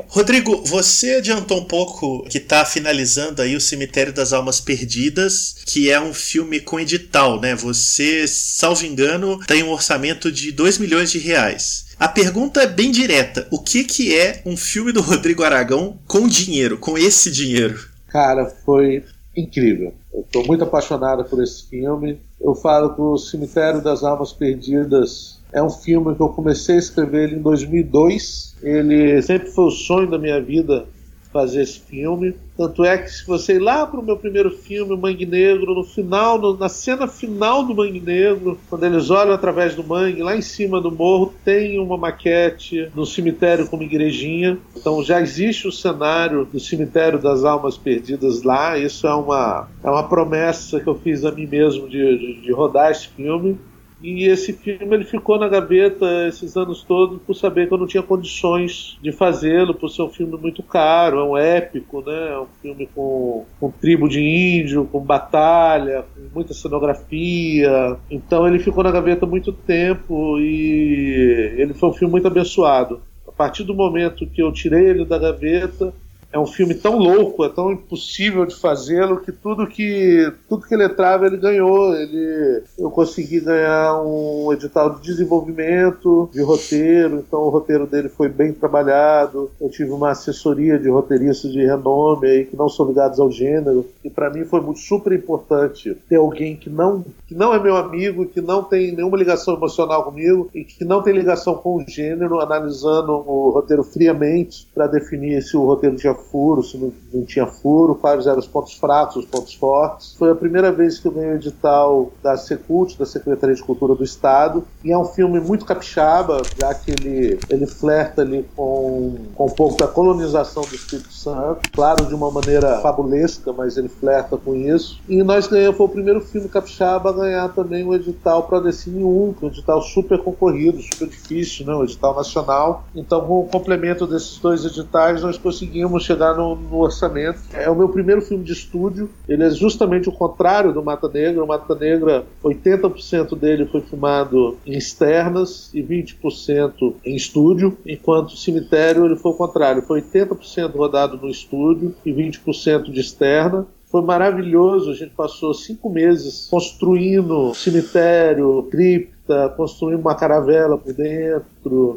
Rodrigo, 0.08 0.64
você 0.66 1.16
adiantou 1.16 1.60
um 1.60 1.66
pouco 1.66 2.24
que 2.24 2.40
está 2.40 2.66
finalizando 2.66 3.42
aí 3.42 3.56
o 3.56 3.62
Cemitério 3.62 4.12
das 4.12 4.34
Almas 4.34 4.60
Perdidas, 4.60 5.56
que 5.66 5.92
é 5.92 6.00
um 6.00 6.14
filme 6.14 6.60
com 6.60 6.80
edital, 6.80 7.40
né? 7.40 7.56
Você, 7.56 8.28
salvo 8.28 8.86
engano, 8.86 9.40
tem 9.46 9.64
um 9.64 9.72
orçamento 9.72 10.32
de 10.32 10.52
2 10.52 10.80
milhões 10.80 11.12
de 11.12 11.20
reais. 11.20 11.86
A 12.00 12.08
pergunta 12.08 12.62
é 12.62 12.68
bem 12.68 12.92
direta: 12.92 13.48
o 13.52 13.60
que, 13.60 13.84
que 13.84 14.18
é 14.18 14.42
um 14.46 14.58
filme 14.58 14.92
do 14.92 15.02
Rodrigo 15.02 15.44
Aragão 15.44 16.00
com 16.08 16.28
dinheiro, 16.28 16.78
com 16.78 16.98
esse 16.98 17.30
dinheiro? 17.30 17.80
Cara, 18.08 18.46
foi 18.66 19.04
incrível. 19.36 19.94
Eu 20.14 20.22
estou 20.22 20.46
muito 20.46 20.64
apaixonado 20.64 21.26
por 21.26 21.44
esse 21.44 21.68
filme. 21.70 22.20
Eu 22.42 22.56
falo 22.56 22.96
que 22.96 23.02
o 23.02 23.18
Cemitério 23.18 23.82
das 23.82 24.04
Almas 24.04 24.32
Perdidas 24.32 25.39
é 25.52 25.62
um 25.62 25.70
filme 25.70 26.16
que 26.16 26.22
eu 26.22 26.30
comecei 26.30 26.76
a 26.76 26.80
escrever 26.80 27.30
ele 27.30 27.36
em 27.38 27.42
2002. 27.42 28.56
Ele 28.62 29.22
sempre 29.22 29.50
foi 29.50 29.66
o 29.66 29.72
sonho 29.72 30.10
da 30.10 30.18
minha 30.18 30.42
vida 30.42 30.86
fazer 31.32 31.62
esse 31.62 31.80
filme. 31.80 32.36
Tanto 32.58 32.84
é 32.84 32.98
que 32.98 33.10
se 33.10 33.26
você 33.26 33.56
ir 33.56 33.60
lá 33.60 33.86
para 33.86 34.00
o 34.00 34.04
meu 34.04 34.18
primeiro 34.18 34.52
filme, 34.52 34.98
Mangue 34.98 35.26
Negro, 35.26 35.76
no 35.76 35.84
final, 35.84 36.40
no, 36.40 36.58
na 36.58 36.68
cena 36.68 37.08
final 37.08 37.64
do 37.64 37.76
Mangue 37.76 38.00
Negro, 38.00 38.60
quando 38.70 38.84
eles 38.86 39.10
olham 39.10 39.34
através 39.34 39.76
do 39.76 39.84
mangue, 39.84 40.22
lá 40.22 40.36
em 40.36 40.42
cima 40.42 40.82
do 40.82 40.92
morro, 40.92 41.34
tem 41.46 41.80
uma 41.80 41.98
maquete 41.98 42.90
no 42.96 43.06
cemitério 43.06 43.68
com 43.68 43.76
uma 43.76 43.86
igrejinha. 43.86 44.58
Então 44.76 45.04
já 45.04 45.22
existe 45.22 45.68
o 45.68 45.72
cenário 45.72 46.46
do 46.46 46.60
cemitério 46.60 47.20
das 47.20 47.44
almas 47.44 47.78
perdidas 47.78 48.44
lá. 48.44 48.78
Isso 48.78 49.08
é 49.08 49.14
uma, 49.14 49.68
é 49.84 49.90
uma 49.90 50.04
promessa 50.04 50.80
que 50.80 50.88
eu 50.88 50.96
fiz 50.96 51.24
a 51.24 51.32
mim 51.32 51.46
mesmo 51.46 51.88
de, 51.88 52.18
de, 52.18 52.42
de 52.42 52.52
rodar 52.52 52.92
esse 52.92 53.08
filme. 53.10 53.58
E 54.02 54.26
esse 54.26 54.54
filme 54.54 54.96
ele 54.96 55.04
ficou 55.04 55.38
na 55.38 55.50
gaveta 55.50 56.06
esses 56.28 56.56
anos 56.56 56.84
todos 56.84 57.22
por 57.22 57.34
saber 57.34 57.68
que 57.68 57.74
eu 57.74 57.78
não 57.78 57.88
tinha 57.88 58.02
condições 58.02 58.98
de 59.02 59.12
fazê-lo, 59.12 59.74
por 59.74 59.90
ser 59.90 60.04
um 60.04 60.10
filme 60.10 60.38
muito 60.38 60.64
caro, 60.64 61.20
é 61.20 61.24
um 61.24 61.38
épico, 61.38 62.02
né? 62.02 62.30
É 62.30 62.40
um 62.40 62.48
filme 62.62 62.88
com, 62.96 63.46
com 63.60 63.72
tribo 63.72 64.08
de 64.08 64.22
índio, 64.22 64.86
com 64.86 65.02
batalha, 65.02 66.06
com 66.16 66.22
muita 66.34 66.54
cenografia. 66.54 67.98
Então 68.10 68.48
ele 68.48 68.60
ficou 68.60 68.84
na 68.84 68.92
gaveta 68.92 69.26
muito 69.26 69.52
tempo 69.52 70.40
e 70.40 71.56
ele 71.58 71.74
foi 71.74 71.90
um 71.90 71.94
filme 71.94 72.12
muito 72.12 72.28
abençoado. 72.28 73.02
A 73.28 73.32
partir 73.32 73.64
do 73.64 73.74
momento 73.74 74.28
que 74.28 74.42
eu 74.42 74.52
tirei 74.52 74.90
ele 74.90 75.06
da 75.06 75.18
gaveta, 75.18 75.94
é 76.32 76.38
um 76.38 76.46
filme 76.46 76.76
tão 76.76 76.98
louco, 76.98 77.44
é 77.44 77.50
tão 77.50 77.72
impossível 77.72 78.46
de 78.46 78.56
fazê-lo 78.56 79.20
que 79.20 79.32
tudo 79.32 79.66
que 79.66 80.32
tudo 80.48 80.66
que 80.66 80.74
ele 80.74 80.86
entrava 80.86 81.26
ele 81.26 81.38
ganhou. 81.38 81.96
Ele, 81.96 82.64
eu 82.78 82.90
consegui 82.92 83.40
ganhar 83.40 84.02
um 84.02 84.54
edital 84.54 84.96
de 84.96 85.02
desenvolvimento 85.02 86.30
de 86.32 86.42
roteiro, 86.42 87.18
então 87.18 87.40
o 87.40 87.50
roteiro 87.50 87.88
dele 87.88 88.10
foi 88.10 88.30
bem 88.30 88.54
trabalhado. 88.54 89.50
Eu 89.60 89.70
tive 89.70 89.92
uma 89.92 90.12
assessoria 90.12 90.78
de 90.78 90.90
roteiristas 90.90 91.52
de 91.52 91.66
renome 91.66 92.28
aí 92.28 92.46
que 92.46 92.56
não 92.56 92.70
são 92.70 92.88
ligados 92.88 93.20
ao 93.20 93.32
gênero 93.32 93.86
e 94.04 94.10
para 94.10 94.30
mim 94.30 94.46
foi 94.46 94.62
muito 94.62 94.80
super 94.80 95.12
importante 95.14 95.96
ter 96.08 96.18
alguém 96.18 96.56
que 96.56 96.70
não 96.70 97.04
que 97.28 97.34
não 97.34 97.54
é 97.54 97.60
meu 97.60 97.76
amigo, 97.76 98.26
que 98.26 98.42
não 98.42 98.64
tem 98.64 98.92
nenhuma 98.92 99.18
ligação 99.18 99.56
emocional 99.56 100.04
comigo 100.04 100.50
e 100.54 100.64
que 100.64 100.86
não 100.86 101.02
tem 101.02 101.14
ligação 101.14 101.56
com 101.56 101.78
o 101.78 101.86
gênero, 101.88 102.40
analisando 102.40 103.14
o 103.14 103.50
roteiro 103.50 103.84
friamente 103.84 104.68
para 104.74 104.88
definir 104.88 105.42
se 105.42 105.58
o 105.58 105.66
roteiro 105.66 105.96
tinha 105.96 106.19
furo, 106.20 106.62
se 106.62 106.78
não, 106.78 106.94
não, 107.14 107.26
tinha 107.26 107.48
furo, 107.48 107.96
quais 107.96 108.28
eram 108.28 108.40
os 108.40 108.48
pontos 108.48 108.74
fracos, 108.74 109.18
os 109.18 109.26
pontos 109.26 109.54
fortes. 109.54 110.14
Foi 110.18 110.32
a 110.32 110.36
primeira 110.36 110.72
vez 110.72 111.00
que 111.00 111.08
eu 111.08 111.12
ganhei 111.12 111.32
o 111.32 111.36
edital 111.36 112.12
da 112.22 112.38
Secult, 112.38 112.98
da 112.98 113.06
Secretaria 113.06 113.56
de 113.56 113.64
Cultura 113.64 113.96
do 113.96 114.04
Estado, 114.04 114.64
e 114.84 114.92
é 114.92 114.98
um 114.98 115.06
filme 115.06 115.40
muito 115.40 115.66
capixaba, 115.66 116.42
já 116.60 116.74
que 116.74 116.92
ele, 116.92 117.40
ele 117.50 117.66
flerta 117.66 118.22
ali 118.22 118.46
com, 118.56 119.16
com 119.36 119.46
um 119.46 119.52
pouco 119.52 119.78
da 119.78 119.88
colonização 119.88 120.64
do 120.64 120.76
Espírito 120.76 121.14
Santo, 121.14 121.70
claro, 121.72 122.06
de 122.06 122.14
uma 122.14 122.30
maneira 122.30 122.80
fabulesca, 122.80 123.52
mas 123.54 123.78
ele 123.78 123.90
flerta 123.90 124.38
com 124.38 124.56
isso. 124.56 125.00
E 125.08 125.24
nós 125.24 125.48
ganhamos, 125.48 125.78
foi 125.78 125.86
o 125.86 125.90
primeiro 125.90 126.22
filme 126.22 126.48
capixaba 126.48 127.10
a 127.10 127.14
ganhar 127.14 127.50
também 127.50 127.86
o 127.86 127.94
edital 127.94 128.44
para 128.44 128.60
Decine 128.60 129.04
1, 129.04 129.34
que 129.34 129.46
é 129.46 129.48
um 129.48 129.52
edital 129.52 129.82
super 129.82 130.20
concorrido, 130.20 130.82
super 130.82 131.08
difícil, 131.08 131.66
né? 131.66 131.74
um 131.74 131.84
edital 131.84 132.16
nacional. 132.16 132.84
Então, 132.96 133.22
com 133.26 133.42
o 133.42 133.48
complemento 133.48 134.06
desses 134.06 134.38
dois 134.40 134.66
editais, 134.66 135.22
nós 135.22 135.38
conseguimos 135.38 136.06
chegar 136.10 136.36
no, 136.36 136.56
no, 136.56 136.78
orçamento. 136.78 137.40
É 137.54 137.70
o 137.70 137.76
meu 137.76 137.90
primeiro 137.90 138.22
filme 138.22 138.44
de 138.44 138.54
estúdio. 138.54 139.10
Ele 139.28 139.44
é 139.44 139.50
justamente 139.52 140.10
o 140.10 140.12
contrário 140.12 140.74
do 140.74 140.84
Mata 140.84 141.08
Negra. 141.08 141.44
O 141.44 141.48
Mata 141.48 141.76
Negra, 141.76 142.26
80% 142.44 143.38
dele 143.38 143.66
foi 143.66 143.82
filmado 143.82 144.58
em 144.66 144.76
externas 144.76 145.70
e 145.74 145.84
20% 145.84 146.94
em 147.06 147.16
estúdio, 147.16 147.78
enquanto 147.86 148.32
o 148.32 148.38
Cemitério 148.38 149.06
ele 149.06 149.16
foi 149.16 149.32
o 149.32 149.36
contrário. 149.36 149.84
Foi 149.84 150.02
80% 150.02 150.76
rodado 150.76 151.18
no 151.18 151.30
estúdio 151.30 151.94
e 152.04 152.12
20% 152.12 152.92
de 152.92 153.00
externa. 153.00 153.68
Foi 153.92 154.02
maravilhoso. 154.02 154.92
A 154.92 154.96
gente 154.96 155.14
passou 155.16 155.54
cinco 155.54 155.90
meses 155.90 156.48
construindo 156.50 157.54
cemitério, 157.56 158.68
cripta, 158.70 159.50
construindo 159.58 160.00
uma 160.00 160.16
caravela 160.16 160.78
por 160.78 160.94
dentro. 160.94 161.46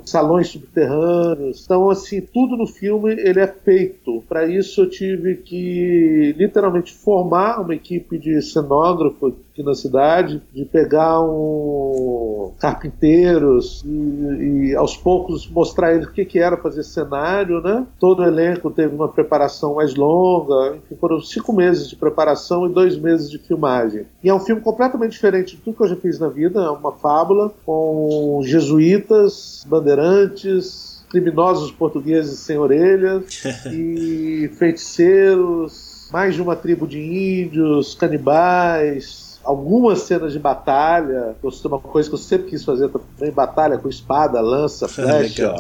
Salões 0.04 0.48
subterrâneos. 0.48 1.62
Então, 1.64 1.90
assim, 1.90 2.20
tudo 2.20 2.56
no 2.56 2.66
filme 2.66 3.12
ele 3.12 3.40
é 3.40 3.46
feito. 3.46 4.22
Para 4.28 4.46
isso 4.46 4.82
eu 4.82 4.90
tive 4.90 5.36
que 5.36 6.34
literalmente 6.36 6.92
formar 6.92 7.60
uma 7.60 7.74
equipe 7.74 8.18
de 8.18 8.40
cenógrafo 8.42 9.34
aqui 9.52 9.62
na 9.62 9.74
cidade, 9.74 10.42
de 10.52 10.64
pegar 10.64 11.20
um 11.20 12.52
carpinteiros 12.58 13.84
e, 13.84 14.70
e 14.70 14.76
aos 14.76 14.96
poucos 14.96 15.48
mostrar 15.48 15.94
eles 15.94 16.06
o 16.06 16.12
que, 16.12 16.24
que 16.24 16.38
era 16.38 16.56
fazer 16.56 16.82
cenário, 16.82 17.60
né? 17.60 17.86
Todo 17.98 18.20
o 18.20 18.24
elenco 18.24 18.70
teve 18.70 18.94
uma 18.94 19.08
preparação 19.08 19.74
mais 19.74 19.94
longa, 19.94 20.78
foram 21.00 21.20
cinco 21.20 21.52
meses 21.52 21.88
de 21.88 21.96
preparação 21.96 22.66
e 22.66 22.72
dois 22.72 22.96
meses 22.96 23.30
de 23.30 23.38
filmagem. 23.38 24.06
E 24.22 24.28
é 24.28 24.34
um 24.34 24.40
filme 24.40 24.60
completamente 24.60 25.12
diferente 25.12 25.56
de 25.56 25.62
tudo 25.62 25.76
que 25.76 25.82
eu 25.82 25.88
já 25.88 25.96
fiz 25.96 26.18
na 26.18 26.28
vida, 26.28 26.60
é 26.60 26.70
uma 26.70 26.92
fábula 26.92 27.52
com 27.64 28.40
jesuítas, 28.44 29.51
bandeirantes, 29.66 31.04
criminosos 31.08 31.70
portugueses 31.70 32.38
sem 32.38 32.58
orelhas 32.58 33.44
e 33.70 34.50
feiticeiros, 34.58 36.08
mais 36.12 36.34
de 36.34 36.42
uma 36.42 36.56
tribo 36.56 36.86
de 36.86 36.98
índios, 36.98 37.94
canibais, 37.94 39.31
algumas 39.44 40.02
cenas 40.02 40.32
de 40.32 40.38
batalha, 40.38 41.36
que 41.40 41.66
uma 41.66 41.78
coisa 41.78 42.08
que 42.08 42.14
eu 42.14 42.18
sempre 42.18 42.50
quis 42.50 42.64
fazer 42.64 42.88
também, 42.88 43.32
batalha 43.32 43.78
com 43.78 43.88
espada, 43.88 44.40
lança, 44.40 44.86
flecha. 44.88 45.54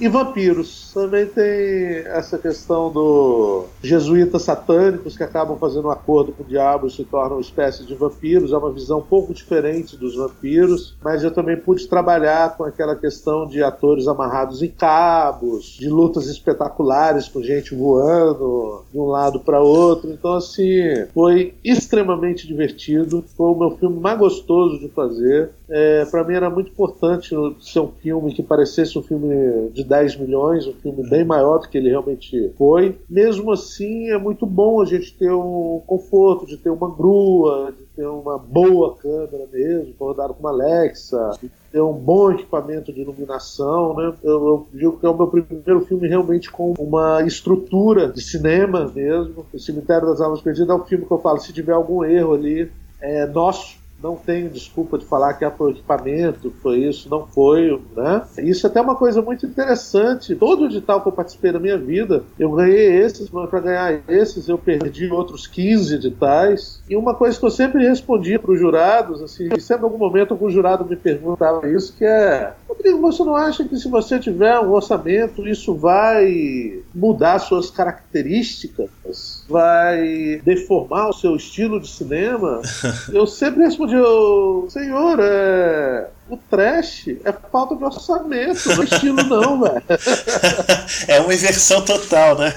e 0.00 0.08
vampiros. 0.08 0.90
Também 0.92 1.26
tem 1.26 2.04
essa 2.06 2.38
questão 2.38 2.90
do 2.90 3.64
jesuítas 3.82 4.42
satânicos 4.42 5.16
que 5.16 5.22
acabam 5.22 5.58
fazendo 5.58 5.88
um 5.88 5.90
acordo 5.90 6.32
com 6.32 6.42
o 6.42 6.46
diabo 6.46 6.86
e 6.86 6.90
se 6.90 7.04
tornam 7.04 7.40
espécies 7.40 7.86
de 7.86 7.94
vampiros. 7.94 8.52
É 8.52 8.56
uma 8.56 8.72
visão 8.72 8.98
um 8.98 9.02
pouco 9.02 9.34
diferente 9.34 9.96
dos 9.96 10.16
vampiros, 10.16 10.96
mas 11.02 11.22
eu 11.22 11.30
também 11.30 11.56
pude 11.56 11.86
trabalhar 11.86 12.56
com 12.56 12.64
aquela 12.64 12.96
questão 12.96 13.46
de 13.46 13.62
atores 13.62 14.08
amarrados 14.08 14.62
em 14.62 14.68
cabos, 14.68 15.76
de 15.78 15.88
lutas 15.88 16.26
espetaculares 16.26 17.28
com 17.28 17.42
gente 17.42 17.74
voando 17.74 18.84
de 18.92 18.98
um 18.98 19.06
lado 19.06 19.40
para 19.40 19.60
outro. 19.60 20.10
Então, 20.10 20.34
assim, 20.34 21.06
foi 21.12 21.54
extremamente 21.64 22.46
divertido 22.46 23.05
foi 23.36 23.46
o 23.46 23.54
meu 23.54 23.70
filme 23.72 23.98
mais 23.98 24.18
gostoso 24.18 24.78
de 24.78 24.88
fazer. 24.88 25.50
É, 25.68 26.04
para 26.04 26.24
mim 26.24 26.34
era 26.34 26.48
muito 26.48 26.70
importante 26.70 27.34
ser 27.60 27.80
um 27.80 27.88
filme 27.88 28.32
que 28.32 28.42
parecesse 28.42 28.98
um 28.98 29.02
filme 29.02 29.70
de 29.70 29.82
10 29.82 30.16
milhões, 30.16 30.66
um 30.66 30.72
filme 30.72 31.08
bem 31.08 31.24
maior 31.24 31.58
do 31.58 31.68
que 31.68 31.78
ele 31.78 31.90
realmente 31.90 32.52
foi. 32.56 32.96
Mesmo 33.08 33.52
assim, 33.52 34.10
é 34.10 34.18
muito 34.18 34.46
bom 34.46 34.80
a 34.80 34.84
gente 34.84 35.12
ter 35.14 35.32
um 35.32 35.82
conforto, 35.86 36.46
de 36.46 36.56
ter 36.56 36.70
uma 36.70 36.88
grua, 36.88 37.72
de 37.76 37.84
ter 37.96 38.06
uma 38.06 38.38
boa 38.38 38.96
câmera 38.96 39.46
mesmo, 39.52 39.94
rodado 39.98 40.34
com 40.34 40.40
uma 40.40 40.50
Alexa, 40.50 41.32
de 41.40 41.50
ter 41.72 41.80
um 41.80 41.92
bom 41.92 42.30
equipamento 42.30 42.92
de 42.92 43.00
iluminação. 43.00 43.94
Né? 43.94 44.14
Eu, 44.22 44.46
eu 44.48 44.66
digo 44.72 44.98
que 44.98 45.06
é 45.06 45.08
o 45.08 45.16
meu 45.16 45.26
primeiro 45.26 45.80
filme 45.86 46.08
realmente 46.08 46.50
com 46.50 46.74
uma 46.78 47.22
estrutura 47.22 48.08
de 48.08 48.22
cinema 48.22 48.90
mesmo. 48.94 49.46
O 49.52 49.58
Cemitério 49.58 50.08
das 50.08 50.20
Almas 50.20 50.40
Perdidas 50.40 50.70
é 50.70 50.74
um 50.74 50.84
filme 50.84 51.04
que 51.04 51.12
eu 51.12 51.18
falo, 51.18 51.40
se 51.40 51.52
tiver 51.52 51.72
algum 51.72 52.04
erro 52.04 52.34
ali, 52.34 52.70
é 53.06 53.26
nosso 53.26 53.78
não 54.02 54.16
tenho 54.16 54.50
desculpa 54.50 54.98
de 54.98 55.04
falar 55.04 55.34
que 55.34 55.44
é 55.44 55.50
foi 55.50 55.72
equipamento, 55.72 56.52
foi 56.62 56.78
isso, 56.80 57.08
não 57.08 57.26
foi, 57.26 57.80
né? 57.96 58.22
Isso 58.38 58.66
é 58.66 58.70
até 58.70 58.80
uma 58.80 58.94
coisa 58.94 59.22
muito 59.22 59.46
interessante. 59.46 60.34
Todo 60.34 60.66
edital 60.66 61.00
que 61.00 61.08
eu 61.08 61.12
participei 61.12 61.52
da 61.52 61.58
minha 61.58 61.78
vida, 61.78 62.22
eu 62.38 62.50
ganhei 62.52 63.00
esses, 63.00 63.30
mas 63.30 63.48
para 63.48 63.60
ganhar 63.60 64.00
esses 64.08 64.48
eu 64.48 64.58
perdi 64.58 65.10
outros 65.10 65.46
15 65.46 65.94
editais. 65.94 66.82
E 66.88 66.96
uma 66.96 67.14
coisa 67.14 67.38
que 67.38 67.44
eu 67.44 67.50
sempre 67.50 67.86
respondia 67.86 68.38
para 68.38 68.52
os 68.52 68.58
jurados, 68.58 69.22
assim, 69.22 69.48
e 69.56 69.60
sempre 69.60 69.82
em 69.82 69.86
algum 69.86 69.98
momento 69.98 70.32
algum 70.32 70.50
jurado 70.50 70.84
me 70.84 70.96
perguntava 70.96 71.68
isso, 71.68 71.94
que 71.96 72.04
é, 72.04 72.52
Rodrigo, 72.68 73.00
você 73.00 73.24
não 73.24 73.34
acha 73.34 73.64
que 73.64 73.76
se 73.76 73.88
você 73.88 74.18
tiver 74.18 74.58
um 74.60 74.72
orçamento, 74.72 75.46
isso 75.48 75.74
vai 75.74 76.80
mudar 76.94 77.38
suas 77.38 77.70
características? 77.70 79.44
Vai 79.48 80.40
deformar 80.44 81.08
o 81.08 81.12
seu 81.12 81.34
estilo 81.34 81.80
de 81.80 81.88
cinema? 81.88 82.60
eu 83.12 83.26
sempre 83.26 83.64
respondi 83.64 83.95
responde, 83.96 84.72
senhor, 84.72 85.18
é, 85.20 86.08
o 86.28 86.36
trash 86.36 87.08
é 87.24 87.32
falta 87.32 87.76
de 87.76 87.84
orçamento, 87.84 88.68
não 88.68 88.82
é 88.82 88.84
estilo 88.84 89.22
não, 89.24 89.60
velho. 89.60 89.82
é 91.06 91.20
uma 91.20 91.34
inversão 91.34 91.84
total, 91.84 92.36
né? 92.38 92.54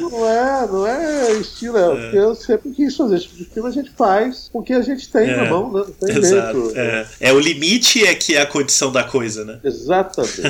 Não 0.00 0.26
é, 0.26 0.66
não 0.66 0.86
é 0.86 1.32
estilo, 1.32 1.76
é, 1.76 2.16
é. 2.16 2.18
eu 2.18 2.34
sempre 2.34 2.70
quis 2.70 2.96
fazer 2.96 3.16
esse 3.16 3.28
tipo 3.28 3.38
de 3.38 3.44
filme, 3.46 3.68
a 3.68 3.72
gente 3.72 3.90
faz 3.90 4.48
com 4.52 4.60
o 4.60 4.62
que 4.62 4.72
a 4.72 4.80
gente 4.80 5.10
tem 5.10 5.28
é. 5.28 5.36
na 5.36 5.44
mão, 5.44 5.72
né? 5.72 5.84
Não 5.86 5.92
tem 5.92 6.16
Exato, 6.16 6.64
jeito. 6.64 6.78
É. 6.78 7.06
é, 7.20 7.32
o 7.32 7.38
limite 7.38 8.04
é 8.04 8.14
que 8.14 8.34
é 8.34 8.40
a 8.40 8.46
condição 8.46 8.90
da 8.90 9.04
coisa, 9.04 9.44
né? 9.44 9.60
Exatamente. 9.62 10.42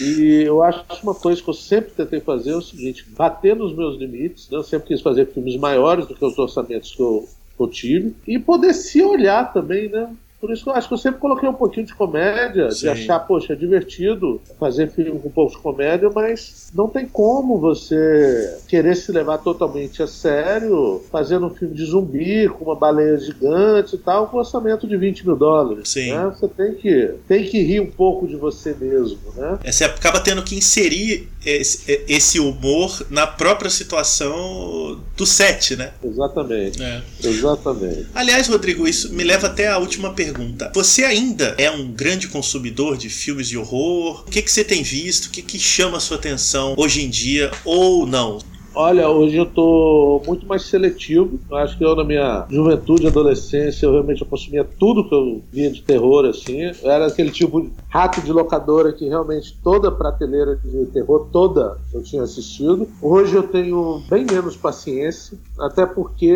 e 0.00 0.42
eu 0.44 0.62
acho 0.62 0.84
uma 1.02 1.14
coisa 1.14 1.40
que 1.40 1.48
eu 1.48 1.54
sempre 1.54 1.92
tentei 1.92 2.20
fazer 2.20 2.50
é 2.50 2.56
o 2.56 2.62
seguinte, 2.62 3.06
bater 3.16 3.54
nos 3.54 3.74
meus 3.76 3.98
limites, 3.98 4.48
né? 4.50 4.58
Eu 4.58 4.64
sempre 4.64 4.88
quis 4.88 5.00
fazer 5.00 5.32
filmes 5.32 5.56
maiores 5.56 6.06
do 6.06 6.14
que 6.14 6.24
os 6.24 6.36
orçamentos 6.36 6.94
que 6.94 7.02
eu 7.02 7.28
eu 7.64 7.68
tive, 7.68 8.14
e 8.26 8.38
poder 8.38 8.74
se 8.74 9.02
olhar 9.02 9.52
também, 9.52 9.88
né? 9.88 10.08
Por 10.40 10.50
isso 10.50 10.64
que 10.64 10.70
eu 10.70 10.74
acho 10.74 10.88
que 10.88 10.94
eu 10.94 10.98
sempre 10.98 11.20
coloquei 11.20 11.46
um 11.46 11.54
pouquinho 11.54 11.84
de 11.84 11.94
comédia, 11.94 12.70
Sim. 12.70 12.80
de 12.80 12.88
achar, 12.88 13.20
poxa, 13.20 13.52
é 13.52 13.56
divertido 13.56 14.40
fazer 14.58 14.90
filme 14.90 15.20
com 15.20 15.28
um 15.28 15.30
pouco 15.30 15.52
de 15.54 15.58
comédia, 15.58 16.10
mas 16.14 16.70
não 16.74 16.88
tem 16.88 17.06
como 17.06 17.58
você 17.58 18.58
querer 18.66 18.96
se 18.96 19.12
levar 19.12 19.36
totalmente 19.38 20.02
a 20.02 20.06
sério 20.06 21.02
fazendo 21.12 21.46
um 21.46 21.50
filme 21.50 21.74
de 21.74 21.84
zumbi 21.84 22.48
com 22.48 22.64
uma 22.64 22.74
baleia 22.74 23.18
gigante 23.18 23.96
e 23.96 23.98
tal, 23.98 24.28
com 24.28 24.38
um 24.38 24.40
orçamento 24.40 24.88
de 24.88 24.96
20 24.96 25.26
mil 25.26 25.36
dólares. 25.36 25.90
Sim. 25.90 26.14
Né? 26.14 26.32
Você 26.34 26.48
tem 26.48 26.74
que, 26.74 27.14
tem 27.28 27.44
que 27.44 27.60
rir 27.60 27.80
um 27.80 27.90
pouco 27.90 28.26
de 28.26 28.36
você 28.36 28.74
mesmo, 28.80 29.18
né? 29.36 29.58
É, 29.62 29.70
você 29.70 29.84
acaba 29.84 30.20
tendo 30.20 30.42
que 30.42 30.54
inserir 30.54 31.28
esse, 31.44 32.04
esse 32.06 32.40
humor 32.40 33.06
na 33.10 33.26
própria 33.26 33.70
situação 33.70 35.00
do 35.16 35.26
set, 35.26 35.76
né? 35.76 35.92
Exatamente. 36.02 36.82
É. 36.82 37.02
Exatamente. 37.22 38.06
Aliás, 38.14 38.48
Rodrigo, 38.48 38.86
isso 38.86 39.12
me 39.12 39.24
leva 39.24 39.46
até 39.46 39.68
a 39.68 39.78
última 39.78 40.12
pergunta. 40.12 40.70
Você 40.74 41.04
ainda 41.04 41.54
é 41.58 41.70
um 41.70 41.90
grande 41.90 42.28
consumidor 42.28 42.96
de 42.96 43.08
filmes 43.08 43.48
de 43.48 43.56
horror? 43.56 44.24
O 44.26 44.30
que, 44.30 44.42
que 44.42 44.50
você 44.50 44.64
tem 44.64 44.82
visto? 44.82 45.26
O 45.26 45.30
que, 45.30 45.42
que 45.42 45.58
chama 45.58 45.96
a 45.96 46.00
sua 46.00 46.16
atenção 46.16 46.74
hoje 46.76 47.02
em 47.02 47.10
dia 47.10 47.50
ou 47.64 48.06
não? 48.06 48.38
Olha, 48.74 49.08
hoje 49.08 49.36
eu 49.36 49.46
tô 49.46 50.22
muito 50.26 50.46
mais 50.46 50.62
seletivo. 50.62 51.40
Eu 51.50 51.56
acho 51.56 51.76
que 51.76 51.84
eu, 51.84 51.96
na 51.96 52.04
minha 52.04 52.46
juventude, 52.48 53.06
adolescência, 53.06 53.84
eu 53.86 53.92
realmente 53.92 54.24
consumia 54.24 54.64
tudo 54.64 55.08
que 55.08 55.14
eu 55.14 55.42
via 55.52 55.70
de 55.70 55.82
terror, 55.82 56.24
assim. 56.24 56.60
Eu 56.82 56.90
era 56.90 57.06
aquele 57.06 57.30
tipo 57.30 57.60
de 57.60 57.72
rato 57.90 58.22
de 58.22 58.32
locadora 58.32 58.92
que 58.92 59.08
realmente 59.08 59.58
toda 59.62 59.90
prateleira 59.90 60.56
de 60.64 60.86
terror, 60.86 61.28
toda 61.32 61.76
eu 61.92 62.02
tinha 62.02 62.22
assistido. 62.22 62.88
Hoje 63.02 63.34
eu 63.34 63.42
tenho 63.42 64.00
bem 64.08 64.24
menos 64.24 64.56
paciência, 64.56 65.36
até 65.58 65.84
porque 65.84 66.32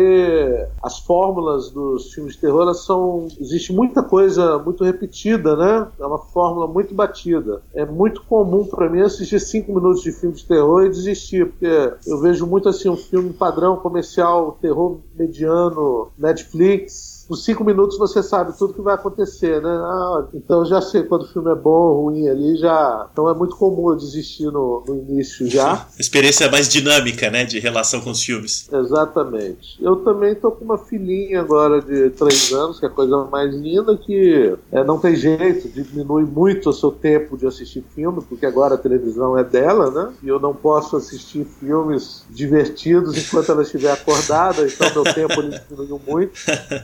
as 0.83 0.99
fórmulas 0.99 1.71
dos 1.71 2.11
filmes 2.13 2.35
de 2.35 2.41
terror, 2.41 2.63
elas 2.63 2.85
são. 2.85 3.27
Existe 3.39 3.71
muita 3.71 4.03
coisa 4.03 4.59
muito 4.59 4.83
repetida, 4.83 5.55
né? 5.55 5.87
É 5.99 6.05
uma 6.05 6.19
fórmula 6.19 6.67
muito 6.67 6.93
batida. 6.93 7.61
É 7.73 7.85
muito 7.85 8.23
comum 8.25 8.65
para 8.65 8.89
mim 8.89 9.01
assistir 9.01 9.39
cinco 9.39 9.73
minutos 9.73 10.01
de 10.01 10.11
filme 10.11 10.35
de 10.35 10.45
terror 10.45 10.85
e 10.85 10.89
desistir, 10.89 11.45
porque 11.51 11.93
eu 12.05 12.19
vejo 12.25 12.47
muito 12.47 12.67
assim 12.67 12.89
um 12.89 12.97
filme 12.97 13.31
padrão 13.31 13.77
comercial, 13.77 14.57
terror 14.59 14.99
mediano, 15.15 16.11
Netflix, 16.17 17.14
por 17.27 17.37
cinco 17.37 17.63
minutos 17.63 17.97
você 17.97 18.21
sabe 18.21 18.57
tudo 18.57 18.73
que 18.73 18.81
vai 18.81 18.95
acontecer, 18.95 19.61
né? 19.61 19.69
Ah, 19.69 20.25
então 20.33 20.65
já 20.65 20.81
sei 20.81 21.03
quando 21.03 21.23
o 21.23 21.27
filme 21.27 21.51
é 21.51 21.55
bom 21.55 21.69
ou 21.69 22.03
ruim 22.03 22.27
ali, 22.27 22.55
já. 22.57 23.07
Então 23.11 23.29
é 23.29 23.33
muito 23.33 23.55
comum 23.55 23.89
eu 23.89 23.95
desistir 23.95 24.45
no, 24.45 24.83
no 24.87 24.95
início 24.95 25.49
já. 25.49 25.87
Experiência 25.99 26.49
mais 26.49 26.69
dinâmica, 26.69 27.29
né? 27.29 27.43
De 27.43 27.59
relação 27.59 28.01
com 28.01 28.11
os 28.11 28.23
filmes. 28.23 28.69
Exatamente. 28.71 29.77
Eu 29.81 29.97
também 29.97 30.35
tô 30.35 30.51
com 30.51 30.63
uma 30.63 30.77
filhinha 30.77 31.41
agora 31.41 31.81
de 31.81 32.11
três 32.11 32.51
anos, 32.51 32.79
que 32.79 32.85
é 32.85 32.89
a 32.89 32.91
coisa 32.91 33.25
mais 33.25 33.53
linda, 33.53 33.97
que 33.97 34.55
é, 34.71 34.83
não 34.83 34.99
tem 34.99 35.15
jeito, 35.15 35.67
diminui 35.69 36.23
muito 36.23 36.69
o 36.69 36.73
seu 36.73 36.91
tempo 36.91 37.37
de 37.37 37.47
assistir 37.47 37.83
filme, 37.93 38.21
porque 38.27 38.45
agora 38.45 38.75
a 38.75 38.77
televisão 38.77 39.37
é 39.37 39.43
dela, 39.43 39.89
né? 39.89 40.13
E 40.21 40.27
eu 40.27 40.39
não 40.39 40.53
posso 40.53 40.95
assistir 40.95 41.45
filmes 41.59 42.23
divertidos 42.29 43.17
enquanto 43.17 43.51
ela 43.51 43.63
estiver 43.63 43.91
acordada, 43.91 44.65
então 44.65 44.91
meu 44.93 45.13
tempo 45.13 45.41
diminuiu 45.41 46.01
muito. 46.05 46.33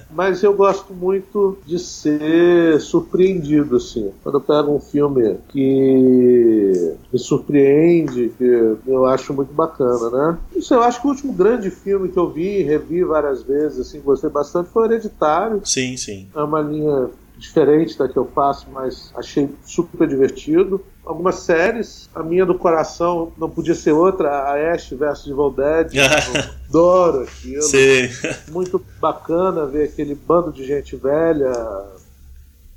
Mas 0.09 0.30
mas 0.31 0.41
eu 0.43 0.53
gosto 0.53 0.93
muito 0.93 1.57
de 1.65 1.77
ser 1.77 2.79
surpreendido, 2.79 3.75
assim. 3.75 4.11
Quando 4.23 4.35
eu 4.35 4.41
pego 4.41 4.73
um 4.73 4.79
filme 4.79 5.35
que 5.49 6.95
me 7.11 7.19
surpreende, 7.19 8.31
que 8.37 8.77
eu 8.87 9.05
acho 9.05 9.33
muito 9.33 9.53
bacana, 9.53 10.09
né? 10.09 10.37
Eu 10.71 10.81
acho 10.83 11.01
que 11.01 11.07
o 11.07 11.09
último 11.09 11.33
grande 11.33 11.69
filme 11.69 12.07
que 12.07 12.17
eu 12.17 12.29
vi, 12.29 12.63
revi 12.63 13.03
várias 13.03 13.43
vezes, 13.43 13.79
assim, 13.79 13.99
gostei 13.99 14.29
bastante, 14.29 14.69
foi 14.69 14.85
Hereditário. 14.85 15.61
Sim, 15.65 15.97
sim. 15.97 16.29
É 16.33 16.41
uma 16.41 16.61
linha 16.61 17.09
diferente 17.37 17.97
da 17.97 18.07
que 18.07 18.15
eu 18.15 18.25
faço, 18.25 18.67
mas 18.71 19.11
achei 19.13 19.49
super 19.65 20.07
divertido. 20.07 20.81
Algumas 21.11 21.35
séries, 21.35 22.09
a 22.15 22.23
minha 22.23 22.45
do 22.45 22.55
coração 22.55 23.33
não 23.37 23.49
podia 23.49 23.75
ser 23.75 23.91
outra, 23.91 24.29
a 24.29 24.73
Ash 24.73 24.91
versus 24.91 25.27
Evil 25.27 25.51
Dead. 25.51 25.91
adoro 26.69 27.23
aquilo. 27.23 27.63
Sim. 27.63 28.09
Muito 28.49 28.81
bacana 28.97 29.65
ver 29.65 29.89
aquele 29.89 30.15
bando 30.15 30.53
de 30.53 30.65
gente 30.65 30.95
velha 30.95 31.51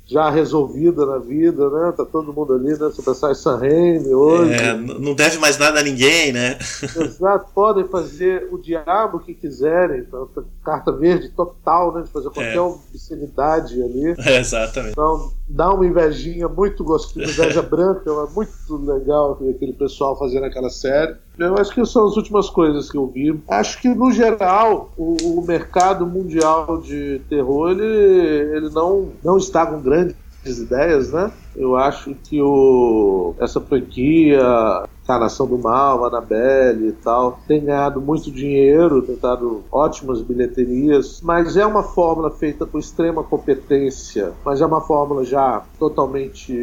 já 0.07 0.29
resolvida 0.29 1.05
na 1.05 1.17
vida, 1.17 1.67
né? 1.69 1.91
Tá 1.97 2.05
todo 2.05 2.31
mundo 2.31 2.53
ali, 2.53 2.77
né? 2.77 2.91
Se 2.91 3.01
pensar 3.01 3.31
em 3.31 3.35
San 3.35 3.57
Remi 3.57 4.13
hoje. 4.13 4.53
É, 4.53 4.73
não 4.75 5.15
deve 5.15 5.39
mais 5.39 5.57
nada 5.57 5.79
a 5.79 5.83
ninguém, 5.83 6.31
né? 6.31 6.57
Exato, 6.81 7.51
podem 7.53 7.87
fazer 7.87 8.47
o 8.51 8.57
diabo 8.57 9.19
que 9.19 9.33
quiserem, 9.33 10.01
então, 10.01 10.29
carta 10.63 10.91
verde 10.91 11.29
total, 11.29 11.93
né? 11.93 12.03
De 12.03 12.09
fazer 12.09 12.29
qualquer 12.29 12.55
é. 12.55 12.61
obscenidade 12.61 13.81
ali. 13.81 14.15
É, 14.25 14.39
exatamente. 14.39 14.93
Então, 14.93 15.31
dá 15.47 15.71
uma 15.71 15.85
invejinha 15.85 16.47
muito 16.47 16.83
gostosa, 16.83 17.29
inveja 17.29 17.61
branca, 17.63 18.09
é 18.09 18.33
muito 18.33 18.75
legal 18.77 19.33
aquele 19.33 19.73
pessoal 19.73 20.17
fazendo 20.17 20.45
aquela 20.45 20.69
série. 20.69 21.15
Eu 21.37 21.57
acho 21.57 21.73
que 21.73 21.85
são 21.85 22.07
as 22.07 22.15
últimas 22.15 22.49
coisas 22.49 22.89
que 22.89 22.97
eu 22.97 23.07
vi. 23.07 23.37
Acho 23.49 23.81
que, 23.81 23.89
no 23.89 24.11
geral, 24.11 24.93
o, 24.97 25.39
o 25.39 25.45
mercado 25.45 26.05
mundial 26.05 26.77
de 26.81 27.21
terror 27.29 27.71
ele, 27.71 27.85
ele 28.57 28.69
não, 28.69 29.11
não 29.23 29.37
está 29.37 29.65
com 29.65 29.81
grandes 29.81 30.15
ideias, 30.45 31.11
né? 31.11 31.31
Eu 31.55 31.75
acho 31.75 32.15
que 32.15 32.41
o, 32.41 33.35
essa 33.39 33.59
franquia 33.59 34.41
Encarnação 35.05 35.45
do 35.45 35.57
Mal, 35.57 36.03
Annabelle 36.03 36.87
e 36.87 36.91
tal, 36.91 37.39
tem 37.47 37.63
ganhado 37.63 38.01
muito 38.01 38.31
dinheiro, 38.31 39.03
tem 39.03 39.15
dado 39.15 39.61
ótimas 39.71 40.19
bilheterias, 40.19 41.21
mas 41.21 41.55
é 41.55 41.65
uma 41.65 41.83
fórmula 41.83 42.31
feita 42.31 42.65
com 42.65 42.79
extrema 42.79 43.23
competência, 43.23 44.33
mas 44.43 44.61
é 44.61 44.65
uma 44.65 44.81
fórmula 44.81 45.23
já 45.23 45.63
totalmente 45.77 46.55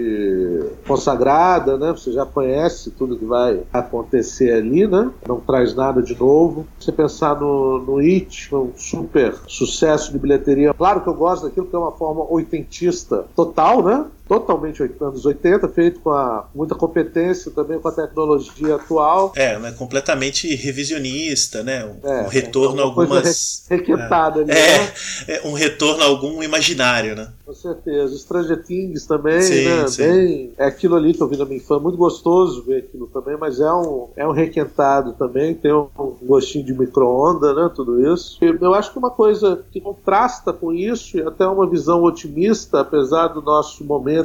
consagrada, 0.87 1.79
né? 1.79 1.93
Você 1.93 2.11
já 2.11 2.27
conhece 2.27 2.91
tudo 2.91 3.17
que 3.17 3.25
vai 3.25 3.63
acontecer 3.73 4.53
ali, 4.53 4.89
né? 4.89 5.11
Não 5.27 5.39
traz 5.39 5.75
nada 5.75 6.03
de 6.03 6.19
novo. 6.19 6.67
Você 6.81 6.91
pensar 6.91 7.41
no, 7.41 7.79
no 7.79 7.99
It, 7.99 8.53
um 8.55 8.73
super 8.77 9.37
sucesso 9.47 10.11
de 10.11 10.19
bilheteria. 10.19 10.75
Claro 10.75 11.01
que 11.01 11.09
eu 11.09 11.15
gosto 11.15 11.45
daquilo 11.45 11.67
que 11.67 11.77
é 11.77 11.79
uma 11.79 11.93
forma 11.93 12.27
oitentista 12.29 13.25
total, 13.37 13.83
né? 13.85 14.05
Totalmente 14.33 14.83
anos 14.99 15.27
80, 15.27 15.69
feito 15.69 16.01
com 16.01 16.09
a, 16.09 16.49
muita 16.55 16.75
competência 16.75 17.51
também 17.51 17.79
com 17.79 17.89
a 17.89 17.93
tecnologia 17.93 18.77
atual. 18.77 19.31
É, 19.37 19.59
né, 19.59 19.73
completamente 19.73 20.55
revisionista, 20.55 21.63
né? 21.63 21.85
Um, 21.85 22.09
é, 22.09 22.23
um 22.23 22.29
retorno 22.29 22.81
a 22.81 22.85
algumas. 22.85 23.67
requentada 23.69 24.41
é, 24.41 24.43
ali, 24.43 24.51
é, 24.53 24.79
né? 24.79 24.93
é, 25.29 25.49
um 25.49 25.53
retorno 25.53 26.03
a 26.03 26.07
algum 26.07 26.43
imaginário, 26.43 27.15
né? 27.15 27.29
Com 27.45 27.53
certeza. 27.53 28.17
Stranger 28.17 28.65
Things 28.65 29.05
também, 29.05 29.43
sim, 29.43 29.67
né? 29.67 29.87
Sim. 29.89 30.03
Bem, 30.03 30.53
é 30.57 30.65
aquilo 30.65 30.97
ali 30.97 31.13
que 31.13 31.23
eu 31.23 31.29
vi 31.29 31.37
na 31.37 31.45
minha 31.45 31.59
infância. 31.59 31.83
Muito 31.83 31.99
gostoso 31.99 32.63
ver 32.63 32.79
aquilo 32.79 33.09
também, 33.09 33.37
mas 33.37 33.61
é 33.61 33.71
um, 33.71 34.09
é 34.17 34.27
um 34.27 34.33
requentado 34.33 35.13
também. 35.13 35.55
Tem 35.55 35.75
um, 35.75 35.89
gostinho 36.23 36.65
de 36.65 36.73
micro-onda, 36.73 37.53
né? 37.53 37.71
Tudo 37.75 38.11
isso. 38.15 38.39
E 38.43 38.47
eu 38.47 38.73
acho 38.73 38.93
que 38.93 38.99
uma 38.99 39.11
coisa 39.11 39.63
que 39.71 39.81
contrasta 39.81 40.55
com 40.55 40.73
isso, 40.73 41.19
e 41.19 41.21
até 41.21 41.47
uma 41.47 41.69
visão 41.69 42.03
otimista, 42.03 42.81
apesar 42.81 43.29
do 43.29 43.43
nosso 43.43 43.85
momento 43.85 44.22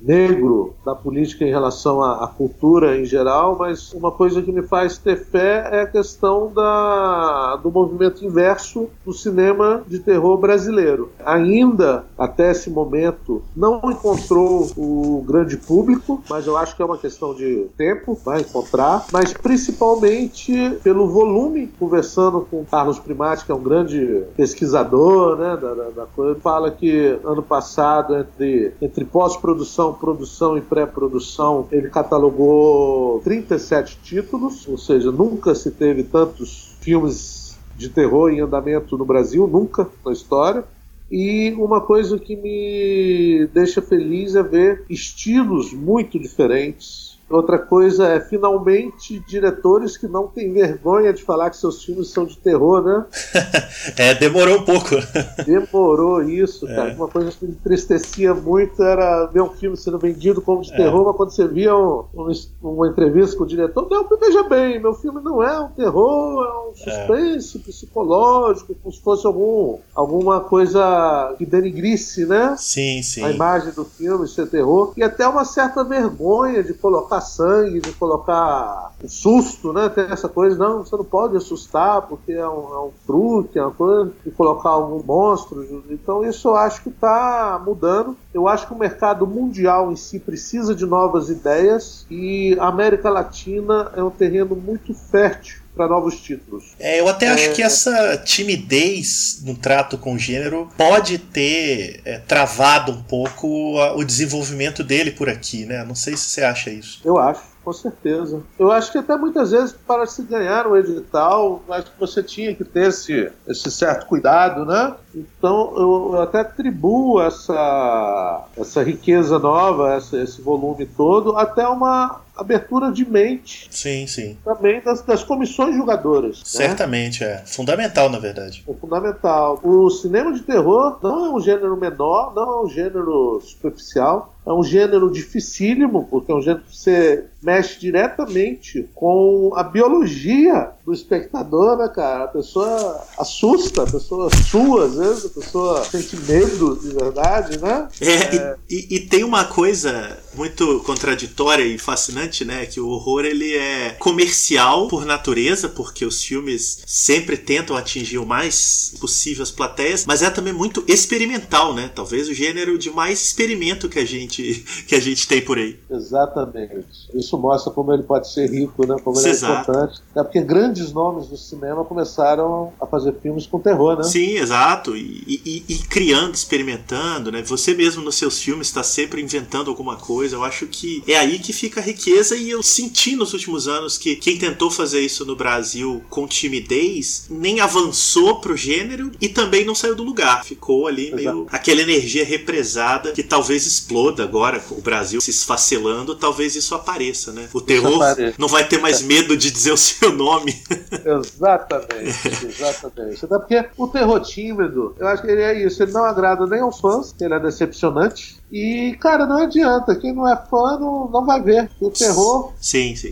negro 0.00 0.74
da 0.84 0.94
política 0.94 1.44
em 1.44 1.50
relação 1.50 2.02
à, 2.02 2.24
à 2.24 2.26
cultura 2.26 2.96
em 2.98 3.04
geral, 3.04 3.56
mas 3.58 3.92
uma 3.92 4.10
coisa 4.10 4.42
que 4.42 4.52
me 4.52 4.62
faz 4.62 4.98
ter 4.98 5.16
fé 5.16 5.68
é 5.70 5.80
a 5.82 5.86
questão 5.86 6.52
da, 6.52 7.56
do 7.56 7.70
movimento 7.70 8.24
inverso 8.24 8.88
do 9.04 9.12
cinema 9.12 9.82
de 9.86 9.98
terror 9.98 10.36
brasileiro. 10.36 11.10
Ainda, 11.24 12.04
até 12.18 12.50
esse 12.50 12.70
momento 12.70 13.42
não 13.56 13.80
encontrou 13.90 14.70
o 14.76 15.24
grande 15.26 15.56
público, 15.56 16.22
mas 16.28 16.46
eu 16.46 16.56
acho 16.56 16.74
que 16.76 16.82
é 16.82 16.84
uma 16.84 16.98
questão 16.98 17.34
de 17.34 17.66
tempo, 17.76 18.18
vai 18.24 18.40
encontrar, 18.40 19.06
mas 19.12 19.32
principalmente 19.32 20.78
pelo 20.82 21.08
volume, 21.08 21.68
conversando 21.78 22.46
com 22.50 22.64
Carlos 22.64 22.98
Primati, 22.98 23.44
que 23.44 23.52
é 23.52 23.54
um 23.54 23.62
grande 23.62 24.24
pesquisador 24.36 25.36
né, 25.36 25.56
da, 25.56 25.74
da, 25.74 25.90
da 25.90 26.06
coisa, 26.06 26.38
fala 26.40 26.70
que 26.70 27.18
ano 27.24 27.42
passado, 27.42 28.16
entre, 28.16 28.72
entre 28.80 29.04
pós-produção, 29.22 29.94
produção 29.94 30.58
e 30.58 30.60
pré-produção, 30.60 31.68
ele 31.70 31.88
catalogou 31.88 33.20
37 33.20 34.00
títulos, 34.02 34.66
ou 34.66 34.76
seja, 34.76 35.12
nunca 35.12 35.54
se 35.54 35.70
teve 35.70 36.02
tantos 36.02 36.76
filmes 36.80 37.56
de 37.76 37.88
terror 37.88 38.32
em 38.32 38.40
andamento 38.40 38.98
no 38.98 39.04
Brasil, 39.04 39.46
nunca 39.46 39.88
na 40.04 40.10
história. 40.10 40.64
E 41.08 41.52
uma 41.52 41.80
coisa 41.80 42.18
que 42.18 42.34
me 42.34 43.46
deixa 43.54 43.80
feliz 43.80 44.34
é 44.34 44.42
ver 44.42 44.84
estilos 44.90 45.72
muito 45.72 46.18
diferentes 46.18 47.11
Outra 47.36 47.58
coisa 47.58 48.08
é, 48.08 48.20
finalmente, 48.20 49.18
diretores 49.20 49.96
que 49.96 50.06
não 50.06 50.26
têm 50.26 50.52
vergonha 50.52 51.12
de 51.12 51.22
falar 51.22 51.50
que 51.50 51.56
seus 51.56 51.82
filmes 51.84 52.08
são 52.08 52.24
de 52.24 52.36
terror, 52.36 52.82
né? 52.82 53.04
é, 53.96 54.14
demorou 54.14 54.58
um 54.58 54.64
pouco. 54.64 54.90
demorou 55.46 56.22
isso, 56.22 56.66
cara. 56.66 56.90
É. 56.90 56.94
Uma 56.94 57.08
coisa 57.08 57.30
que 57.30 57.44
me 57.44 57.52
entristecia 57.52 58.34
muito 58.34 58.82
era 58.82 59.26
ver 59.26 59.42
um 59.42 59.50
filme 59.50 59.76
sendo 59.76 59.98
vendido 59.98 60.42
como 60.42 60.62
de 60.62 60.72
é. 60.72 60.76
terror, 60.76 61.04
mas 61.06 61.16
quando 61.16 61.30
você 61.30 61.48
via 61.48 61.76
um, 61.76 62.04
um, 62.14 62.32
uma 62.62 62.88
entrevista 62.88 63.36
com 63.36 63.44
o 63.44 63.46
diretor, 63.46 63.88
não, 63.90 64.06
veja 64.18 64.42
bem, 64.42 64.80
meu 64.80 64.94
filme 64.94 65.20
não 65.22 65.42
é 65.42 65.58
um 65.60 65.68
terror, 65.68 66.44
é 66.44 66.70
um 66.70 66.74
suspense 66.74 67.58
psicológico, 67.58 68.74
como 68.74 68.94
se 68.94 69.00
fosse 69.00 69.26
algum, 69.26 69.78
alguma 69.94 70.40
coisa 70.40 71.34
que 71.38 71.46
denigrisse, 71.46 72.26
né? 72.26 72.54
Sim, 72.58 73.02
sim. 73.02 73.24
A 73.24 73.30
imagem 73.30 73.72
do 73.72 73.84
filme 73.84 74.28
ser 74.28 74.48
terror. 74.48 74.92
E 74.96 75.02
até 75.02 75.26
uma 75.26 75.44
certa 75.44 75.82
vergonha 75.82 76.62
de 76.62 76.74
colocar 76.74 77.20
sangue, 77.22 77.80
de 77.80 77.92
colocar 77.92 78.92
um 79.02 79.08
susto, 79.08 79.72
né? 79.72 79.88
Tem 79.88 80.04
essa 80.04 80.28
coisa, 80.28 80.56
não, 80.56 80.84
você 80.84 80.96
não 80.96 81.04
pode 81.04 81.36
assustar 81.36 82.02
porque 82.02 82.32
é 82.32 82.46
um, 82.46 82.74
é 82.74 82.78
um 82.80 82.90
truque, 83.06 83.58
é 83.58 83.62
uma 83.62 83.70
coisa, 83.70 84.12
de 84.24 84.30
colocar 84.30 84.70
algum 84.70 85.02
monstro. 85.02 85.84
Então 85.90 86.24
isso 86.24 86.48
eu 86.48 86.56
acho 86.56 86.82
que 86.82 86.88
está 86.88 87.60
mudando. 87.64 88.16
Eu 88.34 88.48
acho 88.48 88.66
que 88.66 88.74
o 88.74 88.78
mercado 88.78 89.26
mundial 89.26 89.90
em 89.90 89.96
si 89.96 90.18
precisa 90.18 90.74
de 90.74 90.84
novas 90.84 91.30
ideias 91.30 92.06
e 92.10 92.56
a 92.58 92.66
América 92.66 93.08
Latina 93.08 93.90
é 93.96 94.02
um 94.02 94.10
terreno 94.10 94.54
muito 94.54 94.92
fértil 94.94 95.61
para 95.74 95.88
novos 95.88 96.20
títulos. 96.20 96.74
É, 96.78 97.00
eu 97.00 97.08
até 97.08 97.26
é... 97.26 97.30
acho 97.30 97.52
que 97.54 97.62
essa 97.62 98.16
timidez 98.18 99.42
no 99.44 99.54
trato 99.54 99.96
com 99.98 100.14
o 100.14 100.18
gênero 100.18 100.68
pode 100.76 101.18
ter 101.18 102.00
é, 102.04 102.18
travado 102.18 102.92
um 102.92 103.02
pouco 103.02 103.78
a, 103.78 103.96
o 103.96 104.04
desenvolvimento 104.04 104.84
dele 104.84 105.10
por 105.10 105.28
aqui, 105.28 105.64
né? 105.64 105.84
Não 105.84 105.94
sei 105.94 106.16
se 106.16 106.30
você 106.30 106.42
acha 106.42 106.70
isso. 106.70 107.00
Eu 107.04 107.18
acho. 107.18 107.52
Com 107.64 107.72
certeza. 107.72 108.42
Eu 108.58 108.72
acho 108.72 108.90
que 108.90 108.98
até 108.98 109.16
muitas 109.16 109.52
vezes 109.52 109.72
para 109.72 110.04
se 110.04 110.22
ganhar 110.22 110.66
um 110.66 110.76
edital, 110.76 111.62
acho 111.70 111.92
que 111.92 112.00
você 112.00 112.20
tinha 112.20 112.52
que 112.54 112.64
ter 112.64 112.88
esse, 112.88 113.30
esse 113.46 113.70
certo 113.70 114.06
cuidado, 114.06 114.64
né? 114.64 114.94
Então 115.14 115.72
eu 115.76 116.20
até 116.20 116.40
atribuo 116.40 117.22
essa, 117.22 118.46
essa 118.56 118.82
riqueza 118.82 119.38
nova, 119.38 119.94
essa, 119.94 120.20
esse 120.20 120.42
volume 120.42 120.86
todo, 120.86 121.36
até 121.36 121.66
uma 121.68 122.20
abertura 122.42 122.92
de 122.92 123.08
mente. 123.08 123.68
Sim, 123.70 124.06
sim. 124.06 124.36
Também 124.44 124.80
das, 124.80 125.02
das 125.02 125.24
comissões 125.24 125.74
julgadoras. 125.74 126.38
Né? 126.38 126.44
Certamente, 126.44 127.24
né? 127.24 127.30
é. 127.30 127.42
Fundamental, 127.46 128.10
na 128.10 128.18
verdade. 128.18 128.64
É 128.68 128.74
fundamental. 128.74 129.60
O 129.62 129.88
cinema 129.90 130.32
de 130.32 130.40
terror 130.40 130.98
não 131.02 131.26
é 131.26 131.30
um 131.30 131.40
gênero 131.40 131.76
menor, 131.76 132.34
não 132.34 132.42
é 132.42 132.64
um 132.64 132.68
gênero 132.68 133.40
superficial. 133.42 134.34
É 134.44 134.52
um 134.52 134.62
gênero 134.62 135.08
dificílimo, 135.08 136.08
porque 136.10 136.32
é 136.32 136.34
um 136.34 136.42
gênero 136.42 136.64
que 136.64 136.76
você 136.76 137.26
mexe 137.40 137.78
diretamente 137.78 138.88
com 138.92 139.52
a 139.54 139.62
biologia 139.62 140.70
do 140.84 140.92
espectador, 140.92 141.76
né, 141.76 141.88
cara? 141.88 142.24
A 142.24 142.28
pessoa 142.28 143.04
assusta, 143.18 143.84
a 143.84 143.86
pessoa 143.86 144.28
sua, 144.50 144.86
às 144.86 144.96
vezes, 144.96 145.26
a 145.26 145.28
pessoa 145.28 145.84
sente 145.84 146.16
medo 146.16 146.76
de 146.76 146.88
verdade, 146.88 147.58
né? 147.58 147.88
É, 148.00 148.36
é... 148.36 148.56
E, 148.68 148.74
e, 148.74 148.96
e, 148.96 149.00
tem 149.00 149.22
uma 149.22 149.44
coisa 149.44 150.18
muito 150.34 150.80
contraditória 150.80 151.64
e 151.64 151.78
fascinante, 151.78 152.31
né? 152.40 152.66
Que 152.66 152.80
o 152.80 152.88
horror 152.88 153.24
ele 153.24 153.54
é 153.54 153.90
comercial 153.98 154.88
por 154.88 155.04
natureza, 155.04 155.68
porque 155.68 156.04
os 156.04 156.22
filmes 156.22 156.82
sempre 156.86 157.36
tentam 157.36 157.76
atingir 157.76 158.18
o 158.18 158.26
mais 158.26 158.94
possível 159.00 159.42
as 159.42 159.50
plateias, 159.50 160.04
mas 160.06 160.22
é 160.22 160.30
também 160.30 160.52
muito 160.52 160.84
experimental, 160.88 161.74
né? 161.74 161.90
Talvez 161.94 162.28
o 162.28 162.34
gênero 162.34 162.78
de 162.78 162.90
mais 162.90 163.20
experimento 163.20 163.88
que 163.88 163.98
a 163.98 164.04
gente 164.04 164.64
que 164.86 164.94
a 164.94 165.00
gente 165.00 165.26
tem 165.26 165.42
por 165.42 165.58
aí. 165.58 165.78
Exatamente. 165.90 167.08
Isso 167.14 167.36
mostra 167.38 167.72
como 167.72 167.92
ele 167.92 168.02
pode 168.02 168.32
ser 168.32 168.50
rico, 168.50 168.86
né? 168.86 168.96
Como 169.02 169.18
ele 169.18 169.28
é 169.28 169.30
Exato. 169.30 169.52
é 169.52 169.74
importante. 169.74 170.00
É 170.16 170.22
porque 170.22 170.40
grandes 170.40 170.92
nomes 170.92 171.26
do 171.26 171.36
cinema 171.36 171.84
começaram 171.84 172.72
a 172.80 172.86
fazer 172.86 173.14
filmes 173.20 173.46
com 173.46 173.58
terror, 173.58 173.96
né? 173.96 174.04
Sim, 174.04 174.36
exato. 174.36 174.96
E, 174.96 175.22
e, 175.26 175.64
e 175.68 175.78
criando, 175.78 176.34
experimentando, 176.34 177.30
né? 177.30 177.42
Você 177.42 177.74
mesmo 177.74 178.02
nos 178.02 178.16
seus 178.16 178.38
filmes 178.38 178.68
está 178.68 178.82
sempre 178.82 179.20
inventando 179.20 179.70
alguma 179.70 179.96
coisa. 179.96 180.36
Eu 180.36 180.44
acho 180.44 180.66
que 180.66 181.02
é 181.06 181.16
aí 181.16 181.38
que 181.38 181.52
fica 181.52 181.80
a 181.80 181.82
riqueza 181.82 182.11
e 182.12 182.50
eu 182.50 182.62
senti 182.62 183.16
nos 183.16 183.32
últimos 183.32 183.66
anos 183.66 183.96
que 183.96 184.16
quem 184.16 184.38
tentou 184.38 184.70
fazer 184.70 185.00
isso 185.00 185.24
no 185.24 185.34
Brasil 185.34 186.02
com 186.10 186.26
timidez 186.26 187.26
nem 187.30 187.60
avançou 187.60 188.40
pro 188.40 188.56
gênero 188.56 189.10
e 189.20 189.28
também 189.28 189.64
não 189.64 189.74
saiu 189.74 189.94
do 189.94 190.02
lugar. 190.02 190.44
Ficou 190.44 190.86
ali 190.86 191.14
meio 191.14 191.46
aquela 191.50 191.80
energia 191.80 192.24
represada 192.24 193.12
que 193.12 193.22
talvez 193.22 193.66
exploda 193.66 194.22
agora, 194.22 194.62
o 194.70 194.80
Brasil 194.80 195.20
se 195.20 195.30
esfacelando, 195.30 196.14
talvez 196.14 196.54
isso 196.54 196.74
apareça, 196.74 197.32
né? 197.32 197.48
O 197.52 197.60
terror 197.60 198.00
não 198.38 198.48
vai 198.48 198.66
ter 198.66 198.78
mais 198.78 199.02
medo 199.02 199.36
de 199.36 199.50
dizer 199.50 199.72
o 199.72 199.76
seu 199.76 200.12
nome. 200.12 200.62
Exatamente, 201.04 202.46
exatamente. 202.46 203.24
Até 203.24 203.38
porque 203.38 203.64
o 203.76 203.88
terror 203.88 204.20
tímido, 204.20 204.94
eu 204.98 205.06
acho 205.08 205.22
que 205.22 205.30
ele 205.30 205.42
é 205.42 205.66
isso, 205.66 205.82
ele 205.82 205.92
não 205.92 206.04
agrada 206.04 206.46
nem 206.46 206.60
aos 206.60 206.80
fãs, 206.80 207.14
ele 207.20 207.34
é 207.34 207.40
decepcionante. 207.40 208.41
E, 208.52 208.94
cara, 209.00 209.24
não 209.24 209.38
adianta. 209.38 209.96
Quem 209.96 210.12
não 210.12 210.28
é 210.28 210.36
fã 210.36 210.78
não, 210.78 211.08
não 211.08 211.24
vai 211.24 211.40
ver. 211.40 211.70
O 211.80 211.90
terror. 211.90 212.52
Sim, 212.60 212.94
sim 212.94 213.10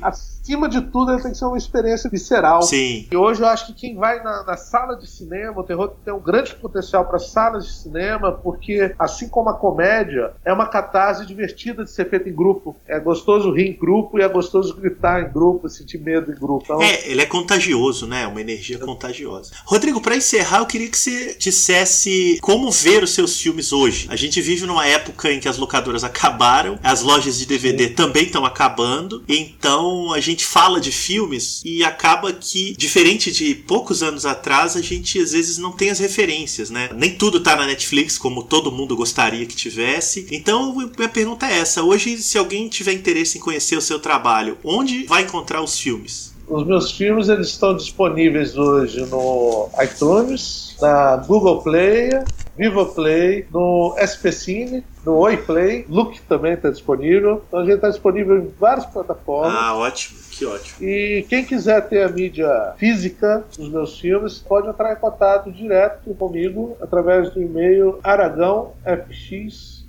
acima 0.51 0.69
de 0.69 0.81
tudo, 0.81 1.13
ele 1.13 1.23
tem 1.23 1.31
que 1.31 1.39
ser 1.39 1.45
uma 1.45 1.57
experiência 1.57 2.11
visceral. 2.11 2.63
Sim. 2.63 3.07
E 3.11 3.17
hoje 3.17 3.41
eu 3.41 3.47
acho 3.47 3.67
que 3.67 3.73
quem 3.73 3.95
vai 3.95 4.23
na, 4.23 4.43
na 4.43 4.57
sala 4.57 4.97
de 4.97 5.09
cinema, 5.09 5.61
o 5.61 5.63
terror 5.63 5.93
tem 6.05 6.13
um 6.13 6.21
grande 6.21 6.55
potencial 6.57 7.05
para 7.05 7.19
salas 7.19 7.67
de 7.67 7.73
cinema, 7.73 8.33
porque, 8.33 8.95
assim 8.99 9.29
como 9.29 9.49
a 9.49 9.55
comédia, 9.55 10.33
é 10.45 10.53
uma 10.53 10.67
catarse 10.67 11.25
divertida 11.25 11.85
de 11.85 11.91
ser 11.91 12.09
feita 12.09 12.29
em 12.29 12.35
grupo. 12.35 12.77
É 12.87 12.99
gostoso 12.99 13.53
rir 13.53 13.69
em 13.69 13.79
grupo 13.79 14.19
e 14.19 14.23
é 14.23 14.29
gostoso 14.29 14.75
gritar 14.75 15.23
em 15.23 15.33
grupo, 15.33 15.69
sentir 15.69 15.99
medo 15.99 16.33
em 16.33 16.35
grupo. 16.35 16.65
Então... 16.65 16.83
É, 16.83 17.09
ele 17.09 17.23
é 17.23 17.27
contagioso, 17.27 18.07
né? 18.07 18.27
Uma 18.27 18.41
energia 18.41 18.79
contagiosa. 18.79 19.53
Rodrigo, 19.65 20.01
para 20.01 20.17
encerrar, 20.17 20.59
eu 20.59 20.67
queria 20.67 20.89
que 20.89 20.99
você 20.99 21.37
dissesse 21.39 22.39
como 22.43 22.71
ver 22.71 23.05
os 23.05 23.15
seus 23.15 23.41
filmes 23.41 23.73
hoje. 23.73 24.09
A 24.11 24.17
gente 24.17 24.41
vive 24.41 24.67
numa 24.67 24.87
época 24.87 25.31
em 25.33 25.39
que 25.39 25.49
as 25.49 25.59
locadoras 25.59 26.03
acabaram, 26.03 26.79
as 26.83 27.03
lojas 27.03 27.39
de 27.39 27.47
DVD 27.47 27.89
Sim. 27.89 27.95
também 27.95 28.25
estão 28.25 28.45
acabando, 28.45 29.23
então 29.29 30.13
a 30.13 30.21
gente 30.21 30.40
gente 30.41 30.47
fala 30.47 30.81
de 30.81 30.91
filmes 30.91 31.61
e 31.65 31.85
acaba 31.85 32.33
que, 32.33 32.75
diferente 32.77 33.31
de 33.31 33.55
poucos 33.55 34.03
anos 34.03 34.25
atrás, 34.25 34.75
a 34.75 34.81
gente 34.81 35.19
às 35.21 35.33
vezes 35.33 35.59
não 35.59 35.73
tem 35.73 35.91
as 35.91 35.99
referências, 35.99 36.71
né? 36.71 36.89
Nem 36.95 37.15
tudo 37.15 37.41
tá 37.41 37.55
na 37.55 37.67
Netflix, 37.67 38.17
como 38.17 38.43
todo 38.43 38.73
mundo 38.73 38.97
gostaria 38.97 39.45
que 39.45 39.55
tivesse. 39.55 40.27
Então, 40.31 40.75
minha 40.75 41.09
pergunta 41.09 41.47
é 41.47 41.59
essa: 41.59 41.83
hoje, 41.83 42.17
se 42.19 42.39
alguém 42.39 42.69
tiver 42.69 42.95
interesse 42.95 43.37
em 43.37 43.41
conhecer 43.41 43.77
o 43.77 43.83
seu 43.83 43.99
trabalho, 43.99 44.57
onde 44.65 45.05
vai 45.05 45.23
encontrar 45.23 45.63
os 45.63 45.79
filmes? 45.79 46.30
Os 46.51 46.67
meus 46.67 46.91
filmes 46.91 47.29
eles 47.29 47.47
estão 47.47 47.77
disponíveis 47.77 48.59
hoje 48.59 49.07
no 49.07 49.71
iTunes, 49.81 50.77
na 50.81 51.17
Google 51.19 51.63
Play, 51.63 52.11
Vivo 52.57 52.87
Play, 52.87 53.47
no 53.53 53.95
SP 53.95 54.33
Cine, 54.33 54.85
no 55.07 55.15
Oi 55.19 55.37
Play, 55.37 55.87
Look 55.89 56.21
também 56.29 56.55
está 56.55 56.69
disponível. 56.69 57.41
Então 57.47 57.61
a 57.61 57.65
gente 57.65 57.77
está 57.77 57.89
disponível 57.89 58.37
em 58.37 58.53
várias 58.59 58.85
plataformas. 58.85 59.55
Ah, 59.57 59.77
ótimo. 59.77 60.19
Que 60.33 60.45
ótimo. 60.45 60.89
E 60.89 61.25
quem 61.29 61.45
quiser 61.45 61.89
ter 61.89 62.03
a 62.03 62.09
mídia 62.09 62.75
física 62.77 63.45
dos 63.57 63.69
meus 63.71 64.01
filmes, 64.01 64.41
pode 64.41 64.67
entrar 64.69 64.93
em 64.93 64.97
contato 64.97 65.53
direto 65.53 66.13
comigo 66.15 66.77
através 66.81 67.31
do 67.31 67.41
e-mail 67.41 68.01
aragãofx 68.03 69.80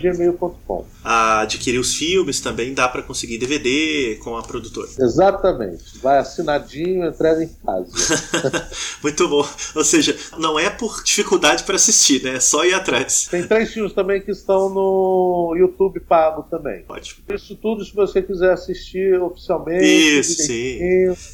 gmail.com. 0.00 0.84
Adquirir 1.04 1.78
os 1.78 1.94
filmes 1.94 2.40
também 2.40 2.74
dá 2.74 2.88
para 2.88 3.02
conseguir 3.02 3.38
DVD 3.38 4.18
com 4.22 4.36
a 4.36 4.42
produtora. 4.42 4.88
Exatamente. 4.98 5.98
Vai 6.02 6.18
assinadinho, 6.18 7.06
entrega 7.06 7.44
em 7.44 7.50
casa. 7.64 7.90
Muito 9.02 9.28
bom. 9.28 9.46
Ou 9.74 9.84
seja, 9.84 10.16
não 10.38 10.58
é 10.58 10.68
por 10.68 11.02
dificuldade 11.04 11.64
para 11.64 11.76
assistir, 11.76 12.22
né? 12.22 12.36
É 12.36 12.40
só 12.40 12.64
ir 12.64 12.74
atrás. 12.74 13.28
Tem 13.30 13.46
três 13.46 13.72
filmes 13.72 13.92
também 13.92 14.20
que 14.20 14.30
estão 14.30 14.68
no 14.68 15.54
YouTube 15.56 16.00
pago 16.00 16.42
também. 16.50 16.84
Ótimo. 16.88 17.22
Isso 17.32 17.54
tudo 17.56 17.84
se 17.84 17.94
você 17.94 18.20
quiser 18.22 18.52
assistir 18.52 19.20
oficialmente. 19.20 19.84
Isso, 19.84 20.42
sim. 20.42 20.78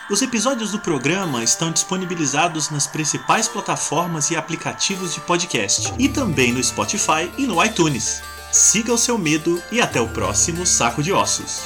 Os 0.10 0.24
episódios 0.24 0.72
do 0.72 0.80
programa 0.80 1.44
estão 1.44 1.72
disponibilizados 1.72 2.72
nas 2.72 2.88
principais 2.88 3.48
plataformas 3.48 4.32
e 4.32 4.36
aplicativos 4.36 5.14
de 5.14 5.22
podcast 5.22 5.94
e 6.00 6.10
também 6.10 6.52
no 6.52 6.64
Spotify 6.64 7.32
e 7.38 7.46
no 7.46 7.64
iTunes 7.64 8.24
siga 8.52 8.94
o 8.94 8.98
seu 8.98 9.18
medo 9.18 9.62
e 9.72 9.82
até 9.82 10.00
o 10.02 10.08
próximo 10.08 10.66
Saco 10.66 11.02
de 11.04 11.12
Ossos. 11.12 11.64